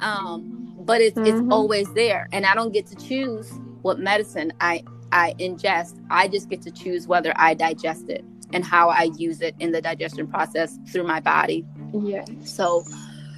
Um, 0.00 0.74
but 0.80 1.00
it's 1.00 1.16
mm-hmm. 1.16 1.40
it's 1.40 1.52
always 1.52 1.92
there. 1.94 2.28
And 2.32 2.46
I 2.46 2.54
don't 2.54 2.72
get 2.72 2.86
to 2.88 2.96
choose 2.96 3.50
what 3.82 3.98
medicine 3.98 4.52
I 4.60 4.84
I 5.12 5.34
ingest. 5.38 5.98
I 6.10 6.28
just 6.28 6.48
get 6.48 6.62
to 6.62 6.70
choose 6.70 7.06
whether 7.06 7.32
I 7.36 7.54
digest 7.54 8.08
it 8.08 8.24
and 8.52 8.64
how 8.64 8.88
I 8.88 9.10
use 9.16 9.40
it 9.40 9.54
in 9.58 9.72
the 9.72 9.80
digestion 9.80 10.26
process 10.26 10.78
through 10.88 11.04
my 11.04 11.20
body. 11.20 11.64
Yeah. 11.92 12.24
So 12.44 12.84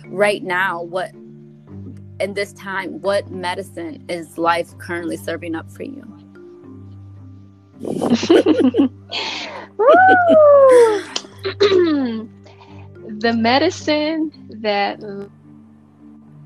right 0.07 0.43
now, 0.43 0.83
what 0.83 1.13
in 2.21 2.35
this 2.35 2.53
time, 2.55 3.01
what 3.01 3.31
medicine 3.31 4.05
is 4.09 4.39
life 4.39 4.77
currently 4.79 5.17
serving 5.17 5.55
up 5.55 5.71
for 5.71 5.83
you? 5.83 6.16
The 13.19 13.33
medicine 13.35 14.33
that 14.61 14.99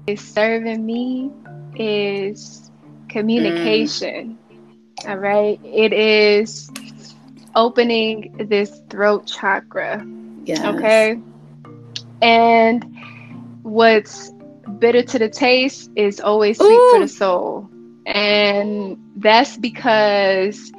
is 0.07 0.21
serving 0.21 0.85
me 0.85 1.31
is 1.77 2.71
communication. 3.09 4.39
Mm. 4.51 5.09
All 5.09 5.17
right. 5.19 5.61
It 5.65 5.93
is 5.93 6.71
opening 7.55 8.35
this 8.49 8.81
throat 8.91 9.27
chakra. 9.27 10.05
Yes. 10.45 10.65
Okay. 10.65 11.19
And 12.23 12.85
what's 13.63 14.31
bitter 14.79 15.03
to 15.03 15.19
the 15.19 15.29
taste 15.29 15.91
is 15.97 16.21
always 16.21 16.59
sweet 16.59 16.71
Ooh. 16.71 16.91
for 16.93 17.01
the 17.01 17.09
soul. 17.09 17.69
And 18.07 18.99
that's 19.17 19.57
because 19.57 20.73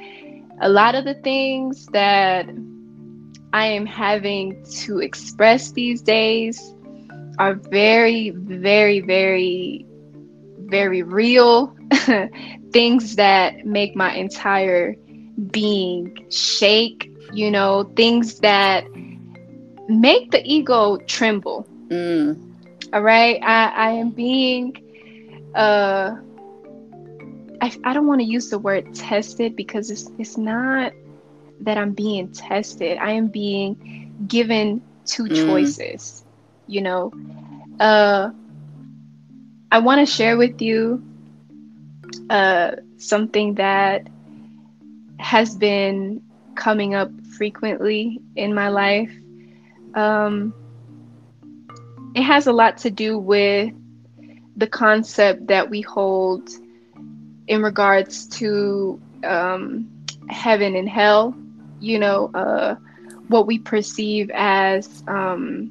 a 0.62 0.68
lot 0.68 0.94
of 0.94 1.04
the 1.04 1.14
things 1.14 1.86
that 1.92 2.46
I 3.52 3.66
am 3.66 3.84
having 3.86 4.64
to 4.84 5.00
express 5.00 5.72
these 5.72 6.02
days 6.02 6.74
are 7.38 7.54
very, 7.54 8.30
very, 8.30 9.00
very, 9.00 9.84
very 10.58 11.02
real 11.02 11.74
things 12.72 13.16
that 13.16 13.66
make 13.66 13.96
my 13.96 14.14
entire 14.14 14.94
being 15.50 16.16
shake, 16.30 17.10
you 17.32 17.50
know, 17.50 17.92
things 17.96 18.38
that 18.40 18.84
make 19.88 20.30
the 20.30 20.42
ego 20.44 20.96
tremble. 21.06 21.66
Mm. 21.88 22.40
All 22.92 23.02
right. 23.02 23.40
I, 23.42 23.68
I 23.68 23.90
am 23.92 24.10
being 24.10 24.74
uh 25.54 26.16
I, 27.62 27.72
I 27.84 27.94
don't 27.94 28.08
want 28.08 28.20
to 28.20 28.26
use 28.26 28.50
the 28.50 28.58
word 28.58 28.92
tested 28.92 29.54
because 29.54 29.88
it's 29.88 30.10
it's 30.18 30.36
not 30.36 30.92
that 31.60 31.78
I'm 31.78 31.92
being 31.92 32.32
tested. 32.32 32.98
I 32.98 33.12
am 33.12 33.28
being 33.28 34.12
given 34.26 34.82
two 35.06 35.24
mm. 35.24 35.46
choices. 35.46 36.24
You 36.66 36.80
know, 36.80 37.12
uh, 37.78 38.30
I 39.70 39.78
want 39.78 40.00
to 40.00 40.12
share 40.12 40.36
with 40.36 40.60
you 40.60 41.04
uh, 42.28 42.72
something 42.98 43.54
that 43.54 44.08
has 45.20 45.54
been 45.54 46.20
coming 46.56 46.96
up 46.96 47.12
frequently 47.36 48.20
in 48.34 48.54
my 48.54 48.70
life. 48.70 49.12
Um, 49.94 50.52
it 52.16 52.22
has 52.22 52.48
a 52.48 52.52
lot 52.52 52.78
to 52.78 52.90
do 52.90 53.18
with 53.18 53.72
the 54.56 54.66
concept 54.66 55.46
that 55.46 55.70
we 55.70 55.80
hold 55.80 56.50
in 57.48 57.62
regards 57.62 58.26
to 58.26 59.00
um, 59.24 59.88
heaven 60.28 60.76
and 60.76 60.88
hell, 60.88 61.34
you 61.80 61.98
know, 61.98 62.30
uh, 62.34 62.76
what 63.28 63.46
we 63.46 63.58
perceive 63.58 64.30
as 64.34 65.02
um, 65.08 65.70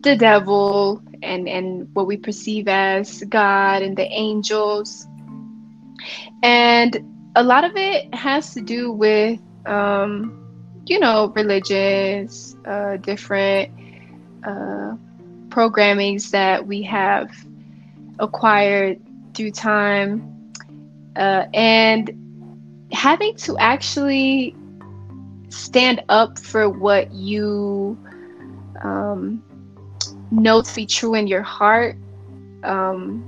the 0.00 0.16
devil 0.16 1.02
and, 1.22 1.48
and 1.48 1.88
what 1.94 2.06
we 2.06 2.16
perceive 2.16 2.68
as 2.68 3.22
God 3.28 3.82
and 3.82 3.96
the 3.96 4.06
angels. 4.10 5.06
And 6.42 7.30
a 7.36 7.42
lot 7.42 7.64
of 7.64 7.72
it 7.76 8.12
has 8.14 8.52
to 8.54 8.60
do 8.60 8.92
with, 8.92 9.40
um, 9.64 10.38
you 10.86 10.98
know, 10.98 11.32
religions, 11.34 12.56
uh, 12.66 12.96
different 12.96 13.70
uh, 14.44 14.96
programmings 15.48 16.30
that 16.30 16.66
we 16.66 16.82
have 16.82 17.30
acquired 18.18 19.00
through 19.34 19.52
time 19.52 20.31
uh, 21.16 21.46
and 21.54 22.10
having 22.92 23.34
to 23.36 23.56
actually 23.58 24.54
stand 25.48 26.02
up 26.08 26.38
for 26.38 26.68
what 26.68 27.12
you 27.12 27.98
um, 28.82 29.42
know 30.30 30.62
to 30.62 30.74
be 30.74 30.86
true 30.86 31.14
in 31.14 31.26
your 31.26 31.42
heart 31.42 31.96
um, 32.64 33.20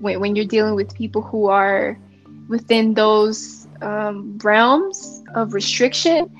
when, 0.00 0.20
when 0.20 0.36
you're 0.36 0.46
dealing 0.46 0.74
with 0.74 0.94
people 0.94 1.22
who 1.22 1.48
are 1.48 1.98
within 2.48 2.94
those 2.94 3.68
um, 3.82 4.38
realms 4.42 5.22
of 5.34 5.54
restriction 5.54 6.30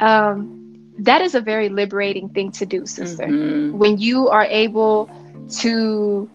um, 0.00 0.56
that 0.98 1.20
is 1.22 1.34
a 1.34 1.40
very 1.40 1.68
liberating 1.68 2.28
thing 2.28 2.50
to 2.52 2.66
do 2.66 2.86
sister 2.86 3.24
mm-hmm. 3.24 3.76
when 3.76 3.98
you 3.98 4.28
are 4.28 4.44
able 4.44 5.10
to 5.48 6.28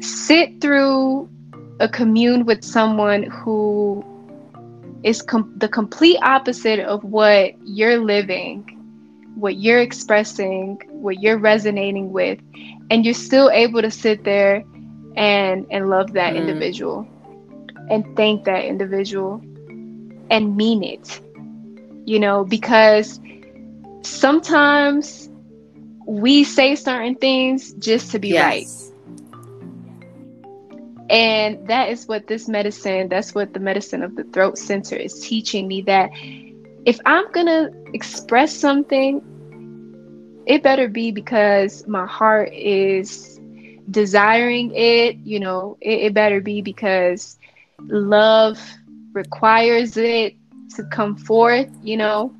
sit 0.00 0.60
through 0.60 1.28
a 1.80 1.88
commune 1.88 2.44
with 2.44 2.64
someone 2.64 3.24
who 3.24 4.04
is 5.02 5.22
com- 5.22 5.52
the 5.56 5.68
complete 5.68 6.18
opposite 6.22 6.80
of 6.80 7.04
what 7.04 7.54
you're 7.64 7.98
living, 7.98 8.64
what 9.36 9.56
you're 9.56 9.80
expressing, 9.80 10.80
what 10.88 11.20
you're 11.20 11.38
resonating 11.38 12.12
with, 12.12 12.40
and 12.90 13.04
you're 13.04 13.14
still 13.14 13.50
able 13.50 13.80
to 13.82 13.90
sit 13.90 14.24
there 14.24 14.64
and 15.16 15.66
and 15.70 15.88
love 15.88 16.12
that 16.12 16.34
mm. 16.34 16.38
individual 16.38 17.06
and 17.90 18.04
thank 18.16 18.44
that 18.44 18.64
individual 18.64 19.40
and 20.30 20.56
mean 20.56 20.82
it. 20.82 21.20
You 22.04 22.18
know, 22.18 22.44
because 22.44 23.20
sometimes 24.02 25.28
we 26.06 26.42
say 26.42 26.74
certain 26.74 27.14
things 27.14 27.72
just 27.74 28.10
to 28.12 28.18
be 28.18 28.28
yes. 28.28 28.42
right 28.42 28.87
and 31.10 31.66
that 31.68 31.88
is 31.88 32.06
what 32.06 32.26
this 32.26 32.48
medicine, 32.48 33.08
that's 33.08 33.34
what 33.34 33.54
the 33.54 33.60
medicine 33.60 34.02
of 34.02 34.16
the 34.16 34.24
throat 34.24 34.58
center 34.58 34.96
is 34.96 35.20
teaching 35.20 35.66
me 35.66 35.82
that 35.82 36.10
if 36.84 36.98
I'm 37.04 37.30
going 37.32 37.46
to 37.46 37.72
express 37.94 38.54
something, 38.54 39.22
it 40.46 40.62
better 40.62 40.88
be 40.88 41.10
because 41.10 41.86
my 41.86 42.06
heart 42.06 42.52
is 42.52 43.38
desiring 43.90 44.72
it, 44.74 45.16
you 45.16 45.40
know, 45.40 45.76
it, 45.80 46.00
it 46.00 46.14
better 46.14 46.40
be 46.40 46.60
because 46.62 47.38
love 47.80 48.58
requires 49.12 49.96
it 49.96 50.36
to 50.76 50.84
come 50.84 51.16
forth, 51.16 51.70
you 51.82 51.96
know. 51.96 52.34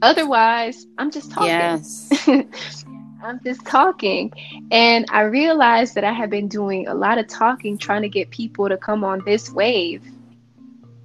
Otherwise, 0.00 0.86
I'm 0.98 1.10
just 1.10 1.30
talking. 1.30 1.48
Yes. 1.48 2.84
I'm 3.22 3.40
just 3.44 3.64
talking. 3.64 4.32
And 4.70 5.06
I 5.10 5.22
realized 5.22 5.94
that 5.94 6.04
I 6.04 6.12
have 6.12 6.30
been 6.30 6.48
doing 6.48 6.88
a 6.88 6.94
lot 6.94 7.18
of 7.18 7.28
talking, 7.28 7.78
trying 7.78 8.02
to 8.02 8.08
get 8.08 8.30
people 8.30 8.68
to 8.68 8.76
come 8.76 9.04
on 9.04 9.22
this 9.24 9.50
wave 9.50 10.02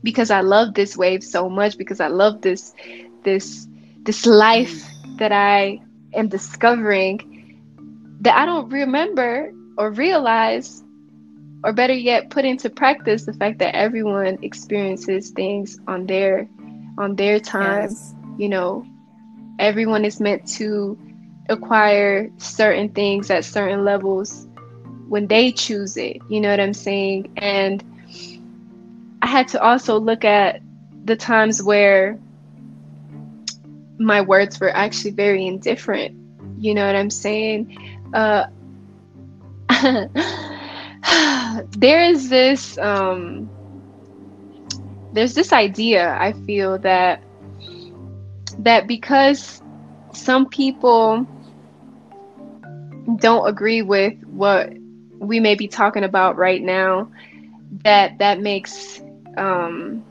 because 0.03 0.31
I 0.31 0.41
love 0.41 0.73
this 0.73 0.97
wave 0.97 1.23
so 1.23 1.49
much, 1.49 1.77
because 1.77 1.99
I 1.99 2.07
love 2.07 2.41
this 2.41 2.73
this 3.23 3.67
this 4.03 4.25
life 4.25 4.83
that 5.17 5.31
I 5.31 5.81
am 6.13 6.27
discovering 6.27 7.19
that 8.21 8.35
I 8.35 8.45
don't 8.45 8.69
remember 8.69 9.53
or 9.77 9.91
realize 9.91 10.83
or 11.63 11.73
better 11.73 11.93
yet 11.93 12.29
put 12.29 12.45
into 12.45 12.69
practice 12.69 13.25
the 13.25 13.33
fact 13.33 13.59
that 13.59 13.75
everyone 13.75 14.37
experiences 14.41 15.31
things 15.31 15.79
on 15.87 16.05
their 16.05 16.47
on 16.97 17.15
their 17.15 17.39
time 17.39 17.89
yes. 17.89 18.15
you 18.37 18.47
know 18.47 18.85
everyone 19.59 20.05
is 20.05 20.19
meant 20.19 20.47
to 20.47 20.97
acquire 21.49 22.29
certain 22.37 22.89
things 22.89 23.29
at 23.29 23.45
certain 23.45 23.83
levels 23.85 24.47
when 25.07 25.27
they 25.27 25.51
choose 25.51 25.95
it 25.97 26.17
you 26.29 26.39
know 26.41 26.49
what 26.49 26.59
i'm 26.59 26.73
saying? 26.73 27.31
And 27.37 27.83
i 29.21 29.27
had 29.27 29.47
to 29.49 29.61
also 29.61 29.99
look 29.99 30.25
at 30.25 30.61
the 31.05 31.15
times 31.15 31.63
where 31.63 32.19
my 33.99 34.21
words 34.21 34.59
were 34.59 34.75
actually 34.75 35.11
very 35.11 35.45
indifferent 35.45 36.15
you 36.59 36.73
know 36.73 36.85
what 36.85 36.95
i'm 36.95 37.09
saying? 37.09 37.77
Uh 38.13 38.47
there 41.77 42.01
is 42.01 42.29
this 42.29 42.77
um, 42.77 43.49
there's 45.13 45.33
this 45.33 45.53
idea 45.53 46.17
I 46.19 46.33
feel 46.33 46.77
that 46.79 47.23
that 48.59 48.87
because 48.87 49.61
some 50.13 50.47
people 50.47 51.27
don't 53.15 53.47
agree 53.47 53.81
with 53.81 54.13
what 54.25 54.73
we 55.19 55.39
may 55.39 55.55
be 55.55 55.67
talking 55.67 56.03
about 56.03 56.37
right 56.37 56.61
now 56.61 57.09
that 57.83 58.17
that 58.19 58.39
makes 58.39 59.01
um, 59.37 60.03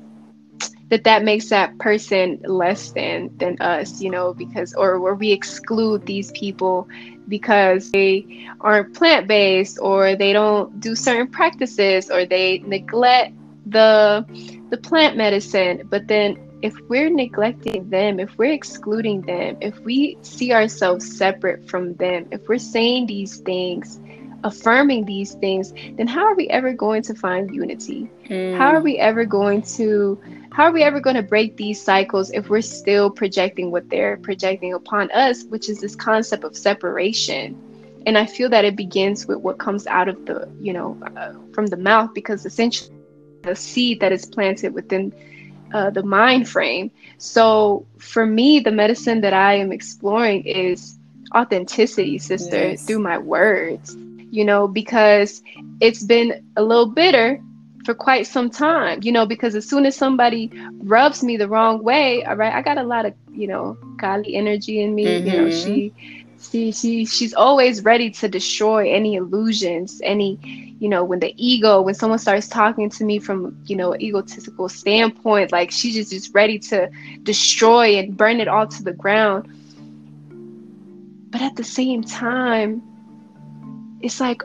that 0.90 1.04
that 1.04 1.22
makes 1.24 1.48
that 1.50 1.78
person 1.78 2.40
less 2.44 2.92
than 2.92 3.30
than 3.38 3.56
us 3.60 4.00
you 4.00 4.10
know 4.10 4.32
because 4.34 4.74
or 4.74 5.00
where 5.00 5.14
we 5.14 5.32
exclude 5.32 6.04
these 6.06 6.30
people 6.32 6.88
because 7.28 7.90
they 7.90 8.46
aren't 8.60 8.94
plant 8.94 9.26
based 9.26 9.78
or 9.80 10.16
they 10.16 10.32
don't 10.32 10.80
do 10.80 10.94
certain 10.94 11.28
practices 11.28 12.10
or 12.10 12.24
they 12.26 12.58
neglect 12.66 13.32
the 13.66 14.24
the 14.70 14.76
plant 14.78 15.16
medicine. 15.16 15.82
But 15.88 16.06
then 16.08 16.36
if 16.62 16.74
we're 16.88 17.10
neglecting 17.10 17.88
them 17.90 18.18
if 18.18 18.36
we're 18.38 18.52
excluding 18.52 19.20
them 19.22 19.56
if 19.60 19.78
we 19.80 20.16
see 20.22 20.52
ourselves 20.52 21.16
separate 21.16 21.68
from 21.68 21.94
them 21.94 22.26
if 22.30 22.48
we're 22.48 22.58
saying 22.58 23.06
these 23.06 23.38
things 23.38 24.00
affirming 24.44 25.04
these 25.04 25.34
things 25.34 25.72
then 25.96 26.06
how 26.06 26.24
are 26.24 26.34
we 26.34 26.48
ever 26.48 26.72
going 26.72 27.02
to 27.02 27.14
find 27.14 27.54
unity 27.54 28.10
mm. 28.28 28.56
how 28.56 28.68
are 28.68 28.80
we 28.80 28.98
ever 28.98 29.24
going 29.24 29.60
to 29.60 30.20
how 30.56 30.64
are 30.64 30.72
we 30.72 30.82
ever 30.82 31.00
going 31.00 31.16
to 31.16 31.22
break 31.22 31.58
these 31.58 31.78
cycles 31.82 32.30
if 32.30 32.48
we're 32.48 32.62
still 32.62 33.10
projecting 33.10 33.70
what 33.70 33.90
they're 33.90 34.16
projecting 34.16 34.72
upon 34.72 35.10
us, 35.10 35.44
which 35.44 35.68
is 35.68 35.82
this 35.82 35.94
concept 35.94 36.44
of 36.44 36.56
separation? 36.56 37.60
And 38.06 38.16
I 38.16 38.24
feel 38.24 38.48
that 38.48 38.64
it 38.64 38.74
begins 38.74 39.26
with 39.26 39.36
what 39.36 39.58
comes 39.58 39.86
out 39.86 40.08
of 40.08 40.24
the, 40.24 40.50
you 40.58 40.72
know, 40.72 40.98
uh, 41.14 41.34
from 41.52 41.66
the 41.66 41.76
mouth, 41.76 42.14
because 42.14 42.46
essentially 42.46 42.96
the 43.42 43.54
seed 43.54 44.00
that 44.00 44.12
is 44.12 44.24
planted 44.24 44.72
within 44.72 45.12
uh, 45.72 45.90
the 45.90 46.02
mind 46.02 46.48
frame. 46.48 46.90
So 47.18 47.86
for 47.98 48.26
me, 48.26 48.60
the 48.60 48.72
medicine 48.72 49.20
that 49.22 49.32
I 49.32 49.54
am 49.54 49.72
exploring 49.72 50.44
is 50.46 50.98
authenticity, 51.34 52.18
sister, 52.18 52.70
yes. 52.70 52.84
through 52.84 53.00
my 53.00 53.18
words, 53.18 53.96
you 54.30 54.44
know, 54.44 54.68
because 54.68 55.42
it's 55.80 56.02
been 56.02 56.44
a 56.56 56.62
little 56.62 56.86
bitter 56.86 57.40
for 57.84 57.94
quite 57.94 58.26
some 58.26 58.50
time, 58.50 59.00
you 59.02 59.12
know, 59.12 59.26
because 59.26 59.54
as 59.54 59.68
soon 59.68 59.86
as 59.86 59.96
somebody 59.96 60.50
rubs 60.78 61.22
me 61.22 61.36
the 61.36 61.48
wrong 61.48 61.82
way, 61.82 62.24
all 62.24 62.36
right, 62.36 62.52
I 62.52 62.60
got 62.60 62.78
a 62.78 62.82
lot 62.82 63.06
of, 63.06 63.14
you 63.32 63.46
know, 63.46 63.76
Kali 63.98 64.34
energy 64.34 64.82
in 64.82 64.94
me. 64.94 65.06
Mm-hmm. 65.06 65.26
You 65.26 65.32
know, 65.32 65.50
she 65.50 65.92
she 66.40 66.72
she 66.72 67.04
she's 67.04 67.32
always 67.32 67.84
ready 67.84 68.10
to 68.10 68.28
destroy 68.28 68.92
any 68.92 69.14
illusions, 69.14 70.00
any, 70.02 70.65
you 70.78 70.88
know, 70.88 71.04
when 71.04 71.20
the 71.20 71.34
ego, 71.36 71.80
when 71.80 71.94
someone 71.94 72.18
starts 72.18 72.48
talking 72.48 72.90
to 72.90 73.04
me 73.04 73.18
from, 73.18 73.62
you 73.64 73.76
know, 73.76 73.94
egotistical 73.96 74.68
standpoint, 74.68 75.52
like 75.52 75.70
she's 75.70 75.94
just, 75.94 76.10
just 76.10 76.34
ready 76.34 76.58
to 76.58 76.90
destroy 77.22 77.96
and 77.96 78.16
burn 78.16 78.40
it 78.40 78.48
all 78.48 78.66
to 78.66 78.82
the 78.82 78.92
ground. 78.92 79.48
But 81.30 81.42
at 81.42 81.56
the 81.56 81.64
same 81.64 82.02
time, 82.02 82.82
it's 84.02 84.20
like 84.20 84.42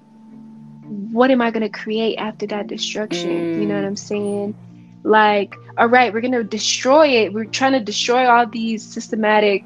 what 0.91 1.31
am 1.31 1.41
I 1.41 1.51
going 1.51 1.63
to 1.63 1.69
create 1.69 2.17
after 2.17 2.45
that 2.47 2.67
destruction? 2.67 3.29
Mm. 3.29 3.61
You 3.61 3.65
know 3.65 3.75
what 3.75 3.85
I'm 3.85 3.95
saying? 3.95 4.55
Like, 5.03 5.55
all 5.77 5.87
right, 5.87 6.13
we're 6.13 6.21
going 6.21 6.33
to 6.33 6.43
destroy 6.43 7.07
it. 7.07 7.33
We're 7.33 7.45
trying 7.45 7.73
to 7.73 7.79
destroy 7.79 8.27
all 8.27 8.45
these 8.45 8.83
systematic, 8.83 9.63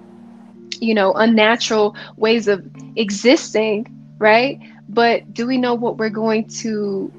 you 0.80 0.94
know, 0.94 1.14
unnatural 1.14 1.96
ways 2.16 2.48
of 2.48 2.66
existing, 2.96 3.88
right? 4.20 4.60
But 4.90 5.34
do 5.34 5.48
we 5.48 5.58
know 5.58 5.74
what 5.74 5.98
we're 5.98 6.10
going 6.10 6.48
to 6.62 7.12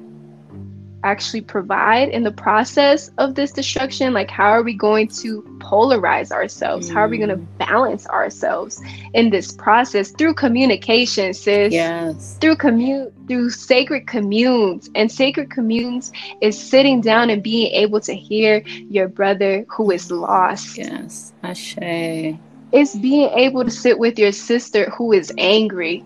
actually 1.03 1.41
provide 1.41 2.09
in 2.09 2.23
the 2.23 2.31
process 2.31 3.11
of 3.17 3.35
this 3.35 3.51
destruction? 3.51 4.13
Like, 4.13 4.29
how 4.29 4.49
are 4.49 4.63
we 4.63 4.73
going 4.73 5.07
to 5.09 5.41
polarize 5.59 6.31
ourselves? 6.31 6.89
Mm. 6.89 6.93
How 6.93 6.99
are 7.01 7.07
we 7.07 7.17
going 7.17 7.29
to 7.29 7.37
mm. 7.37 7.57
balance 7.57 8.07
ourselves 8.07 8.81
in 9.13 9.29
this 9.29 9.51
process 9.51 10.11
through 10.11 10.33
communication, 10.33 11.33
sis? 11.33 11.73
Yes. 11.73 12.37
Through 12.41 12.57
commute, 12.57 13.13
through 13.27 13.51
sacred 13.51 14.07
communes. 14.07 14.89
And 14.95 15.11
sacred 15.11 15.49
communes 15.51 16.11
is 16.41 16.59
sitting 16.59 17.01
down 17.01 17.29
and 17.29 17.43
being 17.43 17.71
able 17.73 18.01
to 18.01 18.13
hear 18.13 18.63
your 18.89 19.07
brother 19.07 19.65
who 19.69 19.91
is 19.91 20.11
lost. 20.11 20.77
Yes. 20.77 21.33
Ashe. 21.43 21.77
It's 22.73 22.95
being 22.95 23.29
able 23.29 23.63
to 23.63 23.71
sit 23.71 23.97
with 23.97 24.19
your 24.19 24.33
sister 24.33 24.89
who 24.89 25.13
is 25.13 25.31
angry. 25.37 26.03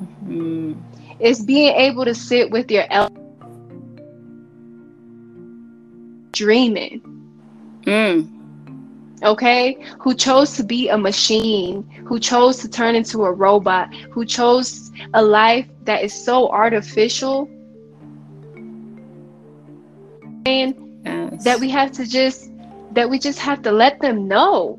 Mm-hmm. 0.00 0.74
It's 1.20 1.42
being 1.42 1.74
able 1.74 2.04
to 2.04 2.14
sit 2.14 2.50
with 2.50 2.70
your 2.70 2.84
elder 2.90 3.24
dreaming. 6.34 7.00
Mm. 7.82 8.30
Okay, 9.22 9.78
who 10.00 10.14
chose 10.14 10.54
to 10.56 10.64
be 10.64 10.88
a 10.88 10.98
machine, 10.98 11.82
who 12.04 12.18
chose 12.18 12.58
to 12.58 12.68
turn 12.68 12.94
into 12.94 13.24
a 13.24 13.32
robot, 13.32 13.94
who 14.10 14.24
chose 14.26 14.90
a 15.14 15.22
life 15.22 15.66
that 15.84 16.02
is 16.02 16.12
so 16.12 16.50
artificial, 16.50 17.48
and 20.44 20.74
yes. 21.04 21.44
that 21.44 21.58
we 21.58 21.70
have 21.70 21.90
to 21.92 22.06
just 22.06 22.50
that 22.92 23.08
we 23.08 23.18
just 23.18 23.38
have 23.38 23.62
to 23.62 23.72
let 23.72 23.98
them 24.00 24.28
know. 24.28 24.78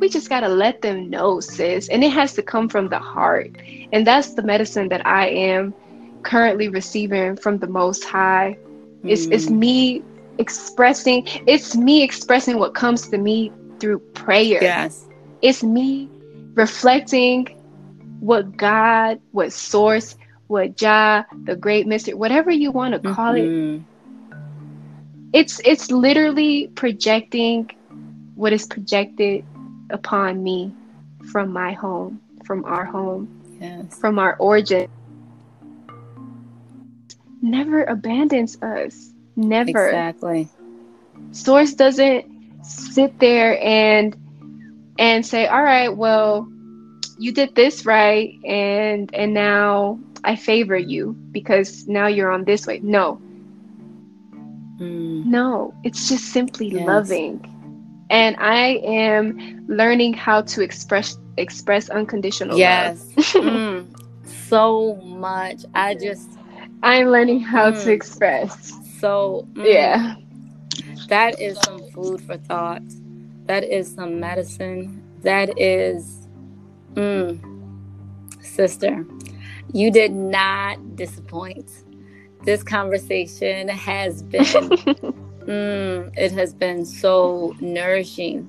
We 0.00 0.08
just 0.08 0.28
gotta 0.28 0.48
let 0.48 0.82
them 0.82 1.10
know, 1.10 1.40
sis, 1.40 1.88
and 1.88 2.02
it 2.02 2.10
has 2.10 2.32
to 2.34 2.42
come 2.42 2.68
from 2.68 2.88
the 2.88 2.98
heart, 2.98 3.50
and 3.92 4.06
that's 4.06 4.34
the 4.34 4.42
medicine 4.42 4.88
that 4.88 5.06
I 5.06 5.28
am 5.28 5.74
currently 6.22 6.68
receiving 6.68 7.36
from 7.36 7.58
the 7.58 7.66
Most 7.66 8.04
High. 8.04 8.58
Mm. 9.04 9.10
It's 9.10 9.26
it's 9.26 9.50
me 9.50 10.02
expressing 10.40 11.26
it's 11.46 11.76
me 11.76 12.02
expressing 12.02 12.58
what 12.58 12.74
comes 12.74 13.08
to 13.08 13.18
me 13.18 13.52
through 13.78 13.98
prayer 14.14 14.58
yes 14.62 15.06
it's 15.42 15.62
me 15.62 16.08
reflecting 16.54 17.46
what 18.20 18.56
god 18.56 19.20
what 19.32 19.52
source 19.52 20.16
what 20.46 20.76
jah 20.76 21.26
the 21.44 21.54
great 21.54 21.86
mystery 21.86 22.14
whatever 22.14 22.50
you 22.50 22.70
want 22.70 22.94
to 22.94 23.14
call 23.14 23.34
mm-hmm. 23.34 23.84
it 25.34 25.38
it's 25.38 25.60
it's 25.66 25.90
literally 25.90 26.68
projecting 26.68 27.70
what 28.34 28.50
is 28.50 28.66
projected 28.66 29.44
upon 29.92 30.42
me 30.42 30.72
from 31.30 31.52
my 31.52 31.72
home 31.72 32.20
from 32.44 32.64
our 32.64 32.84
home 32.84 33.28
yes. 33.60 33.98
from 33.98 34.18
our 34.18 34.36
origin 34.38 34.88
never 37.42 37.84
abandons 37.84 38.60
us 38.62 39.10
Never. 39.36 39.86
Exactly. 39.86 40.48
Source 41.32 41.74
doesn't 41.74 42.26
sit 42.64 43.18
there 43.18 43.58
and 43.62 44.16
and 44.98 45.24
say, 45.24 45.46
"All 45.46 45.62
right, 45.62 45.96
well, 45.96 46.50
you 47.18 47.32
did 47.32 47.54
this 47.54 47.86
right 47.86 48.34
and 48.44 49.12
and 49.14 49.32
now 49.32 49.98
I 50.24 50.36
favor 50.36 50.76
you 50.76 51.12
because 51.32 51.86
now 51.88 52.06
you're 52.06 52.30
on 52.30 52.44
this 52.44 52.66
way." 52.66 52.80
No. 52.82 53.20
Mm. 54.78 55.26
No, 55.26 55.74
it's 55.84 56.08
just 56.08 56.24
simply 56.24 56.68
yes. 56.68 56.86
loving. 56.86 57.46
And 58.10 58.36
I 58.38 58.80
am 58.84 59.66
learning 59.68 60.14
how 60.14 60.42
to 60.42 60.62
express 60.62 61.16
express 61.36 61.88
unconditional 61.88 62.58
yes. 62.58 63.06
love. 63.16 63.26
mm. 63.44 63.86
So 64.48 64.96
much. 64.96 65.64
I 65.74 65.94
just 65.94 66.28
I'm 66.82 67.08
learning 67.08 67.40
how 67.40 67.70
mm. 67.70 67.84
to 67.84 67.92
express. 67.92 68.72
So, 68.98 69.46
mm, 69.52 69.72
yeah. 69.72 70.16
That 71.08 71.40
is 71.40 71.58
some 71.64 71.82
food 71.90 72.20
for 72.22 72.36
thought. 72.36 72.82
That 73.46 73.64
is 73.64 73.92
some 73.92 74.20
medicine. 74.20 75.02
That 75.22 75.58
is, 75.58 76.28
mm, 76.94 77.38
sister, 78.42 79.04
you 79.72 79.90
did 79.90 80.12
not 80.12 80.96
disappoint. 80.96 81.70
This 82.44 82.62
conversation 82.62 83.68
has 83.68 84.22
been, 84.22 84.44
mm, 85.50 86.18
it 86.18 86.32
has 86.32 86.54
been 86.54 86.84
so 86.84 87.54
nourishing 87.60 88.48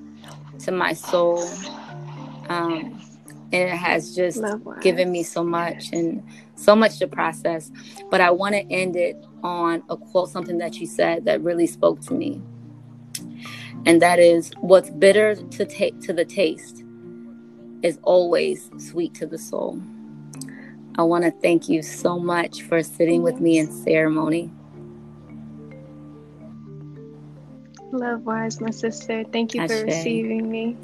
to 0.60 0.72
my 0.72 0.94
soul. 0.94 1.48
Um, 2.50 3.00
and 3.54 3.70
it 3.70 3.76
has 3.76 4.16
just 4.16 4.42
given 4.82 5.12
me 5.12 5.24
so 5.24 5.44
much. 5.44 5.92
And 5.92 6.24
so 6.62 6.76
much 6.76 7.00
to 7.00 7.08
process. 7.08 7.72
But 8.10 8.22
I 8.22 8.32
want 8.32 8.56
to 8.56 8.62
end 8.72 8.96
it 8.96 9.18
on 9.44 9.84
a 9.90 9.98
quote, 9.98 10.30
something 10.30 10.60
that 10.60 10.80
you 10.80 10.88
said 10.88 11.26
that 11.26 11.42
really 11.42 11.68
spoke 11.68 12.00
to 12.02 12.14
me. 12.14 12.42
And 13.86 14.02
that 14.02 14.20
is 14.20 14.52
what's 14.62 14.90
bitter 14.92 15.36
to 15.36 15.66
take 15.66 16.00
to 16.02 16.14
the 16.14 16.26
taste 16.26 16.84
is 17.82 17.98
always 18.04 18.70
sweet 18.78 19.14
to 19.16 19.26
the 19.26 19.40
soul. 19.40 19.82
I 20.98 21.04
want 21.04 21.24
to 21.24 21.32
thank 21.32 21.68
you 21.68 21.82
so 21.82 22.20
much 22.20 22.62
for 22.62 22.84
sitting 22.84 23.24
with 23.24 23.40
me 23.40 23.58
in 23.58 23.72
ceremony. 23.72 24.52
Love 27.92 28.26
wise, 28.26 28.62
my 28.62 28.72
sister. 28.72 29.24
Thank 29.32 29.54
you 29.54 29.62
Ashe. 29.62 29.70
for 29.70 29.86
receiving 29.86 30.50
me. 30.50 30.78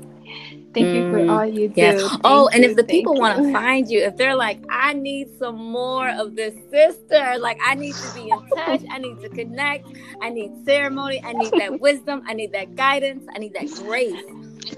Thank 0.73 0.93
you 0.93 1.09
for 1.09 1.19
mm, 1.19 1.31
all 1.31 1.45
you 1.45 1.69
do. 1.69 1.81
Yeah. 1.81 2.17
oh, 2.23 2.49
and 2.49 2.63
if 2.63 2.75
the 2.75 2.83
people 2.83 3.15
want 3.15 3.41
to 3.41 3.51
find 3.53 3.89
you, 3.89 4.03
if 4.03 4.17
they're 4.17 4.35
like, 4.35 4.59
I 4.69 4.93
need 4.93 5.29
some 5.39 5.55
more 5.55 6.09
of 6.09 6.35
this 6.35 6.53
sister, 6.69 7.37
like 7.39 7.57
I 7.63 7.75
need 7.75 7.95
to 7.95 8.13
be 8.13 8.29
in 8.29 8.47
touch, 8.49 8.81
I 8.91 8.99
need 8.99 9.19
to 9.21 9.29
connect, 9.29 9.87
I 10.21 10.29
need 10.29 10.51
ceremony, 10.65 11.21
I 11.23 11.33
need 11.33 11.53
that 11.57 11.79
wisdom, 11.79 12.23
I 12.27 12.33
need 12.33 12.51
that 12.51 12.75
guidance, 12.75 13.25
I 13.33 13.39
need 13.39 13.53
that 13.53 13.71
grace. 13.71 14.23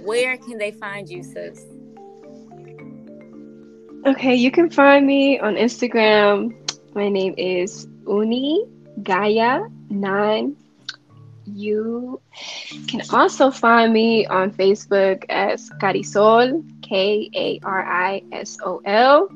Where 0.06 0.38
can 0.38 0.58
they 0.58 0.72
find 0.72 1.10
you, 1.10 1.24
sis? 1.24 1.66
Okay, 4.06 4.36
you 4.36 4.52
can 4.52 4.70
find 4.70 5.06
me 5.06 5.40
on 5.40 5.56
Instagram. 5.56 6.56
My 6.94 7.10
name 7.10 7.34
is 7.38 7.88
Uni 8.08 8.66
Gaia 9.04 9.62
9 9.90 10.56
you 11.56 12.22
can 12.88 13.02
also 13.12 13.52
find 13.52 13.94
me 13.94 14.26
on 14.26 14.52
Facebook 14.52 15.26
as 15.30 15.70
Karisol, 15.82 16.64
K 16.82 17.30
A 17.34 17.60
R 17.64 17.84
I 17.86 18.24
S 18.32 18.58
O 18.66 18.82
L. 18.86 19.30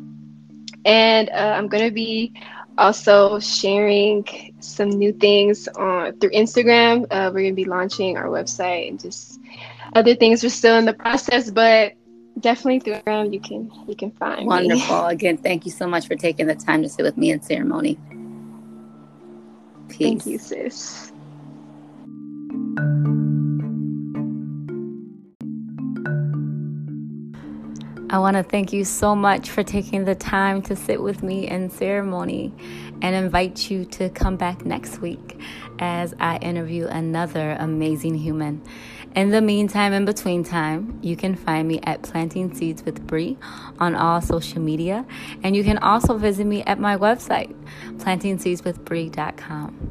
And 0.85 1.29
uh, 1.29 1.55
I'm 1.57 1.67
going 1.67 1.85
to 1.85 1.93
be 1.93 2.33
also 2.77 3.39
sharing 3.39 4.25
some 4.59 4.89
new 4.89 5.13
things 5.13 5.67
on 5.69 6.19
through 6.19 6.31
Instagram. 6.31 7.05
Uh, 7.11 7.31
we're 7.33 7.41
going 7.41 7.55
to 7.55 7.55
be 7.55 7.65
launching 7.65 8.17
our 8.17 8.25
website 8.25 8.89
and 8.89 8.99
just 8.99 9.39
other 9.93 10.15
things. 10.15 10.43
We're 10.43 10.49
still 10.49 10.77
in 10.77 10.85
the 10.85 10.93
process, 10.93 11.49
but 11.49 11.93
definitely 12.39 12.79
through 12.79 12.95
Instagram 12.95 13.33
you 13.33 13.39
can 13.39 13.71
you 13.87 13.95
can 13.95 14.11
find 14.11 14.45
wonderful. 14.45 15.07
Me. 15.07 15.07
Again, 15.13 15.37
thank 15.37 15.65
you 15.65 15.71
so 15.71 15.87
much 15.87 16.07
for 16.07 16.15
taking 16.15 16.47
the 16.47 16.55
time 16.55 16.81
to 16.83 16.89
sit 16.89 17.03
with 17.03 17.17
me 17.17 17.31
in 17.31 17.41
ceremony. 17.41 17.97
Peace. 19.89 19.97
Thank 19.99 20.25
you, 20.25 20.37
sis. 20.37 21.12
I 28.13 28.19
want 28.19 28.37
to 28.37 28.43
thank 28.43 28.71
you 28.71 28.85
so 28.85 29.15
much 29.15 29.49
for 29.49 29.63
taking 29.63 30.05
the 30.05 30.13
time 30.13 30.61
to 30.63 30.75
sit 30.75 31.01
with 31.01 31.23
me 31.23 31.47
in 31.47 31.71
ceremony 31.71 32.53
and 33.01 33.15
invite 33.15 33.71
you 33.71 33.85
to 33.85 34.09
come 34.09 34.37
back 34.37 34.67
next 34.67 34.99
week 34.99 35.41
as 35.79 36.13
I 36.19 36.37
interview 36.37 36.85
another 36.85 37.57
amazing 37.59 38.13
human. 38.13 38.61
In 39.15 39.31
the 39.31 39.41
meantime, 39.41 39.93
in 39.93 40.05
between 40.05 40.43
time, 40.43 40.99
you 41.01 41.15
can 41.15 41.33
find 41.33 41.67
me 41.67 41.79
at 41.85 42.03
Planting 42.03 42.53
Seeds 42.53 42.85
with 42.85 43.07
Bree 43.07 43.35
on 43.79 43.95
all 43.95 44.21
social 44.21 44.61
media, 44.61 45.07
and 45.41 45.55
you 45.55 45.63
can 45.63 45.79
also 45.79 46.15
visit 46.15 46.45
me 46.45 46.61
at 46.65 46.79
my 46.79 46.95
website, 46.95 47.51
plantingseedswithbree.com. 47.97 49.89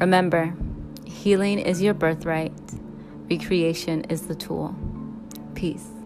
Remember, 0.00 0.56
healing 1.08 1.58
is 1.58 1.80
your 1.82 1.94
birthright, 1.94 2.52
recreation 3.30 4.04
is 4.04 4.26
the 4.26 4.34
tool. 4.34 4.74
Peace. 5.54 5.97